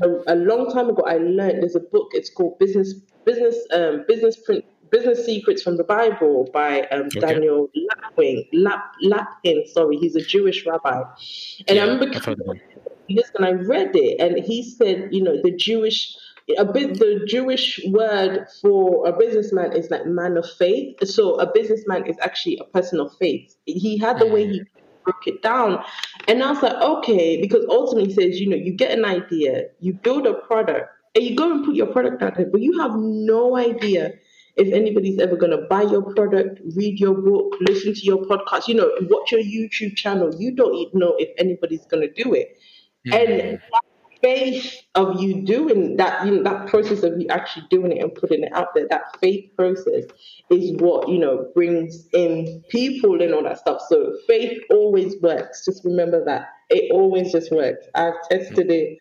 A, 0.00 0.34
a 0.34 0.36
long 0.36 0.72
time 0.72 0.88
ago, 0.88 1.02
I 1.02 1.18
learned 1.18 1.62
there's 1.62 1.76
a 1.76 1.80
book. 1.80 2.08
It's 2.12 2.30
called 2.30 2.58
Business 2.58 2.94
Business 3.26 3.56
um, 3.74 4.06
Business 4.08 4.36
Print 4.36 4.64
Business 4.92 5.24
Secrets 5.24 5.62
from 5.62 5.78
the 5.78 5.84
Bible 5.84 6.48
by 6.52 6.82
um, 6.92 7.06
okay. 7.06 7.20
Daniel 7.20 7.70
Lapwing, 7.74 8.46
Lap, 8.52 8.92
Lapin, 9.00 9.64
sorry, 9.66 9.96
he's 9.96 10.14
a 10.14 10.20
Jewish 10.20 10.66
rabbi. 10.66 11.02
And 11.66 11.76
yeah, 11.76 11.84
I 11.84 11.88
remember 11.88 12.20
and 13.34 13.44
I 13.44 13.52
read 13.52 13.90
it, 13.94 14.20
and 14.20 14.44
he 14.44 14.62
said, 14.62 15.08
you 15.10 15.22
know, 15.22 15.40
the 15.42 15.50
Jewish, 15.50 16.14
a 16.58 16.64
bit, 16.64 16.98
the 16.98 17.24
Jewish 17.26 17.80
word 17.88 18.46
for 18.60 19.06
a 19.08 19.12
businessman 19.12 19.72
is 19.72 19.90
like 19.90 20.06
man 20.06 20.36
of 20.36 20.48
faith. 20.58 20.96
So 21.06 21.40
a 21.40 21.50
businessman 21.50 22.06
is 22.06 22.16
actually 22.20 22.58
a 22.58 22.64
person 22.64 23.00
of 23.00 23.16
faith. 23.18 23.56
He 23.66 23.98
had 23.98 24.18
the 24.18 24.26
way 24.26 24.46
he 24.46 24.60
mm. 24.60 24.66
broke 25.04 25.26
it 25.26 25.42
down. 25.42 25.82
And 26.28 26.42
I 26.42 26.52
was 26.52 26.62
like, 26.62 26.74
okay, 26.74 27.40
because 27.40 27.64
ultimately 27.68 28.12
says, 28.12 28.40
you 28.40 28.48
know, 28.48 28.56
you 28.56 28.72
get 28.72 28.96
an 28.96 29.04
idea, 29.04 29.64
you 29.80 29.94
build 29.94 30.26
a 30.26 30.34
product, 30.34 30.88
and 31.14 31.24
you 31.24 31.36
go 31.36 31.50
and 31.50 31.64
put 31.64 31.74
your 31.74 31.88
product 31.88 32.22
out 32.22 32.36
there, 32.36 32.46
but 32.46 32.60
you 32.60 32.78
have 32.78 32.92
no 32.94 33.56
idea 33.56 34.12
if 34.56 34.72
anybody's 34.72 35.18
ever 35.18 35.36
going 35.36 35.52
to 35.52 35.66
buy 35.68 35.82
your 35.82 36.02
product, 36.14 36.60
read 36.76 36.98
your 36.98 37.14
book, 37.14 37.54
listen 37.60 37.94
to 37.94 38.00
your 38.04 38.24
podcast, 38.26 38.68
you 38.68 38.74
know, 38.74 38.90
watch 39.02 39.32
your 39.32 39.40
YouTube 39.40 39.96
channel, 39.96 40.34
you 40.38 40.54
don't 40.54 40.74
even 40.74 40.98
know 40.98 41.14
if 41.18 41.30
anybody's 41.38 41.86
going 41.86 42.06
to 42.06 42.22
do 42.22 42.34
it. 42.34 42.58
Mm-hmm. 43.06 43.14
And 43.14 43.58
that 43.58 43.82
faith 44.22 44.82
of 44.94 45.20
you 45.20 45.42
doing 45.44 45.96
that, 45.96 46.24
you 46.24 46.32
know, 46.32 46.42
that 46.42 46.68
process 46.68 47.02
of 47.02 47.20
you 47.20 47.26
actually 47.28 47.66
doing 47.70 47.92
it 47.92 48.02
and 48.02 48.14
putting 48.14 48.44
it 48.44 48.52
out 48.52 48.68
there, 48.74 48.86
that 48.88 49.18
faith 49.20 49.50
process 49.56 50.04
is 50.50 50.72
what, 50.80 51.08
you 51.08 51.18
know, 51.18 51.50
brings 51.54 52.06
in 52.12 52.62
people 52.68 53.20
and 53.20 53.34
all 53.34 53.42
that 53.42 53.58
stuff. 53.58 53.82
So 53.88 54.12
faith 54.28 54.62
always 54.70 55.14
works. 55.20 55.64
Just 55.64 55.84
remember 55.84 56.24
that. 56.24 56.48
It 56.70 56.92
always 56.92 57.32
just 57.32 57.50
works. 57.50 57.86
I've 57.94 58.14
tested 58.30 58.70
it. 58.70 58.98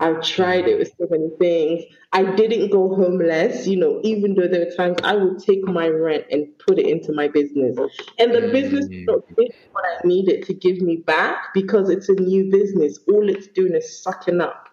I've 0.00 0.22
tried 0.22 0.66
it 0.66 0.78
with 0.78 0.92
so 0.98 1.06
many 1.08 1.30
things. 1.38 1.84
I 2.12 2.24
didn't 2.34 2.70
go 2.70 2.94
homeless, 2.94 3.66
you 3.66 3.76
know, 3.78 4.00
even 4.02 4.34
though 4.34 4.48
there 4.48 4.66
were 4.66 4.74
times 4.74 4.98
I 5.04 5.14
would 5.14 5.38
take 5.38 5.64
my 5.64 5.88
rent 5.88 6.24
and 6.30 6.46
put 6.58 6.78
it 6.78 6.86
into 6.86 7.12
my 7.12 7.28
business. 7.28 7.76
And 8.18 8.34
the 8.34 8.48
business 8.52 8.86
is 8.86 9.06
not 9.06 9.20
what 9.36 9.84
I 9.84 10.06
needed 10.06 10.44
to 10.46 10.54
give 10.54 10.80
me 10.80 10.96
back 10.96 11.54
because 11.54 11.90
it's 11.90 12.08
a 12.08 12.14
new 12.14 12.50
business. 12.50 12.98
All 13.08 13.28
it's 13.28 13.46
doing 13.48 13.74
is 13.74 14.02
sucking 14.02 14.40
up 14.40 14.68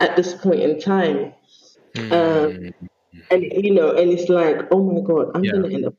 at 0.00 0.16
this 0.16 0.34
point 0.34 0.60
in 0.60 0.80
time. 0.80 1.34
Um, 2.10 2.72
and, 3.30 3.42
you 3.42 3.74
know, 3.74 3.90
and 3.90 4.10
it's 4.10 4.28
like, 4.28 4.68
oh 4.70 4.82
my 4.82 5.00
God, 5.00 5.32
I'm 5.34 5.44
yeah. 5.44 5.52
going 5.52 5.68
to 5.68 5.74
end 5.74 5.86
up 5.86 5.94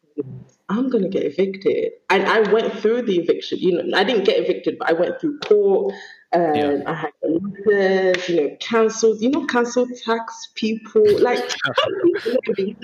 I'm 0.69 0.89
gonna 0.89 1.09
get 1.09 1.23
evicted. 1.23 1.91
And 2.09 2.25
I 2.25 2.51
went 2.51 2.73
through 2.73 3.03
the 3.03 3.19
eviction. 3.19 3.59
You 3.59 3.83
know, 3.83 3.97
I 3.97 4.03
didn't 4.03 4.23
get 4.23 4.39
evicted, 4.39 4.77
but 4.79 4.89
I 4.89 4.93
went 4.93 5.19
through 5.19 5.39
court. 5.39 5.93
Um, 6.33 6.55
yeah. 6.55 6.81
I 6.87 6.93
had 6.93 7.11
letters, 7.65 8.27
you 8.27 8.41
know, 8.41 8.57
cancelled. 8.59 9.21
You 9.21 9.29
know, 9.29 9.45
council 9.45 9.87
tax 10.03 10.49
people. 10.55 11.03
Like, 11.21 11.39
you 12.57 12.75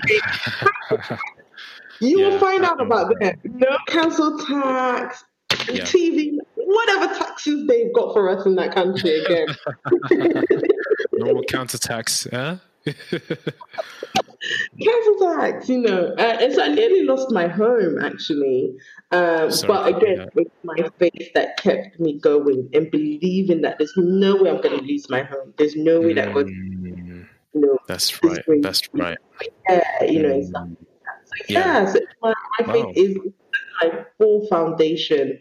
yeah, 2.00 2.28
will 2.28 2.38
find 2.38 2.64
out 2.64 2.80
about 2.80 3.12
that. 3.20 3.38
No 3.44 3.76
council 3.88 4.38
tax, 4.38 5.24
yeah. 5.68 5.82
TV, 5.84 6.36
whatever 6.54 7.12
taxes 7.14 7.66
they've 7.66 7.92
got 7.92 8.12
for 8.12 8.28
us 8.30 8.46
in 8.46 8.54
that 8.54 8.72
country 8.72 9.20
again. 9.20 9.48
Normal 11.12 11.42
counter 11.44 11.78
tax, 11.78 12.28
yeah. 12.32 12.58
Tax, 15.40 15.68
you 15.68 15.78
know. 15.78 16.14
Uh, 16.18 16.38
and 16.40 16.54
so 16.54 16.62
I 16.62 16.68
nearly 16.68 17.04
lost 17.04 17.30
my 17.30 17.46
home 17.46 18.02
actually. 18.02 18.74
Um, 19.10 19.50
but 19.66 19.96
again, 19.96 20.28
it's 20.34 20.50
my 20.64 20.88
faith 20.98 21.30
that 21.34 21.56
kept 21.58 21.98
me 22.00 22.18
going 22.18 22.68
and 22.72 22.90
believing 22.90 23.62
that 23.62 23.78
there's 23.78 23.92
no 23.96 24.36
way 24.36 24.50
I'm 24.50 24.60
going 24.60 24.78
to 24.78 24.84
lose 24.84 25.08
my 25.10 25.22
home. 25.22 25.54
There's 25.58 25.76
no 25.76 26.00
way 26.00 26.14
that 26.14 26.32
goes. 26.32 26.48
You 26.48 27.26
know, 27.54 27.78
That's 27.88 28.22
right. 28.22 28.44
That's 28.62 28.82
right. 28.92 29.18
Yeah, 29.68 30.04
you 30.04 30.22
know. 30.22 30.42
So, 30.42 30.76
yeah, 31.48 31.82
yeah 31.82 31.92
so 31.92 31.98
my, 32.22 32.34
my 32.60 32.66
wow. 32.66 32.92
faith 32.92 32.96
is 32.96 33.16
my 33.82 34.04
full 34.18 34.46
foundation. 34.46 35.40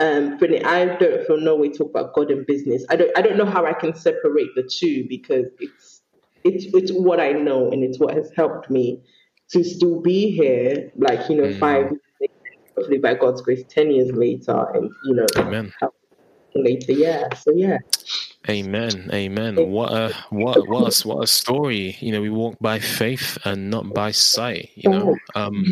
Um, 0.00 0.38
but 0.38 0.64
I 0.64 0.84
don't 0.96 1.26
feel 1.26 1.40
no 1.40 1.56
way 1.56 1.70
to 1.70 1.78
talk 1.78 1.90
about 1.90 2.14
God 2.14 2.30
and 2.30 2.46
business. 2.46 2.84
I 2.88 2.94
don't. 2.94 3.10
I 3.18 3.22
don't 3.22 3.36
know 3.36 3.44
how 3.44 3.66
I 3.66 3.72
can 3.72 3.96
separate 3.96 4.54
the 4.54 4.62
two 4.62 5.06
because 5.08 5.46
it's 5.58 5.87
it's 6.44 6.66
it's 6.74 6.92
what 6.92 7.20
I 7.20 7.32
know 7.32 7.70
and 7.70 7.82
it's 7.82 7.98
what 7.98 8.14
has 8.14 8.30
helped 8.36 8.70
me 8.70 9.00
to 9.50 9.64
still 9.64 10.00
be 10.00 10.30
here, 10.30 10.92
like, 10.96 11.28
you 11.28 11.36
know, 11.36 11.48
mm. 11.48 11.58
five 11.58 11.92
hopefully 12.76 12.98
by 12.98 13.14
God's 13.14 13.42
grace, 13.42 13.64
ten 13.68 13.90
years 13.90 14.12
later 14.12 14.66
and 14.74 14.90
you 15.04 15.14
know 15.14 15.26
Amen. 15.36 15.72
later, 16.54 16.92
yeah. 16.92 17.34
So 17.34 17.52
yeah. 17.54 17.78
Amen. 18.48 19.10
Amen. 19.12 19.70
What 19.70 19.92
a 19.92 20.14
what 20.30 20.68
what 20.68 21.04
a, 21.04 21.08
what 21.08 21.24
a 21.24 21.26
story. 21.26 21.96
You 22.00 22.12
know, 22.12 22.22
we 22.22 22.30
walk 22.30 22.56
by 22.60 22.78
faith 22.78 23.36
and 23.44 23.68
not 23.70 23.92
by 23.92 24.12
sight. 24.12 24.70
You 24.74 24.90
know, 24.90 25.16
um, 25.34 25.66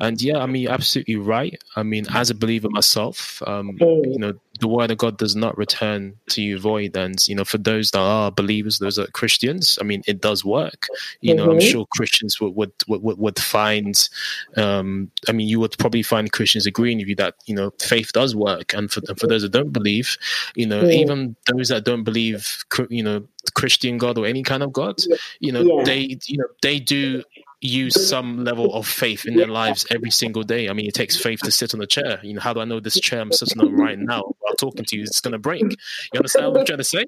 And 0.00 0.20
yeah, 0.20 0.38
I 0.38 0.46
mean, 0.46 0.62
you're 0.62 0.72
absolutely 0.72 1.16
right. 1.16 1.58
I 1.76 1.82
mean, 1.82 2.06
as 2.12 2.30
a 2.30 2.34
believer 2.34 2.68
myself, 2.68 3.42
um, 3.46 3.76
you 3.80 4.18
know, 4.18 4.34
the 4.60 4.68
word 4.68 4.90
of 4.90 4.98
God 4.98 5.18
does 5.18 5.34
not 5.34 5.56
return 5.58 6.14
to 6.28 6.42
you 6.42 6.58
void. 6.58 6.96
And, 6.96 7.18
you 7.26 7.34
know, 7.34 7.44
for 7.44 7.58
those 7.58 7.90
that 7.90 7.98
are 7.98 8.30
believers, 8.30 8.78
those 8.78 8.98
are 8.98 9.06
Christians, 9.08 9.78
I 9.80 9.84
mean, 9.84 10.02
it 10.06 10.20
does 10.20 10.44
work. 10.44 10.86
You 11.20 11.34
mm-hmm. 11.34 11.38
know, 11.38 11.52
I'm 11.52 11.58
mm-hmm. 11.58 11.68
sure 11.68 11.86
Christians 11.96 12.40
would, 12.40 12.54
would, 12.54 12.72
would, 12.86 13.18
would 13.18 13.38
find, 13.38 14.08
um, 14.56 15.10
I 15.28 15.32
mean, 15.32 15.48
you 15.48 15.58
would 15.60 15.76
probably 15.78 16.02
find 16.02 16.30
Christians 16.30 16.66
agreeing 16.66 16.98
with 16.98 17.08
you 17.08 17.16
that, 17.16 17.34
you 17.46 17.54
know, 17.54 17.72
faith 17.80 18.12
does 18.12 18.36
work. 18.36 18.74
And 18.74 18.90
for, 18.90 19.00
and 19.08 19.18
for 19.18 19.26
those 19.26 19.42
that 19.42 19.52
don't 19.52 19.72
believe, 19.72 20.16
you 20.54 20.66
know, 20.66 20.84
mm. 20.84 20.92
even 20.92 21.36
those 21.52 21.68
that 21.68 21.84
don't 21.84 22.04
believe, 22.04 22.64
you 22.90 23.02
know, 23.02 23.26
Christian 23.54 23.98
God 23.98 24.18
or 24.18 24.26
any 24.26 24.42
kind 24.42 24.62
of 24.62 24.72
God, 24.72 24.96
you 25.40 25.52
know, 25.52 25.62
yeah. 25.62 25.84
they, 25.84 26.18
you 26.26 26.38
know, 26.38 26.46
they 26.62 26.78
do 26.78 27.22
use 27.66 28.08
some 28.08 28.44
level 28.44 28.74
of 28.74 28.86
faith 28.86 29.24
in 29.26 29.36
their 29.36 29.46
lives 29.46 29.86
every 29.90 30.10
single 30.10 30.42
day. 30.42 30.68
I 30.68 30.72
mean, 30.72 30.86
it 30.86 30.94
takes 30.94 31.16
faith 31.16 31.40
to 31.40 31.50
sit 31.50 31.74
on 31.74 31.80
a 31.80 31.86
chair. 31.86 32.20
You 32.22 32.34
know, 32.34 32.40
how 32.40 32.52
do 32.52 32.60
I 32.60 32.64
know 32.64 32.78
this 32.78 33.00
chair 33.00 33.20
I'm 33.20 33.32
sitting 33.32 33.60
on 33.60 33.74
right 33.74 33.98
now 33.98 34.34
while 34.40 34.54
talking 34.54 34.84
to 34.84 34.96
you 34.96 35.04
is 35.04 35.20
going 35.20 35.32
to 35.32 35.38
break? 35.38 35.62
You 35.62 36.18
understand 36.18 36.52
what 36.52 36.60
I'm 36.60 36.66
trying 36.66 36.78
to 36.78 36.84
say? 36.84 37.06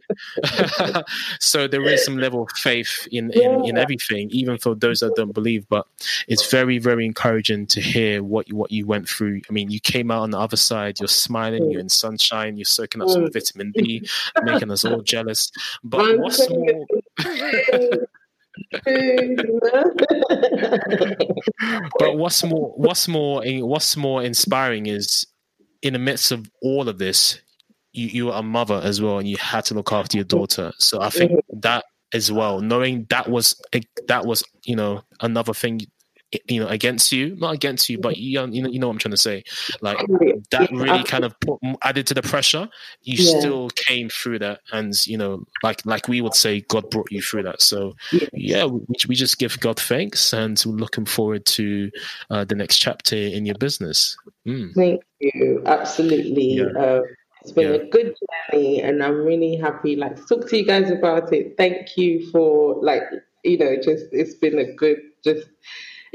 so 1.40 1.68
there 1.68 1.82
is 1.84 2.04
some 2.04 2.16
level 2.16 2.42
of 2.44 2.50
faith 2.52 3.06
in, 3.12 3.30
in, 3.32 3.66
in 3.66 3.78
everything, 3.78 4.30
even 4.30 4.56
for 4.56 4.74
those 4.74 5.00
that 5.00 5.14
don't 5.14 5.32
believe. 5.32 5.68
But 5.68 5.86
it's 6.26 6.50
very, 6.50 6.78
very 6.78 7.04
encouraging 7.04 7.66
to 7.68 7.80
hear 7.80 8.22
what 8.22 8.48
you, 8.48 8.56
what 8.56 8.72
you 8.72 8.86
went 8.86 9.08
through. 9.08 9.42
I 9.48 9.52
mean, 9.52 9.70
you 9.70 9.80
came 9.80 10.10
out 10.10 10.22
on 10.22 10.30
the 10.30 10.38
other 10.38 10.56
side. 10.56 11.00
You're 11.00 11.08
smiling. 11.08 11.70
You're 11.70 11.80
in 11.80 11.88
sunshine. 11.88 12.56
You're 12.56 12.64
soaking 12.64 13.02
up 13.02 13.10
some 13.10 13.30
vitamin 13.30 13.72
D, 13.72 14.08
making 14.42 14.70
us 14.70 14.84
all 14.84 15.02
jealous. 15.02 15.52
But 15.84 16.18
what's 16.18 16.48
more? 16.50 16.86
but 21.98 22.16
what's 22.16 22.42
more 22.44 22.72
what's 22.76 23.08
more 23.08 23.42
what's 23.44 23.96
more 23.96 24.22
inspiring 24.22 24.86
is 24.86 25.26
in 25.82 25.92
the 25.92 25.98
midst 25.98 26.32
of 26.32 26.50
all 26.62 26.88
of 26.88 26.98
this 26.98 27.40
you, 27.92 28.06
you 28.06 28.30
are 28.30 28.40
a 28.40 28.42
mother 28.42 28.80
as 28.82 29.00
well 29.00 29.18
and 29.18 29.28
you 29.28 29.36
had 29.36 29.64
to 29.64 29.74
look 29.74 29.92
after 29.92 30.16
your 30.16 30.24
daughter. 30.24 30.72
So 30.78 31.00
i 31.00 31.10
think 31.10 31.32
mm-hmm. 31.32 31.60
that 31.60 31.84
as 32.12 32.30
well 32.30 32.60
knowing 32.60 33.06
that 33.10 33.28
was 33.28 33.60
eh, 33.72 33.80
that 34.06 34.24
was 34.24 34.44
you 34.64 34.76
know 34.76 35.02
another 35.20 35.52
thing 35.52 35.80
you 36.48 36.60
know 36.60 36.66
against 36.66 37.12
you 37.12 37.36
not 37.36 37.54
against 37.54 37.88
you 37.88 37.98
but 37.98 38.16
you, 38.16 38.40
you 38.50 38.62
know 38.62 38.68
you 38.68 38.78
know 38.78 38.88
what 38.88 38.94
i'm 38.94 38.98
trying 38.98 39.12
to 39.12 39.16
say. 39.16 39.44
Like 39.80 39.98
that 40.50 40.68
really 40.72 41.04
kind 41.04 41.24
of 41.24 41.38
put, 41.40 41.60
added 41.82 42.06
to 42.08 42.14
the 42.14 42.22
pressure. 42.22 42.68
You 43.02 43.16
yeah. 43.18 43.38
still 43.38 43.68
came 43.70 44.08
through 44.08 44.40
that 44.40 44.60
and 44.72 44.94
you 45.06 45.18
know 45.18 45.44
like 45.62 45.84
like 45.84 46.08
we 46.08 46.20
would 46.20 46.34
say 46.34 46.60
god 46.62 46.90
brought 46.90 47.10
you 47.10 47.22
through 47.22 47.44
that. 47.44 47.62
So 47.62 47.94
yeah. 48.32 48.64
we, 48.64 48.80
we 49.08 49.14
just 49.14 49.38
give 49.38 49.58
god 49.60 49.78
thanks 49.78 50.32
and 50.32 50.62
we're 50.66 50.74
looking 50.74 51.04
forward 51.04 51.46
to 51.46 51.90
uh, 52.30 52.44
the 52.44 52.54
next 52.54 52.78
chapter 52.78 53.16
in 53.16 53.46
your 53.46 53.56
business. 53.56 54.16
Mm. 54.46 54.74
thank 54.74 55.02
you. 55.20 55.62
Absolutely. 55.66 56.54
Yeah. 56.54 56.66
uh, 56.78 57.02
it's 57.42 57.52
been 57.52 57.72
yeah. 57.72 57.80
a 57.80 57.88
good 57.90 58.14
journey 58.50 58.82
and 58.82 59.04
i'm 59.04 59.24
really 59.24 59.54
happy 59.54 59.94
like 59.94 60.16
to 60.16 60.22
talk 60.26 60.48
to 60.48 60.56
you 60.56 60.66
guys 60.66 60.90
about 60.90 61.32
it. 61.32 61.56
Thank 61.56 61.96
you 61.96 62.30
for 62.30 62.76
like 62.82 63.04
you 63.44 63.58
know 63.58 63.76
just 63.76 64.06
it's 64.12 64.34
been 64.34 64.58
a 64.58 64.72
good 64.72 64.98
just 65.22 65.46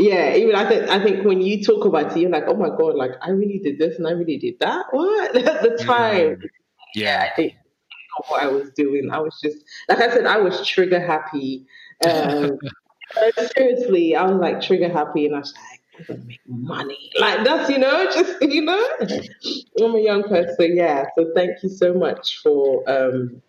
yeah, 0.02 0.36
even 0.36 0.56
I 0.56 0.68
think 0.68 0.90
I 0.90 1.04
think 1.04 1.26
when 1.26 1.42
you 1.42 1.64
talk 1.64 1.86
about 1.86 2.16
it, 2.16 2.20
you're 2.20 2.30
like, 2.30 2.46
oh 2.48 2.56
my 2.56 2.70
god, 2.70 2.96
like 2.96 3.12
I 3.22 3.30
really 3.30 3.60
did 3.60 3.78
this 3.78 3.98
and 3.98 4.08
I 4.08 4.12
really 4.12 4.38
did 4.38 4.60
that. 4.60 4.88
What 4.92 5.36
at 5.36 5.62
the 5.62 5.70
mm-hmm. 5.70 5.86
time? 5.88 6.36
Mm. 6.38 6.50
Yeah, 6.96 7.30
I 7.32 7.36
think 7.36 7.54
what 8.28 8.44
I 8.44 8.48
was 8.48 8.72
doing. 8.72 9.12
I 9.12 9.20
was 9.20 9.40
just 9.42 9.58
like 9.88 10.00
I 10.00 10.10
said, 10.10 10.26
I 10.26 10.38
was 10.38 10.68
trigger 10.68 11.00
happy. 11.00 11.66
Um, 12.06 12.58
seriously, 13.56 14.16
I 14.16 14.26
was 14.26 14.40
like 14.42 14.62
trigger 14.62 14.90
happy, 14.90 15.26
and 15.26 15.36
I 15.36 15.40
was 15.40 15.54
like. 15.54 15.80
I'm 16.00 16.06
gonna 16.08 16.26
make 16.26 16.40
money 16.48 17.12
like 17.20 17.44
that's 17.44 17.70
you 17.70 17.78
know 17.78 18.06
just 18.16 18.42
you 18.42 18.62
know 18.62 18.90
I'm 19.84 19.94
a 19.94 20.00
young 20.00 20.24
person 20.24 20.76
yeah 20.76 21.06
so 21.16 21.30
thank 21.36 21.62
you 21.62 21.70
so 21.70 21.94
much 21.94 22.40
for 22.42 22.90
um 22.90 23.42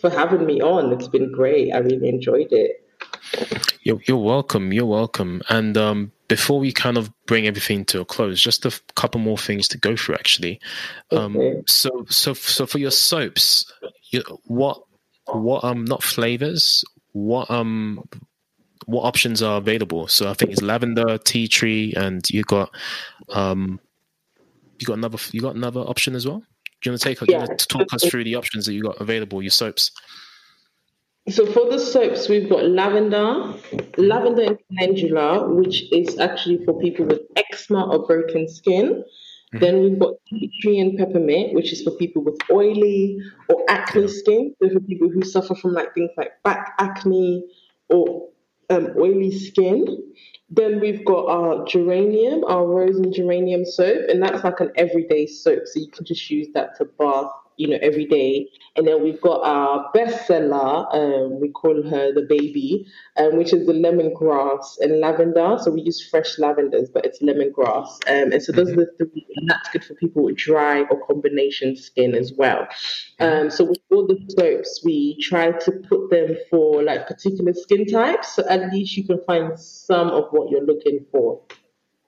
for 0.00 0.08
having 0.08 0.46
me 0.46 0.62
on 0.62 0.92
it's 0.92 1.08
been 1.08 1.30
great 1.30 1.72
I 1.72 1.78
really 1.78 2.08
enjoyed 2.08 2.52
it 2.52 2.88
you're, 3.82 4.00
you're 4.06 4.16
welcome. 4.16 4.72
You're 4.72 4.86
welcome. 4.86 5.42
And 5.48 5.76
um, 5.76 6.12
before 6.28 6.60
we 6.60 6.72
kind 6.72 6.96
of 6.96 7.10
bring 7.26 7.46
everything 7.46 7.84
to 7.86 8.00
a 8.00 8.04
close, 8.04 8.40
just 8.40 8.64
a 8.64 8.80
couple 8.94 9.20
more 9.20 9.38
things 9.38 9.68
to 9.68 9.78
go 9.78 9.96
through. 9.96 10.14
Actually, 10.14 10.60
um, 11.10 11.36
okay. 11.36 11.62
so 11.66 12.04
so 12.08 12.34
so 12.34 12.66
for 12.66 12.78
your 12.78 12.90
soaps, 12.90 13.72
you, 14.10 14.22
what 14.44 14.82
what 15.26 15.64
um 15.64 15.84
not 15.84 16.02
flavors, 16.02 16.84
what 17.12 17.50
um 17.50 18.08
what 18.86 19.02
options 19.02 19.42
are 19.42 19.58
available? 19.58 20.08
So 20.08 20.30
I 20.30 20.34
think 20.34 20.52
it's 20.52 20.62
lavender, 20.62 21.18
tea 21.18 21.48
tree, 21.48 21.94
and 21.96 22.28
you 22.30 22.42
got 22.44 22.70
um 23.30 23.80
you 24.78 24.86
got 24.86 24.98
another 24.98 25.18
you 25.32 25.40
got 25.40 25.56
another 25.56 25.80
option 25.80 26.14
as 26.14 26.26
well. 26.26 26.42
Do 26.80 26.88
you 26.88 26.92
want 26.92 27.02
to 27.02 27.08
take 27.08 27.28
yeah. 27.28 27.44
to 27.44 27.66
talk 27.66 27.92
us 27.92 28.04
through 28.06 28.24
the 28.24 28.36
options 28.36 28.64
that 28.66 28.72
you 28.72 28.82
got 28.82 29.00
available? 29.00 29.42
Your 29.42 29.50
soaps. 29.50 29.90
So 31.30 31.46
for 31.46 31.70
the 31.70 31.78
soaps, 31.78 32.28
we've 32.28 32.48
got 32.48 32.64
lavender, 32.64 33.54
lavender 33.96 34.42
and 34.42 34.58
calendula, 34.78 35.48
which 35.48 35.92
is 35.92 36.18
actually 36.18 36.64
for 36.64 36.78
people 36.80 37.06
with 37.06 37.20
eczema 37.36 37.86
or 37.86 38.06
broken 38.06 38.48
skin. 38.48 39.04
Mm-hmm. 39.54 39.58
Then 39.58 39.80
we've 39.80 39.98
got 39.98 40.14
tea 40.28 40.50
tree 40.60 40.78
and 40.78 40.98
peppermint, 40.98 41.54
which 41.54 41.72
is 41.72 41.82
for 41.82 41.92
people 41.92 42.22
with 42.22 42.38
oily 42.50 43.20
or 43.48 43.64
acne 43.68 44.08
skin. 44.08 44.54
So 44.60 44.70
for 44.70 44.80
people 44.80 45.08
who 45.08 45.22
suffer 45.22 45.54
from 45.54 45.72
like 45.72 45.94
things 45.94 46.10
like 46.16 46.32
back 46.42 46.74
acne 46.78 47.46
or 47.88 48.28
um, 48.70 48.94
oily 48.98 49.36
skin. 49.36 50.12
Then 50.48 50.80
we've 50.80 51.04
got 51.04 51.28
our 51.28 51.64
geranium, 51.66 52.44
our 52.44 52.66
rose 52.66 52.96
and 52.96 53.12
geranium 53.12 53.64
soap, 53.64 54.08
and 54.08 54.22
that's 54.22 54.42
like 54.42 54.58
an 54.60 54.72
everyday 54.76 55.26
soap. 55.26 55.62
So 55.66 55.78
you 55.78 55.88
can 55.88 56.04
just 56.04 56.28
use 56.28 56.48
that 56.54 56.76
to 56.78 56.86
bath 56.86 57.30
you 57.60 57.68
know, 57.68 57.78
every 57.82 58.06
day. 58.06 58.48
And 58.76 58.86
then 58.86 59.02
we've 59.02 59.20
got 59.20 59.42
our 59.44 59.90
bestseller, 59.94 60.86
um, 60.94 61.40
we 61.40 61.50
call 61.50 61.82
her 61.82 62.10
the 62.12 62.22
baby, 62.22 62.86
um, 63.18 63.36
which 63.36 63.52
is 63.52 63.66
the 63.66 63.74
lemongrass 63.74 64.78
and 64.80 64.98
lavender. 64.98 65.58
So 65.60 65.70
we 65.70 65.82
use 65.82 66.08
fresh 66.08 66.38
lavenders, 66.38 66.88
but 66.88 67.04
it's 67.04 67.20
lemongrass. 67.20 67.88
Um, 68.08 68.32
and 68.32 68.42
so 68.42 68.52
those 68.52 68.70
mm-hmm. 68.70 68.80
are 68.80 68.86
the 68.98 69.04
three, 69.04 69.26
and 69.36 69.50
that's 69.50 69.68
good 69.68 69.84
for 69.84 69.94
people 69.94 70.24
with 70.24 70.36
dry 70.36 70.84
or 70.84 71.06
combination 71.06 71.76
skin 71.76 72.14
as 72.14 72.32
well. 72.32 72.66
Um, 73.18 73.50
so 73.50 73.64
with 73.64 73.80
all 73.90 74.06
the 74.06 74.18
soaps, 74.38 74.80
we 74.82 75.20
try 75.20 75.52
to 75.52 75.72
put 75.72 76.08
them 76.08 76.36
for 76.48 76.82
like 76.82 77.06
particular 77.06 77.52
skin 77.52 77.84
types. 77.84 78.36
So 78.36 78.48
at 78.48 78.72
least 78.72 78.96
you 78.96 79.04
can 79.04 79.20
find 79.26 79.58
some 79.60 80.08
of 80.08 80.28
what 80.30 80.48
you're 80.50 80.64
looking 80.64 81.04
for 81.12 81.42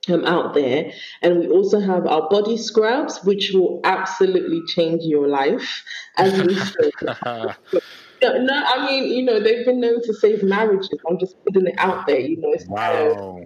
um, 0.09 0.25
out 0.25 0.53
there. 0.53 0.91
And 1.21 1.39
we 1.39 1.47
also 1.47 1.79
have 1.79 2.05
our 2.05 2.29
body 2.29 2.57
scrubs, 2.57 3.23
which 3.23 3.51
will 3.53 3.79
absolutely 3.83 4.61
change 4.67 5.03
your 5.03 5.27
life. 5.27 5.83
As 6.17 6.33
we 6.41 6.55
no, 7.25 8.37
no, 8.37 8.63
I 8.65 8.85
mean, 8.85 9.05
you 9.05 9.23
know, 9.23 9.39
they've 9.39 9.65
been 9.65 9.79
known 9.79 10.01
to 10.03 10.13
save 10.13 10.43
marriages. 10.43 10.89
I'm 11.09 11.19
just 11.19 11.35
putting 11.45 11.67
it 11.67 11.75
out 11.77 12.05
there, 12.07 12.19
you 12.19 12.37
know. 12.37 12.53
Wow. 12.67 13.45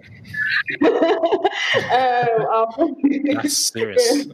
um, 2.76 2.96
that's 3.34 3.56
serious. 3.56 4.26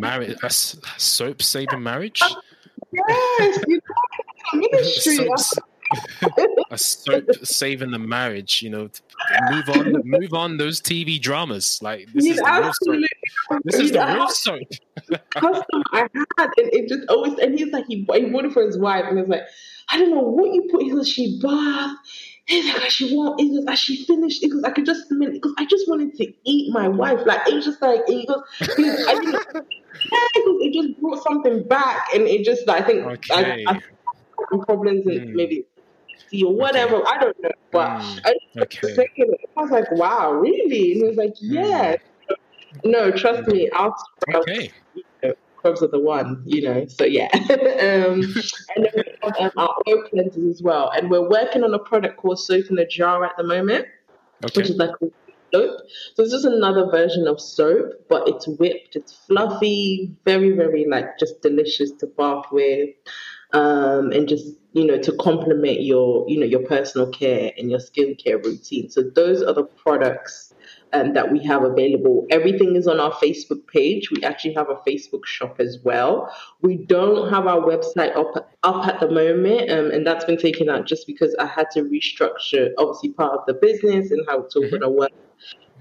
marriage, 0.00 0.36
that's 0.40 0.76
soap 0.96 1.42
saving 1.42 1.82
marriage? 1.82 2.22
Yes, 2.92 3.60
you 3.66 3.80
know, 4.54 4.60
ministry 4.60 5.28
a 6.70 6.78
soap 6.78 7.28
saving 7.42 7.90
the 7.90 7.98
marriage. 7.98 8.62
You 8.62 8.70
know, 8.70 8.90
move 9.50 9.68
on, 9.70 10.02
move 10.04 10.34
on 10.34 10.56
those 10.56 10.80
TV 10.80 11.20
dramas. 11.20 11.80
Like 11.82 12.06
this 12.12 12.24
He's 12.24 12.36
is 12.36 12.42
the 12.42 12.50
real 12.50 12.72
soap. 12.72 13.60
This 13.64 13.80
is 13.80 13.92
the 13.92 14.06
real 14.06 14.28
soap. 14.28 14.68
custom 15.30 15.82
I 15.92 16.08
had, 16.38 16.50
and 16.56 16.72
it 16.72 16.88
just 16.88 17.08
always. 17.08 17.38
And 17.38 17.58
he's 17.58 17.72
like, 17.72 17.86
he, 17.86 17.96
he 17.96 18.30
bought 18.30 18.44
it 18.44 18.52
for 18.52 18.64
his 18.64 18.78
wife, 18.78 19.04
and 19.08 19.18
he's 19.18 19.28
like, 19.28 19.42
I 19.88 19.98
don't 19.98 20.10
know 20.10 20.20
what 20.20 20.52
you 20.52 20.68
put. 20.70 20.82
He 20.82 20.90
goes, 20.90 21.08
she 21.08 21.38
bath. 21.42 21.96
He's 22.46 22.72
like, 22.72 22.82
I 22.82 22.88
should 22.88 23.12
want. 23.12 23.40
He 23.40 23.48
goes, 23.54 23.64
I 23.66 23.74
should 23.74 23.98
finish. 24.06 24.40
Goes, 24.40 24.64
I 24.64 24.70
could 24.70 24.86
just. 24.86 25.08
Because 25.08 25.54
I 25.58 25.64
just 25.66 25.88
wanted 25.88 26.14
to 26.16 26.32
eat 26.44 26.72
my 26.72 26.88
wife. 26.88 27.20
Like 27.26 27.46
it 27.48 27.54
was 27.54 27.64
just 27.64 27.82
like 27.82 28.00
he 28.06 28.26
goes, 28.26 28.42
he 28.58 28.66
goes 28.66 29.06
I 29.06 29.14
didn't. 29.14 29.66
Yeah, 29.92 30.18
it 30.32 30.72
just 30.72 31.00
brought 31.00 31.22
something 31.24 31.66
back, 31.66 32.14
and 32.14 32.22
it 32.22 32.44
just. 32.44 32.68
I 32.68 32.80
think 32.80 33.04
okay. 33.04 33.64
I, 33.66 33.74
I 33.74 33.82
problems 34.58 35.06
and 35.06 35.20
mm. 35.20 35.32
maybe 35.34 35.66
or 36.44 36.54
whatever. 36.54 36.96
Okay. 36.96 37.10
I 37.10 37.18
don't 37.18 37.42
know. 37.42 37.50
But 37.70 37.98
mm, 38.00 38.20
I, 38.24 38.60
okay. 38.62 39.08
I 39.56 39.60
was 39.60 39.70
like, 39.70 39.90
wow, 39.92 40.32
really? 40.32 40.92
And 40.92 41.00
he 41.00 41.02
was 41.02 41.16
like, 41.16 41.34
yeah. 41.40 41.96
Mm. 41.96 42.36
No, 42.84 43.10
trust 43.10 43.48
me, 43.48 43.68
I'll 43.70 43.94
scrub. 44.22 44.42
okay. 44.42 44.70
You 44.94 45.02
know, 45.22 45.34
are 45.64 45.88
the 45.88 45.98
one, 45.98 46.42
you 46.46 46.62
know. 46.62 46.86
So 46.86 47.04
yeah. 47.04 47.28
um, 47.34 48.22
and 48.76 48.84
then 48.84 48.92
we 48.96 49.02
have 49.22 49.36
um, 49.40 49.50
our 49.56 49.74
oil 49.88 50.04
cleansers 50.12 50.50
as 50.50 50.62
well. 50.62 50.90
And 50.90 51.10
we're 51.10 51.28
working 51.28 51.64
on 51.64 51.74
a 51.74 51.78
product 51.78 52.16
called 52.16 52.38
Soap 52.38 52.66
in 52.70 52.78
a 52.78 52.86
Jar 52.86 53.24
at 53.24 53.36
the 53.36 53.44
moment, 53.44 53.86
okay. 54.44 54.52
which 54.54 54.70
is 54.70 54.76
like 54.76 54.90
soap. 55.52 55.80
So 56.14 56.22
it's 56.22 56.32
just 56.32 56.44
another 56.44 56.86
version 56.90 57.26
of 57.26 57.40
soap, 57.40 57.92
but 58.08 58.28
it's 58.28 58.46
whipped, 58.46 58.96
it's 58.96 59.12
fluffy, 59.12 60.14
very, 60.24 60.52
very 60.52 60.86
like 60.88 61.18
just 61.18 61.42
delicious 61.42 61.92
to 62.00 62.06
bath 62.06 62.46
with 62.52 62.90
um, 63.52 64.12
and 64.12 64.28
just 64.28 64.56
you 64.72 64.84
know 64.84 64.98
to 64.98 65.12
complement 65.16 65.82
your 65.82 66.28
you 66.28 66.38
know 66.38 66.46
your 66.46 66.62
personal 66.62 67.08
care 67.08 67.52
and 67.58 67.70
your 67.70 67.80
skincare 67.80 68.44
routine. 68.44 68.90
So 68.90 69.02
those 69.02 69.42
are 69.42 69.52
the 69.52 69.64
products 69.64 70.54
um, 70.92 71.14
that 71.14 71.30
we 71.30 71.42
have 71.44 71.62
available. 71.62 72.26
Everything 72.30 72.76
is 72.76 72.86
on 72.86 73.00
our 73.00 73.12
Facebook 73.12 73.66
page. 73.66 74.10
We 74.10 74.22
actually 74.22 74.54
have 74.54 74.68
a 74.70 74.76
Facebook 74.76 75.24
shop 75.26 75.56
as 75.58 75.78
well. 75.82 76.32
We 76.62 76.76
don't 76.76 77.30
have 77.30 77.46
our 77.46 77.60
website 77.60 78.16
up 78.16 78.50
up 78.62 78.86
at 78.86 79.00
the 79.00 79.10
moment, 79.10 79.70
um, 79.70 79.90
and 79.90 80.06
that's 80.06 80.24
been 80.24 80.38
taken 80.38 80.68
out 80.68 80.86
just 80.86 81.06
because 81.06 81.34
I 81.38 81.46
had 81.46 81.70
to 81.72 81.82
restructure, 81.82 82.70
obviously, 82.78 83.10
part 83.10 83.34
of 83.34 83.46
the 83.46 83.54
business 83.54 84.10
and 84.10 84.24
how 84.28 84.40
it's 84.42 84.56
all 84.56 84.62
mm-hmm. 84.62 84.70
going 84.70 84.82
to 84.82 84.90
work. 84.90 85.12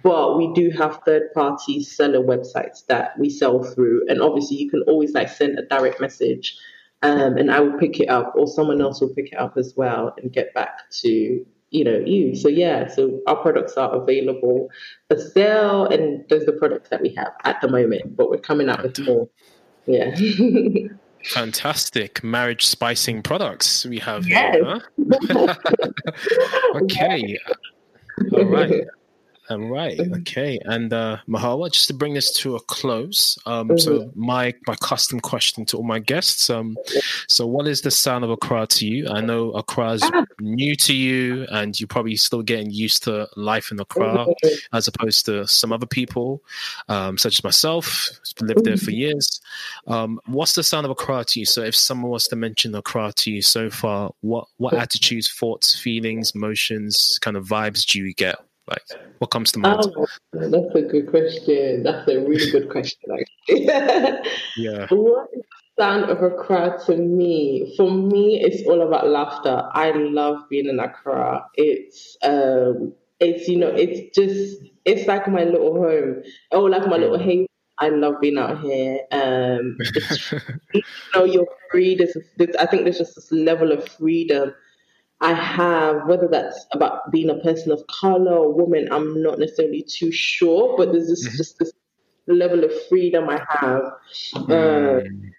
But 0.02 0.38
we 0.38 0.54
do 0.54 0.70
have 0.78 1.02
third 1.06 1.34
party 1.34 1.84
seller 1.84 2.22
websites 2.22 2.86
that 2.88 3.20
we 3.20 3.30
sell 3.30 3.64
through, 3.64 4.08
and 4.08 4.22
obviously, 4.22 4.58
you 4.58 4.70
can 4.70 4.82
always 4.84 5.14
like 5.14 5.30
send 5.30 5.60
a 5.60 5.66
direct 5.66 6.00
message. 6.00 6.58
Um, 7.02 7.38
and 7.38 7.50
I 7.50 7.62
will 7.62 7.78
pick 7.80 8.00
it 8.00 8.10
up, 8.10 8.34
or 8.36 8.46
someone 8.46 8.82
else 8.82 9.00
will 9.00 9.14
pick 9.14 9.32
it 9.32 9.40
up 9.40 9.58
as 9.58 9.74
well 9.78 10.14
and 10.18 10.32
get 10.32 10.54
back 10.54 10.90
to 11.02 11.46
you 11.72 11.84
know 11.84 12.00
you. 12.00 12.36
So 12.36 12.48
yeah 12.48 12.88
so 12.88 13.22
our 13.28 13.36
products 13.36 13.78
are 13.78 13.94
available 13.94 14.70
for 15.08 15.18
sale 15.18 15.86
and 15.86 16.28
those 16.30 16.44
are 16.44 16.48
the 16.48 16.54
products 16.54 16.90
that 16.90 17.02
we 17.02 17.14
have 17.16 17.34
at 17.44 17.62
the 17.62 17.68
moment 17.68 18.16
but 18.16 18.30
we're 18.30 18.38
coming 18.38 18.70
up 18.70 18.84
with 18.84 19.00
more. 19.00 19.28
Yeah. 19.86 20.16
Fantastic. 21.26 22.24
Marriage 22.24 22.66
spicing 22.66 23.22
products 23.22 23.86
we 23.86 24.00
have 24.00 24.28
yes. 24.28 24.56
here 24.56 24.66
huh? 24.66 25.56
okay. 26.76 27.38
All 28.34 28.46
right 28.46 28.84
all 29.50 29.68
right. 29.68 30.00
Okay. 30.00 30.60
And 30.66 30.94
uh, 30.94 31.18
Mahawa, 31.28 31.72
just 31.72 31.88
to 31.88 31.94
bring 31.94 32.14
this 32.14 32.32
to 32.38 32.56
a 32.56 32.60
close, 32.60 33.38
um, 33.48 33.70
mm-hmm. 33.70 33.78
so 33.78 34.12
my 34.16 34.54
my 34.68 34.76
custom 34.76 35.20
question 35.20 35.66
to 35.66 35.78
all 35.78 35.84
my 35.84 35.98
guests. 35.98 36.50
Um, 36.52 36.78
so 37.28 37.48
what 37.48 37.68
is 37.68 37.82
the 37.82 37.90
sound 37.90 38.24
of 38.24 38.30
Accra 38.30 38.68
to 38.68 38.86
you? 38.86 39.08
I 39.10 39.22
know 39.22 39.52
Accra 39.52 39.94
is 39.94 40.04
ah. 40.04 40.26
new 40.40 40.76
to 40.76 40.94
you, 40.94 41.48
and 41.52 41.80
you're 41.80 41.88
probably 41.88 42.16
still 42.16 42.44
getting 42.44 42.70
used 42.70 43.04
to 43.06 43.28
life 43.36 43.72
in 43.72 43.80
Accra, 43.80 44.18
mm-hmm. 44.18 44.48
as 44.72 44.88
opposed 44.88 45.26
to 45.26 45.48
some 45.48 45.74
other 45.74 45.88
people, 45.88 46.44
um, 46.88 47.18
such 47.18 47.40
as 47.40 47.44
myself, 47.44 48.10
who's 48.20 48.34
lived 48.42 48.66
there 48.66 48.78
for 48.78 48.92
mm-hmm. 48.92 49.00
years. 49.00 49.42
Um, 49.88 50.20
what's 50.28 50.54
the 50.54 50.64
sound 50.64 50.86
of 50.86 50.92
Accra 50.92 51.26
to 51.26 51.40
you? 51.40 51.46
So 51.46 51.64
if 51.64 51.76
someone 51.76 52.12
was 52.12 52.28
to 52.28 52.36
mention 52.36 52.76
Accra 52.76 53.14
to 53.16 53.32
you 53.32 53.42
so 53.42 53.72
far, 53.72 54.12
what 54.22 54.48
what 54.58 54.76
attitudes, 54.76 55.28
thoughts, 55.32 55.80
feelings, 55.80 56.34
emotions, 56.36 57.18
kind 57.22 57.36
of 57.36 57.48
vibes 57.48 57.84
do 57.86 57.98
you 57.98 58.14
get? 58.14 58.38
Like, 58.70 58.84
what 59.18 59.32
comes 59.32 59.52
to 59.54 59.60
mind? 59.60 59.84
Oh, 59.98 60.08
that's 60.34 60.76
a 60.76 60.82
good 60.82 61.10
question. 61.10 61.84
That's 61.84 62.08
a 62.08 62.20
really 62.20 62.52
good 62.52 62.70
question, 62.70 63.00
actually. 63.12 63.66
yeah. 64.58 64.88
What 64.90 65.30
is 65.34 65.42
the 65.78 65.84
sound 65.84 66.10
of 66.10 66.22
a 66.22 66.28
Accra 66.28 66.78
to 66.86 66.96
me? 66.96 67.74
For 67.78 67.90
me, 67.90 68.42
it's 68.42 68.68
all 68.68 68.82
about 68.82 69.08
laughter. 69.08 69.64
I 69.74 69.92
love 69.92 70.48
being 70.50 70.68
in 70.68 70.80
a 70.80 70.84
Accra. 70.84 71.46
It's 71.56 72.16
um, 72.22 72.94
it's 73.20 73.48
you 73.48 73.58
know, 73.58 73.70
it's 73.70 74.16
just 74.16 74.62
it's 74.86 75.08
like 75.08 75.28
my 75.28 75.44
little 75.44 75.74
home. 75.74 76.24
Oh, 76.52 76.62
like 76.62 76.88
my 76.88 76.98
little 76.98 77.18
haven. 77.18 77.48
I 77.80 77.90
love 77.90 78.16
being 78.22 78.38
out 78.38 78.60
here. 78.60 79.00
Um, 79.12 79.78
you 80.74 80.82
know, 81.16 81.24
you're 81.24 81.48
free. 81.72 81.96
There's, 81.96 82.16
there's, 82.38 82.54
I 82.58 82.66
think 82.66 82.84
there's 82.84 82.98
just 82.98 83.16
this 83.16 83.32
level 83.32 83.72
of 83.72 83.88
freedom 83.88 84.54
I 85.22 85.34
have, 85.34 86.08
whether 86.08 86.28
that's 86.28 86.66
about 86.72 87.12
being 87.12 87.30
a 87.30 87.36
person 87.36 87.72
of 87.72 87.86
color 87.88 88.34
or 88.34 88.54
woman, 88.54 88.88
I'm 88.92 89.22
not 89.22 89.38
necessarily 89.40 89.84
too 89.84 90.12
sure, 90.12 90.78
but 90.78 90.92
there's 90.94 91.08
this, 91.08 91.28
mm-hmm. 91.28 91.38
just 91.38 91.60
this 91.60 91.74
level 92.28 92.64
of 92.64 92.72
freedom 92.88 93.28
I 93.30 93.42
have 93.50 93.82
uh, 94.36 95.02
mm. 95.02 95.32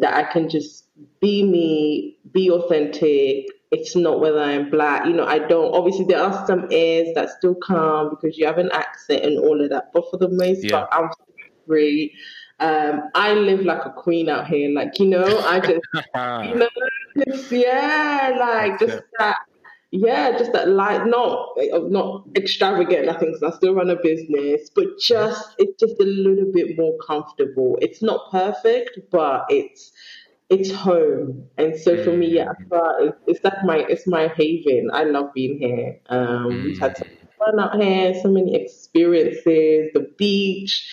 that 0.00 0.14
I 0.14 0.32
can 0.32 0.48
just 0.48 0.86
be 1.20 1.44
me, 1.44 2.18
be 2.32 2.50
authentic. 2.50 3.46
It's 3.70 3.94
not 3.94 4.20
whether 4.20 4.40
I'm 4.40 4.70
black, 4.70 5.06
you 5.06 5.12
know, 5.12 5.24
I 5.24 5.38
don't, 5.38 5.72
obviously, 5.72 6.04
there 6.04 6.20
are 6.20 6.46
some 6.46 6.66
airs 6.70 7.14
that 7.14 7.30
still 7.30 7.54
come 7.54 8.10
because 8.10 8.36
you 8.36 8.46
have 8.46 8.58
an 8.58 8.70
accent 8.72 9.24
and 9.24 9.38
all 9.38 9.62
of 9.62 9.70
that, 9.70 9.92
but 9.94 10.10
for 10.10 10.16
the 10.16 10.28
most 10.28 10.64
yeah. 10.64 10.84
part, 10.84 10.88
I'm 10.92 11.10
free. 11.66 12.12
Um, 12.60 13.10
I 13.14 13.34
live 13.34 13.60
like 13.62 13.84
a 13.84 13.90
queen 13.90 14.28
out 14.28 14.46
here. 14.46 14.70
Like, 14.70 14.98
you 14.98 15.06
know, 15.06 15.38
I 15.40 15.58
just, 15.58 15.80
you 15.94 16.54
know, 16.58 16.68
just, 17.16 17.52
yeah, 17.52 18.36
like 18.38 18.78
just 18.78 19.02
that, 19.18 19.36
yeah, 19.90 20.36
just 20.38 20.52
that 20.52 20.68
light, 20.68 21.06
not 21.06 21.50
not 21.90 22.24
extravagant, 22.36 23.06
nothing, 23.06 23.32
because 23.32 23.42
I 23.42 23.56
still 23.56 23.74
run 23.74 23.90
a 23.90 23.96
business, 23.96 24.70
but 24.74 24.98
just, 24.98 25.54
it's 25.58 25.78
just 25.78 26.00
a 26.00 26.04
little 26.04 26.50
bit 26.52 26.78
more 26.78 26.96
comfortable. 27.06 27.78
It's 27.82 28.02
not 28.02 28.30
perfect, 28.30 28.98
but 29.10 29.44
it's, 29.50 29.92
it's 30.48 30.70
home. 30.70 31.46
And 31.58 31.78
so 31.78 32.02
for 32.04 32.12
me, 32.12 32.28
yeah, 32.28 32.52
mm. 32.70 33.14
it's 33.26 33.42
like 33.44 33.64
my, 33.64 33.78
it's 33.88 34.06
my 34.06 34.28
haven. 34.28 34.90
I 34.92 35.04
love 35.04 35.32
being 35.34 35.58
here. 35.58 35.98
Um, 36.08 36.64
we've 36.64 36.78
had 36.78 36.96
some 36.96 37.08
fun 37.38 37.60
out 37.60 37.80
here, 37.80 38.14
so 38.22 38.30
many 38.30 38.54
experiences, 38.54 39.90
the 39.94 40.10
beach, 40.16 40.88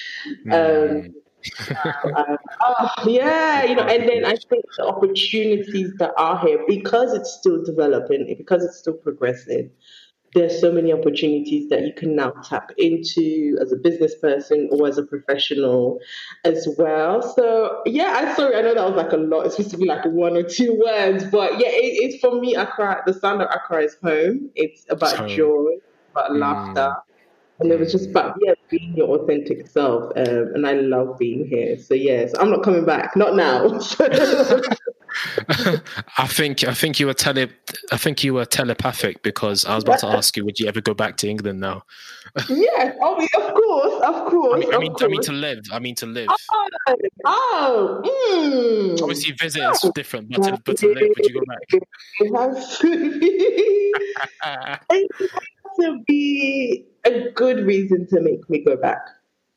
um, 0.47 0.51
mm 0.51 1.13
uh, 2.16 2.38
oh, 2.62 2.90
yeah, 3.06 3.64
you 3.66 3.76
know, 3.76 3.84
and 3.84 4.08
then 4.08 4.26
I 4.26 4.36
think 4.36 4.66
the 4.78 4.86
opportunities 4.86 5.94
that 6.00 6.14
are 6.18 6.40
here 6.46 6.64
because 6.68 7.14
it's 7.14 7.34
still 7.34 7.64
developing, 7.64 8.34
because 8.38 8.64
it's 8.64 8.78
still 8.78 8.94
progressing. 8.94 9.72
There's 10.36 10.62
so 10.62 10.72
many 10.72 10.94
opportunities 10.94 11.70
that 11.70 11.82
you 11.82 11.94
can 11.94 12.16
now 12.16 12.30
tap 12.44 12.72
into 12.78 13.58
as 13.60 13.72
a 13.72 13.76
business 13.76 14.14
person 14.14 14.70
or 14.72 14.88
as 14.88 15.00
a 15.00 15.04
professional 15.04 16.00
as 16.46 16.68
well. 16.78 17.24
So 17.24 17.82
yeah, 17.88 18.14
I'm 18.18 18.36
sorry, 18.36 18.56
I 18.56 18.62
know 18.62 18.76
that 18.76 18.86
was 18.86 18.96
like 18.96 19.12
a 19.12 19.18
lot. 19.18 19.48
It's 19.48 19.56
supposed 19.56 19.72
to 19.72 19.78
be 19.78 19.86
like 19.86 20.06
one 20.06 20.38
or 20.38 20.44
two 20.44 20.80
words, 20.86 21.24
but 21.24 21.54
yeah, 21.54 21.70
it, 21.70 22.14
it's 22.14 22.22
for 22.22 22.40
me. 22.40 22.54
Accra, 22.54 23.02
the 23.08 23.14
sound 23.14 23.42
of 23.42 23.50
Accra 23.50 23.84
is 23.84 23.96
home. 24.04 24.52
It's 24.54 24.86
about 24.90 25.30
joy, 25.30 25.78
about 26.12 26.30
mm. 26.32 26.40
laughter, 26.40 26.96
and 27.60 27.72
it 27.72 27.80
was 27.80 27.91
just 27.91 28.10
about 28.10 28.36
yeah 28.41 28.53
being 28.70 28.93
your 28.95 29.07
authentic 29.20 29.68
self 29.68 30.12
um, 30.16 30.53
and 30.55 30.66
i 30.68 30.74
love 30.74 31.18
being 31.18 31.45
here 31.45 31.78
so 31.78 31.93
yes 31.93 32.34
i'm 32.39 32.49
not 32.49 32.64
coming 32.64 32.86
back 32.86 33.16
not 33.16 33.36
now 33.36 33.80
I 36.18 36.28
think 36.28 36.64
I 36.64 36.74
think 36.74 36.99
you 36.99 37.07
were 37.07 37.14
tele 37.14 37.47
I 37.91 37.97
think 37.97 38.24
you 38.24 38.34
were 38.36 38.45
telepathic 38.45 39.22
because 39.24 39.66
I 39.66 39.76
was 39.76 39.84
about 39.84 39.99
to 39.99 40.07
ask 40.18 40.38
you, 40.38 40.45
would 40.45 40.60
you 40.60 40.68
ever 40.68 40.82
go 40.82 40.93
back 40.93 41.18
to 41.18 41.28
England 41.28 41.60
now? 41.60 41.84
yes, 42.49 42.95
I 43.03 43.18
mean, 43.18 43.28
of 43.38 43.53
course, 43.53 44.03
of 44.03 44.26
course. 44.30 44.55
I 44.55 44.60
mean, 44.60 44.74
I 44.74 44.78
mean, 44.78 44.95
I 44.99 45.07
mean, 45.07 45.22
to 45.22 45.32
live. 45.32 45.60
I 45.72 45.80
mean 45.80 45.95
to 45.95 46.05
live. 46.05 46.28
Oh, 46.30 46.70
oh 47.26 48.01
mm. 48.05 49.01
obviously, 49.01 49.34
visit 49.34 49.64
is 49.64 49.80
oh. 49.84 49.91
different, 49.93 50.30
but 50.30 50.43
to, 50.43 50.62
but 50.64 50.78
to 50.78 50.88
live, 50.93 51.10
would 51.18 51.26
you 51.26 51.34
go 51.34 51.41
back? 54.41 54.86
To 55.82 56.03
be. 56.05 56.86
it 57.05 57.13
has 57.13 57.13
to 57.13 57.23
be 57.23 57.30
a 57.30 57.32
good 57.32 57.65
reason 57.65 58.07
to 58.07 58.21
make 58.21 58.49
me 58.49 58.59
go 58.59 58.75
back. 58.75 59.05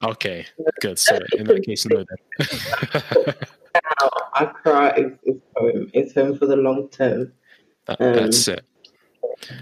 Okay, 0.02 0.46
good. 0.80 0.98
So 0.98 1.18
in 1.36 1.46
that 1.46 1.64
case, 1.64 1.86
no 1.86 2.04
then. 2.04 3.34
now, 3.74 4.10
Accra 4.34 4.98
is, 4.98 5.12
is 5.22 5.40
home. 5.56 5.90
It's 5.94 6.14
home 6.14 6.36
for 6.36 6.46
the 6.46 6.56
long 6.56 6.88
term. 6.88 7.32
That, 7.86 8.00
um, 8.00 8.14
that's 8.14 8.48
it. 8.48 8.64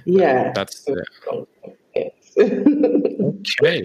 Yeah. 0.04 0.52
That's 0.54 0.86
it. 0.86 1.08
okay. 2.40 3.84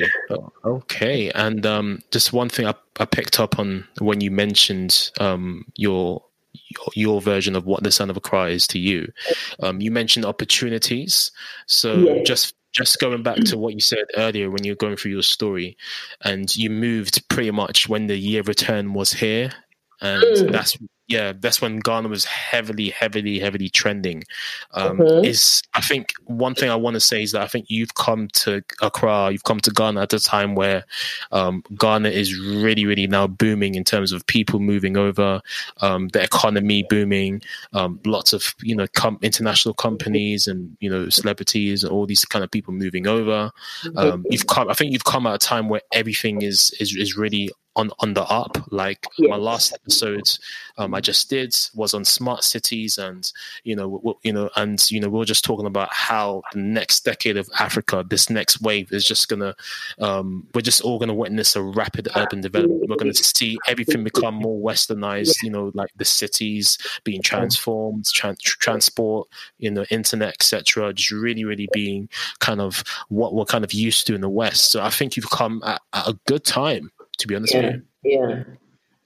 Okay. 0.63 1.31
And 1.31 1.65
um, 1.65 2.01
just 2.11 2.33
one 2.33 2.49
thing 2.49 2.67
I, 2.67 2.75
I 2.99 3.05
picked 3.05 3.39
up 3.39 3.59
on 3.59 3.87
when 3.99 4.21
you 4.21 4.31
mentioned 4.31 5.11
um, 5.19 5.65
your 5.75 6.23
your 6.93 7.21
version 7.21 7.55
of 7.55 7.65
what 7.65 7.83
the 7.83 7.91
sound 7.91 8.11
of 8.11 8.17
Accra 8.17 8.49
is 8.49 8.67
to 8.67 8.79
you. 8.79 9.11
Um, 9.61 9.81
you 9.81 9.91
mentioned 9.91 10.25
opportunities. 10.25 11.31
So 11.67 11.95
yes. 11.95 12.27
just 12.27 12.54
just 12.75 12.99
going 12.99 13.23
back 13.23 13.37
to 13.37 13.57
what 13.57 13.73
you 13.73 13.79
said 13.79 14.05
earlier 14.17 14.51
when 14.51 14.63
you 14.63 14.73
were 14.73 14.77
going 14.77 14.97
through 14.97 15.11
your 15.11 15.23
story, 15.23 15.77
and 16.23 16.53
you 16.55 16.69
moved 16.69 17.27
pretty 17.29 17.51
much 17.51 17.87
when 17.87 18.07
the 18.07 18.17
year 18.17 18.41
return 18.43 18.93
was 18.93 19.13
here, 19.13 19.51
and 20.01 20.23
mm. 20.23 20.51
that's 20.51 20.77
yeah, 21.07 21.33
that's 21.39 21.61
when 21.61 21.77
Ghana 21.77 22.07
was 22.07 22.25
heavily, 22.25 22.89
heavily, 22.89 23.37
heavily 23.37 23.69
trending. 23.69 24.23
Um, 24.71 24.97
mm-hmm. 24.97 25.25
Is 25.25 25.61
I 25.75 25.81
think 25.81 26.13
one 26.25 26.55
thing 26.55 26.71
I 26.71 26.75
want 26.75 26.95
to 26.95 26.99
say 26.99 27.21
is 27.21 27.31
that 27.33 27.41
I 27.43 27.47
think 27.47 27.67
you've 27.69 27.93
come 27.93 28.27
to 28.29 28.63
Accra, 28.81 29.31
you've 29.31 29.43
come 29.43 29.59
to 29.59 29.71
Ghana 29.71 30.01
at 30.01 30.13
a 30.13 30.19
time 30.19 30.55
where 30.55 30.83
um, 31.31 31.63
Ghana 31.77 32.09
is 32.09 32.39
really, 32.39 32.85
really 32.85 33.05
now 33.05 33.27
booming 33.27 33.75
in 33.75 33.83
terms 33.83 34.11
of 34.11 34.25
people 34.25 34.59
moving 34.59 34.97
over, 34.97 35.41
um, 35.81 36.07
the 36.09 36.23
economy 36.23 36.83
booming, 36.89 37.41
um, 37.73 37.99
lots 38.05 38.33
of 38.33 38.55
you 38.61 38.75
know 38.75 38.87
com- 38.95 39.19
international 39.21 39.75
companies 39.75 40.47
and 40.47 40.75
you 40.79 40.89
know 40.89 41.09
celebrities 41.09 41.83
and 41.83 41.91
all 41.91 42.07
these 42.07 42.25
kind 42.25 42.43
of 42.43 42.49
people 42.49 42.73
moving 42.73 43.05
over. 43.05 43.51
Mm-hmm. 43.83 43.97
Um, 43.97 44.25
you've 44.31 44.47
come, 44.47 44.69
I 44.69 44.73
think 44.73 44.91
you've 44.91 45.05
come 45.05 45.27
at 45.27 45.35
a 45.35 45.37
time 45.37 45.69
where 45.69 45.81
everything 45.91 46.41
is 46.41 46.71
is 46.79 46.95
is 46.95 47.15
really 47.15 47.51
on 47.75 47.91
on 47.99 48.13
the 48.13 48.23
up. 48.23 48.57
Like 48.71 49.05
yes. 49.17 49.29
my 49.29 49.35
last 49.35 49.73
episode, 49.73 50.29
um, 50.77 50.93
I 50.93 51.01
just 51.01 51.29
did 51.29 51.55
was 51.73 51.93
on 51.93 52.05
smart 52.05 52.43
cities, 52.43 52.97
and 52.97 53.29
you 53.63 53.75
know, 53.75 54.01
we, 54.03 54.13
you 54.23 54.33
know, 54.33 54.49
and 54.55 54.79
you 54.91 54.99
know, 54.99 55.09
we 55.09 55.21
are 55.21 55.25
just 55.25 55.45
talking 55.45 55.65
about 55.65 55.93
how 55.93 56.43
the 56.53 56.59
next 56.59 57.05
decade 57.05 57.37
of 57.37 57.49
Africa, 57.59 58.05
this 58.07 58.29
next 58.29 58.61
wave, 58.61 58.91
is 58.91 59.05
just 59.05 59.27
gonna, 59.27 59.55
um, 59.99 60.47
we're 60.53 60.61
just 60.61 60.81
all 60.81 60.99
gonna 60.99 61.13
witness 61.13 61.55
a 61.55 61.61
rapid 61.61 62.07
urban 62.15 62.41
development. 62.41 62.89
We're 62.89 62.97
gonna 62.97 63.13
see 63.13 63.57
everything 63.67 64.03
become 64.03 64.35
more 64.35 64.59
westernized. 64.59 65.43
You 65.43 65.51
know, 65.51 65.71
like 65.73 65.91
the 65.97 66.05
cities 66.05 66.77
being 67.03 67.21
transformed, 67.21 68.05
trans- 68.05 68.41
transport, 68.41 69.27
you 69.59 69.71
know, 69.71 69.85
internet, 69.89 70.29
etc. 70.29 70.93
Just 70.93 71.11
really, 71.11 71.43
really 71.43 71.69
being 71.73 72.09
kind 72.39 72.61
of 72.61 72.83
what 73.09 73.33
we're 73.33 73.45
kind 73.45 73.63
of 73.63 73.73
used 73.73 74.07
to 74.07 74.15
in 74.15 74.21
the 74.21 74.29
West. 74.29 74.71
So 74.71 74.81
I 74.81 74.89
think 74.89 75.15
you've 75.15 75.29
come 75.29 75.61
at, 75.65 75.81
at 75.93 76.07
a 76.07 76.19
good 76.25 76.43
time 76.43 76.91
to 77.17 77.27
be 77.27 77.35
honest 77.35 77.53
yeah, 77.53 77.61
with 77.61 77.81
you. 78.03 78.19
Yeah, 78.19 78.43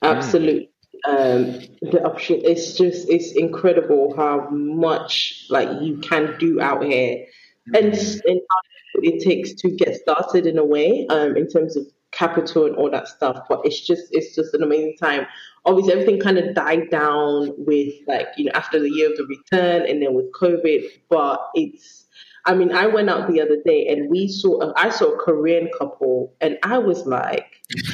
absolutely. 0.02 0.64
Mm. 0.64 0.70
Um, 1.08 1.90
the 1.90 2.04
option 2.04 2.42
it's 2.44 2.74
just 2.74 3.08
it's 3.08 3.32
incredible 3.32 4.14
how 4.14 4.50
much 4.50 5.46
like 5.48 5.80
you 5.80 5.96
can 5.98 6.36
do 6.38 6.60
out 6.60 6.84
here, 6.84 7.24
mm. 7.68 7.78
and, 7.78 7.94
and 7.94 8.40
how 8.50 8.58
it 8.96 9.24
takes 9.24 9.54
to 9.54 9.70
get 9.70 9.96
started 9.96 10.46
in 10.46 10.58
a 10.58 10.64
way 10.64 11.06
um, 11.08 11.36
in 11.36 11.48
terms 11.48 11.76
of 11.76 11.86
capital 12.10 12.66
and 12.66 12.76
all 12.76 12.90
that 12.90 13.08
stuff. 13.08 13.46
But 13.48 13.60
it's 13.64 13.80
just 13.80 14.08
it's 14.10 14.34
just 14.34 14.52
an 14.54 14.62
amazing 14.62 14.96
time. 15.00 15.26
Obviously, 15.64 15.92
everything 15.92 16.20
kind 16.20 16.38
of 16.38 16.54
died 16.54 16.90
down 16.90 17.54
with 17.56 17.94
like 18.06 18.28
you 18.36 18.46
know 18.46 18.52
after 18.54 18.78
the 18.78 18.90
year 18.90 19.10
of 19.10 19.16
the 19.16 19.26
return 19.26 19.88
and 19.88 20.02
then 20.02 20.14
with 20.14 20.30
COVID. 20.32 20.84
But 21.08 21.50
it's 21.54 21.99
I 22.46 22.54
mean, 22.54 22.72
I 22.72 22.86
went 22.86 23.10
out 23.10 23.30
the 23.30 23.40
other 23.40 23.56
day 23.64 23.86
and 23.88 24.10
we 24.10 24.28
saw, 24.28 24.72
I 24.76 24.90
saw 24.90 25.12
a 25.12 25.18
Korean 25.18 25.68
couple, 25.76 26.34
and 26.40 26.58
I 26.62 26.78
was 26.78 27.06
like, 27.06 27.46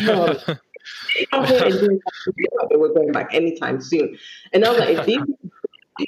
oh, 0.02 0.36
we're 1.32 2.94
going 2.94 3.12
back 3.12 3.34
anytime 3.34 3.80
soon. 3.80 4.16
And 4.52 4.64
I 4.64 4.70
was 4.70 4.78
like, 4.78 4.98
if 4.98 5.06
these 5.06 5.20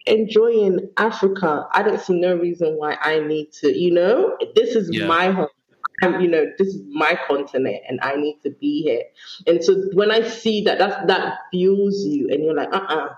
enjoying 0.07 0.89
Africa, 0.97 1.66
I 1.72 1.82
don't 1.82 2.01
see 2.01 2.18
no 2.18 2.36
reason 2.36 2.76
why 2.76 2.97
I 3.01 3.20
need 3.20 3.53
to, 3.61 3.76
you 3.76 3.93
know, 3.93 4.36
this 4.55 4.76
is 4.76 4.89
yeah. 4.93 5.07
my 5.07 5.30
home. 5.30 5.49
I'm, 6.01 6.20
you 6.20 6.28
know, 6.28 6.47
this 6.59 6.68
is 6.68 6.80
my 6.91 7.18
continent 7.26 7.82
and 7.89 7.99
I 8.03 8.14
need 8.14 8.39
to 8.45 8.51
be 8.51 8.82
here. 8.82 9.03
And 9.49 9.64
so 9.64 9.74
when 9.95 10.12
I 10.12 10.22
see 10.28 10.62
that, 10.62 10.78
that's, 10.78 11.07
that 11.09 11.39
fuels 11.51 12.05
you 12.05 12.28
and 12.30 12.45
you're 12.45 12.55
like, 12.55 12.72
uh-uh, 12.72 13.09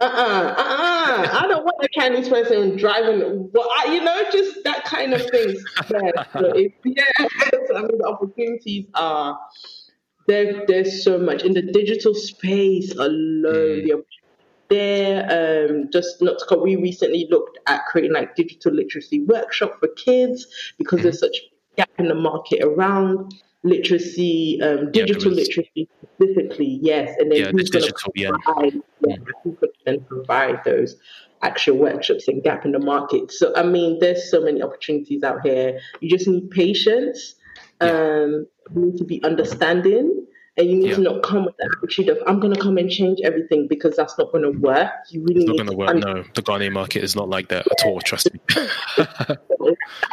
uh-uh, 0.00 0.54
uh-uh. 0.58 1.28
I 1.32 1.46
don't 1.48 1.64
want 1.64 1.76
a 1.82 1.88
Chinese 1.98 2.28
person 2.28 2.76
driving. 2.76 3.50
Well, 3.52 3.68
I, 3.78 3.94
you 3.94 4.04
know, 4.04 4.22
just 4.30 4.62
that 4.64 4.84
kind 4.84 5.14
of 5.14 5.22
thing. 5.30 5.56
Yeah, 5.90 6.00
so 6.38 6.50
I 7.76 7.82
mean, 7.82 7.98
the 7.98 8.06
opportunities 8.06 8.86
are 8.94 9.38
there. 10.26 10.64
There's 10.66 11.02
so 11.02 11.18
much 11.18 11.42
in 11.44 11.54
the 11.54 11.62
digital 11.62 12.14
space 12.14 12.92
alone. 12.92 13.44
Mm. 13.44 13.86
The 13.86 14.04
there, 14.68 15.68
um, 15.70 15.88
just 15.92 16.20
not 16.20 16.38
to. 16.48 16.56
We 16.56 16.76
recently 16.76 17.26
looked 17.30 17.58
at 17.66 17.86
creating 17.86 18.12
like 18.12 18.34
digital 18.36 18.72
literacy 18.72 19.22
workshop 19.22 19.78
for 19.78 19.88
kids 19.88 20.46
because 20.76 21.02
there's 21.02 21.20
such 21.20 21.36
gap 21.76 21.90
in 21.98 22.08
the 22.08 22.14
market 22.14 22.62
around 22.62 23.34
literacy, 23.62 24.60
um, 24.62 24.90
digital 24.92 25.32
yeah, 25.32 25.42
literacy 25.42 25.88
specifically, 26.14 26.78
yes, 26.82 27.14
and 27.18 27.30
then 27.30 27.38
yeah, 27.38 27.50
who's 27.50 27.70
going 27.70 27.84
to 27.84 27.94
provide, 27.94 28.72
yeah. 28.74 28.80
yeah, 29.06 29.16
could 29.42 29.70
then 29.86 30.04
provide 30.04 30.62
those 30.64 30.96
actual 31.42 31.76
workshops 31.76 32.28
and 32.28 32.42
gap 32.42 32.64
in 32.64 32.72
the 32.72 32.78
market. 32.78 33.30
So 33.32 33.52
I 33.56 33.62
mean, 33.62 33.98
there's 34.00 34.30
so 34.30 34.40
many 34.40 34.62
opportunities 34.62 35.22
out 35.22 35.40
here. 35.44 35.78
You 36.00 36.10
just 36.10 36.28
need 36.28 36.50
patience. 36.50 37.34
Um, 37.80 38.46
you 38.74 38.86
need 38.86 38.96
to 38.98 39.04
be 39.04 39.22
understanding 39.22 40.26
and 40.56 40.70
you 40.70 40.76
need 40.76 40.88
yeah. 40.88 40.94
to 40.94 41.00
not 41.02 41.22
come 41.22 41.44
with 41.44 41.56
the 41.58 41.76
attitude 41.76 42.08
of 42.08 42.18
I'm 42.26 42.40
going 42.40 42.54
to 42.54 42.60
come 42.60 42.78
and 42.78 42.90
change 42.90 43.20
everything 43.22 43.68
because 43.68 43.96
that's 43.96 44.16
not 44.18 44.32
going 44.32 44.44
to 44.44 44.58
work. 44.58 44.90
You 45.10 45.22
really 45.22 45.44
it's 45.44 45.48
not 45.48 45.56
going 45.56 45.70
to 45.70 45.76
work. 45.76 45.96
No, 45.96 46.24
the 46.34 46.42
Ghanaian 46.42 46.72
market 46.72 47.04
is 47.04 47.14
not 47.14 47.28
like 47.28 47.48
that 47.48 47.66
at 47.66 47.86
all. 47.86 48.00
Trust 48.00 48.32
me. 48.32 48.40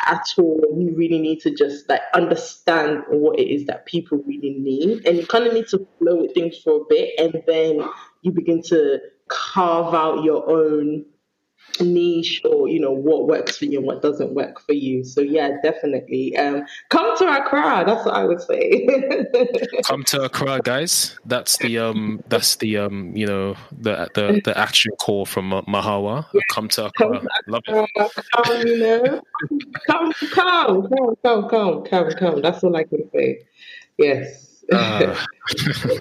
at 0.05 0.25
all, 0.37 0.61
you 0.77 0.93
really 0.95 1.19
need 1.19 1.39
to 1.41 1.51
just 1.51 1.87
like 1.87 2.01
understand 2.13 3.03
what 3.09 3.39
it 3.39 3.49
is 3.49 3.65
that 3.67 3.85
people 3.85 4.21
really 4.25 4.55
need, 4.59 5.05
and 5.05 5.17
you 5.17 5.25
kind 5.25 5.47
of 5.47 5.53
need 5.53 5.67
to 5.69 5.87
flow 5.99 6.21
with 6.21 6.33
things 6.33 6.57
for 6.57 6.81
a 6.81 6.83
bit, 6.89 7.13
and 7.17 7.41
then 7.47 7.87
you 8.21 8.31
begin 8.31 8.61
to 8.63 8.99
carve 9.33 9.93
out 9.93 10.23
your 10.23 10.47
own 10.49 11.05
niche 11.79 12.41
or 12.45 12.67
you 12.69 12.79
know 12.79 12.91
what 12.91 13.27
works 13.27 13.57
for 13.57 13.65
you 13.65 13.79
and 13.79 13.87
what 13.87 14.01
doesn't 14.01 14.33
work 14.33 14.59
for 14.59 14.73
you. 14.73 15.03
So 15.03 15.21
yeah 15.21 15.57
definitely. 15.63 16.37
Um 16.37 16.65
come 16.89 17.17
to 17.17 17.25
Accra 17.25 17.83
that's 17.85 18.05
what 18.05 18.13
I 18.13 18.25
would 18.25 18.41
say. 18.41 18.87
Come 19.85 20.03
to 20.05 20.23
Accra 20.23 20.59
guys. 20.63 21.17
That's 21.25 21.57
the 21.57 21.79
um 21.79 22.23
that's 22.27 22.57
the 22.57 22.77
um 22.77 23.15
you 23.15 23.25
know 23.25 23.55
the 23.71 24.09
the 24.13 24.41
the 24.43 24.57
action 24.57 24.91
call 24.99 25.25
from 25.25 25.49
Mahawa. 25.49 26.25
Yeah. 26.33 26.41
come 26.49 26.67
to 26.69 26.85
Accra. 26.85 27.19
Come 27.19 27.27
love 27.47 27.63
it. 27.67 28.11
Come 28.35 28.67
you 28.67 28.77
know. 28.77 29.21
Come 29.87 30.13
come 30.31 30.89
come 30.89 31.15
come 31.23 31.49
come 31.49 31.83
come 31.83 32.11
come. 32.11 32.41
That's 32.41 32.63
all 32.63 32.75
I 32.75 32.83
can 32.83 33.09
say. 33.11 33.45
Yes 33.97 34.52
uh, 34.71 34.75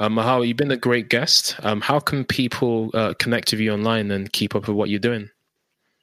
uh, 0.00 0.08
Mahawa, 0.08 0.46
you've 0.46 0.56
been 0.56 0.70
a 0.70 0.76
great 0.76 1.08
guest. 1.08 1.56
Um, 1.62 1.80
how 1.80 1.98
can 2.00 2.24
people 2.24 2.90
uh, 2.94 3.14
connect 3.18 3.52
with 3.52 3.60
you 3.60 3.72
online 3.72 4.10
and 4.10 4.32
keep 4.32 4.54
up 4.54 4.68
with 4.68 4.76
what 4.76 4.88
you're 4.88 5.00
doing? 5.00 5.30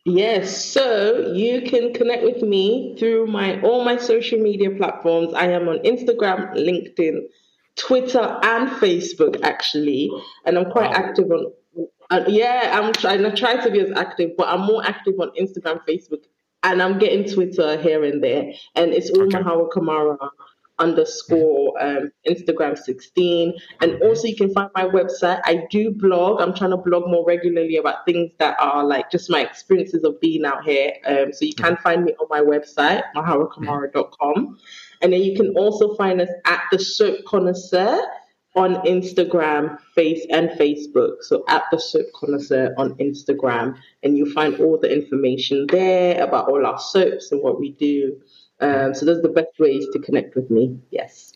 Yes, 0.05 0.66
so 0.66 1.34
you 1.34 1.62
can 1.62 1.93
connect 1.93 2.24
with 2.24 2.41
me 2.41 2.95
through 2.97 3.28
my 3.28 3.62
all 3.62 3.84
my 3.84 3.97
social 3.97 4.39
media 4.39 4.72
platforms. 4.72 5.34
I 5.34 5.47
am 5.51 5.68
on 5.68 5.80
Instagram, 5.80 6.55
LinkedIn, 6.55 7.26
Twitter, 7.76 8.39
and 8.41 8.70
Facebook 8.82 9.41
actually, 9.43 10.10
and 10.45 10.57
I'm 10.57 10.72
quite 10.72 10.91
wow. 10.91 10.95
active 10.95 11.30
on. 11.30 11.51
Uh, 12.10 12.24
yeah, 12.28 12.72
I'm 12.74 12.93
trying. 12.93 13.26
I 13.26 13.30
try 13.32 13.57
to 13.57 13.70
be 13.70 13.82
as 13.82 13.91
active, 13.91 14.32
but 14.38 14.47
I'm 14.47 14.62
more 14.62 14.84
active 14.84 15.14
on 15.20 15.32
Instagram, 15.39 15.82
Facebook, 15.88 16.24
and 16.64 16.82
I'm 16.82 16.97
getting 16.97 17.32
Twitter 17.32 17.78
here 17.78 18.03
and 18.03 18.24
there. 18.24 18.51
And 18.76 18.93
it's 18.93 19.12
all 19.12 19.24
okay. 19.24 19.38
Mahawa 19.38 19.70
Kamara 19.70 20.18
underscore 20.80 21.73
um, 21.82 22.11
Instagram 22.27 22.77
16. 22.77 23.53
And 23.82 24.01
also, 24.01 24.27
you 24.27 24.36
can 24.36 24.53
find 24.53 24.69
my 24.75 24.86
website. 24.86 25.41
I 25.45 25.65
do 25.69 25.91
blog. 25.91 26.41
I'm 26.41 26.53
trying 26.53 26.71
to 26.71 26.77
blog 26.77 27.07
more 27.07 27.25
regularly 27.25 27.77
about 27.77 28.05
things 28.05 28.32
that 28.39 28.57
are 28.59 28.84
like 28.84 29.11
just 29.11 29.30
my 29.30 29.41
experiences 29.41 30.03
of 30.03 30.19
being 30.19 30.45
out 30.45 30.63
here. 30.63 30.93
Um, 31.05 31.34
so 31.34 31.45
you 31.45 31.53
can 31.53 31.77
find 31.77 32.03
me 32.03 32.13
on 32.13 32.27
my 32.30 32.41
website, 32.41 33.03
mahawakamara.com. 33.15 34.57
And 35.01 35.13
then 35.13 35.21
you 35.21 35.36
can 35.36 35.55
also 35.55 35.95
find 35.95 36.21
us 36.21 36.30
at 36.45 36.61
the 36.71 36.80
Soap 36.80 37.25
Connoisseur 37.25 38.01
on 38.55 38.75
Instagram, 38.86 39.80
Face 39.95 40.25
and 40.32 40.49
Facebook. 40.51 41.21
So 41.21 41.43
at 41.47 41.63
the 41.71 41.80
Soap 41.80 42.07
Connoisseur 42.15 42.73
on 42.77 42.95
Instagram, 42.95 43.75
and 44.03 44.17
you'll 44.17 44.34
find 44.34 44.59
all 44.59 44.77
the 44.77 44.93
information 44.93 45.67
there 45.67 46.21
about 46.21 46.49
all 46.49 46.65
our 46.65 46.80
soaps 46.80 47.32
and 47.32 47.41
what 47.41 47.59
we 47.59 47.71
do. 47.73 48.19
Um, 48.62 48.93
so 48.93 49.05
those 49.05 49.20
are 49.20 49.24
the 49.24 49.30
best 49.30 49.57
ways 49.60 49.86
to 49.93 49.99
connect 49.99 50.36
with 50.36 50.49
me. 50.49 50.78
Yes. 50.91 51.34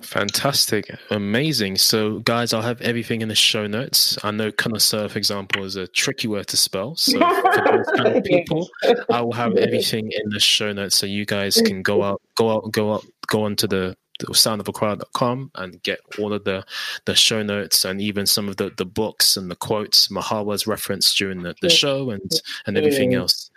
Fantastic. 0.00 0.90
Amazing. 1.10 1.76
So, 1.76 2.20
guys, 2.20 2.52
I'll 2.52 2.62
have 2.62 2.80
everything 2.80 3.20
in 3.20 3.28
the 3.28 3.34
show 3.34 3.66
notes. 3.66 4.18
I 4.24 4.30
know 4.30 4.50
connoisseur, 4.50 5.08
for 5.08 5.18
example, 5.18 5.64
is 5.64 5.76
a 5.76 5.86
tricky 5.86 6.26
word 6.26 6.46
to 6.48 6.56
spell. 6.56 6.96
So, 6.96 7.18
for 7.18 7.62
those 7.70 7.86
kind 7.96 8.16
of 8.16 8.24
people, 8.24 8.68
I 9.10 9.20
will 9.20 9.32
have 9.32 9.56
everything 9.56 10.10
in 10.10 10.30
the 10.30 10.40
show 10.40 10.72
notes 10.72 10.96
so 10.96 11.06
you 11.06 11.26
guys 11.26 11.60
can 11.60 11.82
go 11.82 12.02
out, 12.02 12.22
go 12.34 12.50
out, 12.50 12.72
go 12.72 12.94
out, 12.94 13.04
go 13.26 13.44
onto 13.44 13.66
the 13.66 13.96
soundofaccra.com 14.28 15.50
and 15.54 15.82
get 15.82 16.00
all 16.18 16.32
of 16.32 16.44
the, 16.44 16.64
the 17.04 17.14
show 17.14 17.42
notes 17.42 17.84
and 17.84 18.00
even 18.00 18.26
some 18.26 18.48
of 18.48 18.56
the, 18.56 18.70
the 18.76 18.84
books 18.84 19.36
and 19.36 19.50
the 19.50 19.56
quotes 19.56 20.08
Mahawa's 20.08 20.66
referenced 20.66 21.16
during 21.18 21.42
the, 21.42 21.54
the 21.62 21.70
show 21.70 22.10
and, 22.10 22.30
and 22.66 22.76
everything 22.76 23.14
else. 23.14 23.50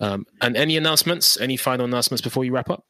Um, 0.00 0.26
and 0.40 0.56
any 0.56 0.76
announcements, 0.76 1.40
any 1.40 1.56
final 1.56 1.86
announcements 1.86 2.22
before 2.22 2.44
you 2.44 2.52
wrap 2.52 2.70
up? 2.70 2.84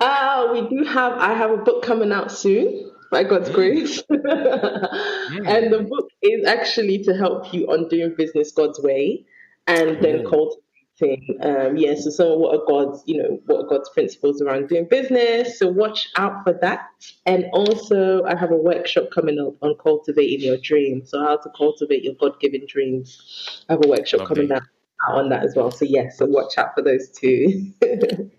Uh, 0.00 0.48
we 0.52 0.68
do 0.68 0.84
have, 0.84 1.12
I 1.14 1.34
have 1.34 1.50
a 1.50 1.56
book 1.56 1.82
coming 1.82 2.12
out 2.12 2.30
soon 2.30 2.90
by 3.10 3.24
God's 3.24 3.48
mm. 3.48 3.54
grace. 3.54 4.02
mm. 4.10 5.46
And 5.46 5.72
the 5.72 5.86
book 5.88 6.08
is 6.22 6.46
actually 6.46 7.02
to 7.04 7.14
help 7.14 7.52
you 7.52 7.66
on 7.66 7.88
doing 7.88 8.14
business 8.16 8.52
God's 8.52 8.80
way 8.80 9.24
and 9.66 10.02
then 10.02 10.18
mm. 10.18 10.30
cultivate 10.30 10.62
thing. 10.98 11.38
Um, 11.42 11.76
yeah, 11.76 11.94
so 11.94 12.10
some 12.10 12.32
of 12.32 12.38
what 12.38 12.54
are 12.54 12.64
God's, 12.66 13.02
you 13.06 13.22
know, 13.22 13.40
what 13.46 13.64
are 13.64 13.68
God's 13.68 13.88
principles 13.90 14.40
around 14.40 14.68
doing 14.68 14.86
business. 14.88 15.58
So 15.58 15.68
watch 15.68 16.08
out 16.16 16.44
for 16.44 16.52
that. 16.60 16.88
And 17.24 17.46
also, 17.52 18.24
I 18.24 18.36
have 18.36 18.50
a 18.50 18.56
workshop 18.56 19.08
coming 19.14 19.38
up 19.38 19.54
on 19.62 19.74
cultivating 19.82 20.46
your 20.46 20.58
dreams. 20.58 21.10
So 21.10 21.20
how 21.20 21.36
to 21.36 21.50
cultivate 21.56 22.04
your 22.04 22.14
God-given 22.14 22.66
dreams. 22.68 23.64
I 23.68 23.74
have 23.74 23.84
a 23.84 23.88
workshop 23.88 24.20
Lovely. 24.20 24.48
coming 24.48 24.52
out 24.52 24.62
on 25.08 25.28
that 25.30 25.44
as 25.44 25.54
well. 25.54 25.70
So 25.70 25.84
yes, 25.84 25.92
yeah, 25.92 26.10
so 26.16 26.26
watch 26.26 26.58
out 26.58 26.74
for 26.74 26.82
those 26.82 27.08
two. 27.10 27.72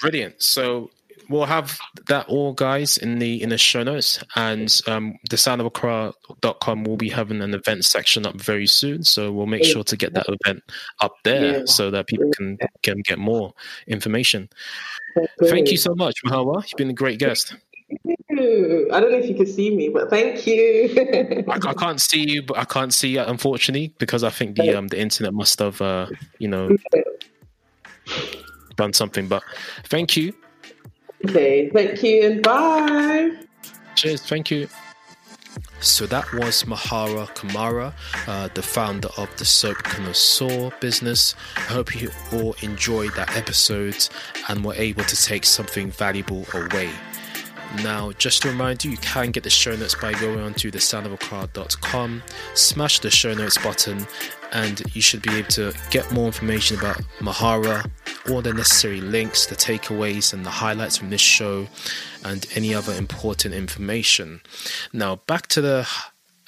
Brilliant. 0.00 0.42
So 0.42 0.90
we'll 1.28 1.44
have 1.44 1.78
that 2.06 2.26
all 2.28 2.52
guys 2.52 2.96
in 2.98 3.18
the 3.18 3.42
in 3.42 3.48
the 3.48 3.58
show 3.58 3.82
notes 3.82 4.22
and 4.36 4.80
um 4.86 5.16
the 5.30 5.36
sound 5.36 5.60
of 5.60 5.66
accra.com 5.66 6.84
will 6.84 6.96
be 6.96 7.08
having 7.08 7.40
an 7.40 7.54
event 7.54 7.84
section 7.84 8.26
up 8.26 8.34
very 8.40 8.66
soon 8.66 9.02
so 9.02 9.32
we'll 9.32 9.46
make 9.46 9.64
sure 9.64 9.84
to 9.84 9.96
get 9.96 10.12
that 10.14 10.26
event 10.28 10.62
up 11.00 11.14
there 11.24 11.58
yeah. 11.58 11.64
so 11.64 11.90
that 11.90 12.06
people 12.06 12.30
can 12.36 12.58
can 12.82 13.00
get 13.00 13.18
more 13.18 13.52
information 13.86 14.48
thank 15.44 15.70
you 15.70 15.76
so 15.76 15.94
much 15.94 16.22
mahawa 16.24 16.62
you've 16.62 16.76
been 16.76 16.90
a 16.90 16.94
great 16.94 17.18
guest. 17.18 17.54
I 17.90 19.00
don't 19.00 19.12
know 19.12 19.18
if 19.18 19.28
you 19.28 19.34
can 19.34 19.46
see 19.46 19.74
me, 19.74 19.88
but 19.88 20.10
thank 20.10 20.46
you. 20.46 21.44
I, 21.48 21.58
I, 21.68 21.74
can't 21.74 22.00
see 22.00 22.28
you, 22.28 22.42
but 22.42 22.58
I 22.58 22.64
can't 22.64 22.92
see 22.92 23.10
you, 23.10 23.20
unfortunately, 23.20 23.94
because 23.98 24.24
I 24.24 24.30
think 24.30 24.56
the 24.56 24.74
um 24.74 24.88
the 24.88 24.98
internet 24.98 25.32
must 25.32 25.58
have 25.58 25.80
uh 25.80 26.06
you 26.38 26.48
know 26.48 26.76
done 28.76 28.92
something. 28.92 29.28
But 29.28 29.42
thank 29.84 30.16
you. 30.16 30.32
Okay, 31.24 31.70
thank 31.70 32.02
you, 32.02 32.26
and 32.26 32.42
bye. 32.42 33.30
Cheers. 33.94 34.22
Thank 34.22 34.50
you. 34.50 34.68
So 35.80 36.06
that 36.06 36.32
was 36.32 36.64
Mahawa 36.64 37.28
Kamara, 37.34 37.92
uh, 38.26 38.48
the 38.54 38.62
founder 38.62 39.08
of 39.16 39.34
the 39.36 39.44
Soap 39.44 39.76
Connoisseur 39.84 40.70
business. 40.80 41.34
I 41.56 41.60
hope 41.60 42.00
you 42.00 42.10
all 42.32 42.54
enjoyed 42.62 43.14
that 43.14 43.36
episode 43.36 44.08
and 44.48 44.64
were 44.64 44.74
able 44.74 45.04
to 45.04 45.16
take 45.16 45.44
something 45.44 45.90
valuable 45.90 46.46
away. 46.54 46.90
Now, 47.82 48.12
just 48.12 48.42
to 48.42 48.48
remind 48.48 48.84
you, 48.84 48.92
you 48.92 48.96
can 48.98 49.30
get 49.30 49.42
the 49.42 49.50
show 49.50 49.74
notes 49.74 49.94
by 49.94 50.12
going 50.12 50.40
onto 50.40 50.70
thesoundofaccra.com, 50.70 52.22
smash 52.54 53.00
the 53.00 53.10
show 53.10 53.34
notes 53.34 53.58
button, 53.58 54.06
and 54.52 54.82
you 54.94 55.02
should 55.02 55.22
be 55.22 55.34
able 55.34 55.48
to 55.50 55.74
get 55.90 56.10
more 56.12 56.26
information 56.26 56.78
about 56.78 57.02
Mahawa, 57.18 57.90
all 58.30 58.40
the 58.40 58.54
necessary 58.54 59.00
links, 59.00 59.46
the 59.46 59.56
takeaways, 59.56 60.32
and 60.32 60.46
the 60.46 60.50
highlights 60.50 60.96
from 60.96 61.10
this 61.10 61.20
show, 61.20 61.66
and 62.24 62.46
any 62.54 62.74
other 62.74 62.94
important 62.94 63.54
information. 63.54 64.40
Now, 64.92 65.16
back 65.16 65.48
to 65.48 65.60
the 65.60 65.88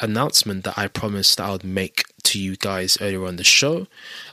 announcement 0.01 0.65
that 0.65 0.79
I 0.79 0.89
promised 0.89 1.41
I 1.41 1.51
would 1.51 1.65
make 1.65 2.05
to 2.27 2.41
you 2.41 2.57
guys 2.57 2.99
earlier 3.01 3.25
on 3.25 3.37
the 3.37 3.45
show. 3.45 3.87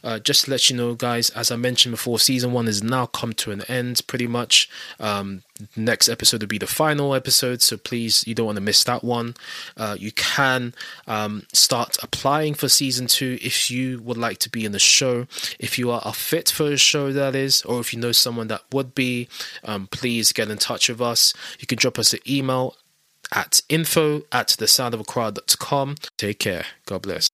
Uh, 0.03 0.19
just 0.19 0.45
to 0.45 0.51
let 0.51 0.69
you 0.69 0.75
know, 0.75 0.93
guys, 0.95 1.29
as 1.31 1.51
I 1.51 1.55
mentioned 1.55 1.93
before, 1.93 2.19
season 2.19 2.51
one 2.51 2.65
has 2.65 2.83
now 2.83 3.05
come 3.05 3.33
to 3.33 3.51
an 3.51 3.61
end 3.63 4.01
pretty 4.07 4.27
much. 4.27 4.69
Um, 4.99 5.43
next 5.75 6.09
episode 6.09 6.41
will 6.41 6.47
be 6.47 6.57
the 6.57 6.67
final 6.67 7.13
episode, 7.13 7.61
so 7.61 7.77
please, 7.77 8.25
you 8.27 8.35
don't 8.35 8.47
want 8.47 8.57
to 8.57 8.61
miss 8.61 8.83
that 8.83 9.03
one. 9.03 9.35
Uh, 9.77 9.95
you 9.99 10.11
can 10.11 10.73
um, 11.07 11.43
start 11.53 11.97
applying 12.01 12.53
for 12.53 12.67
season 12.67 13.07
two 13.07 13.37
if 13.41 13.69
you 13.69 14.01
would 14.01 14.17
like 14.17 14.39
to 14.39 14.49
be 14.49 14.65
in 14.65 14.71
the 14.71 14.79
show. 14.79 15.27
If 15.59 15.77
you 15.77 15.91
are 15.91 16.01
a 16.03 16.13
fit 16.13 16.49
for 16.49 16.63
the 16.63 16.77
show, 16.77 17.11
that 17.13 17.35
is, 17.35 17.61
or 17.63 17.79
if 17.79 17.93
you 17.93 17.99
know 17.99 18.11
someone 18.11 18.47
that 18.47 18.63
would 18.71 18.95
be, 18.95 19.27
um, 19.63 19.87
please 19.87 20.31
get 20.31 20.49
in 20.49 20.57
touch 20.57 20.89
with 20.89 21.01
us. 21.01 21.33
You 21.59 21.67
can 21.67 21.77
drop 21.77 21.99
us 21.99 22.13
an 22.13 22.19
email 22.27 22.75
at 23.31 23.61
info 23.69 24.23
at 24.31 24.49
thesoundofaccra.com. 24.49 25.95
Take 26.17 26.39
care. 26.39 26.65
God 26.85 27.01
bless. 27.01 27.29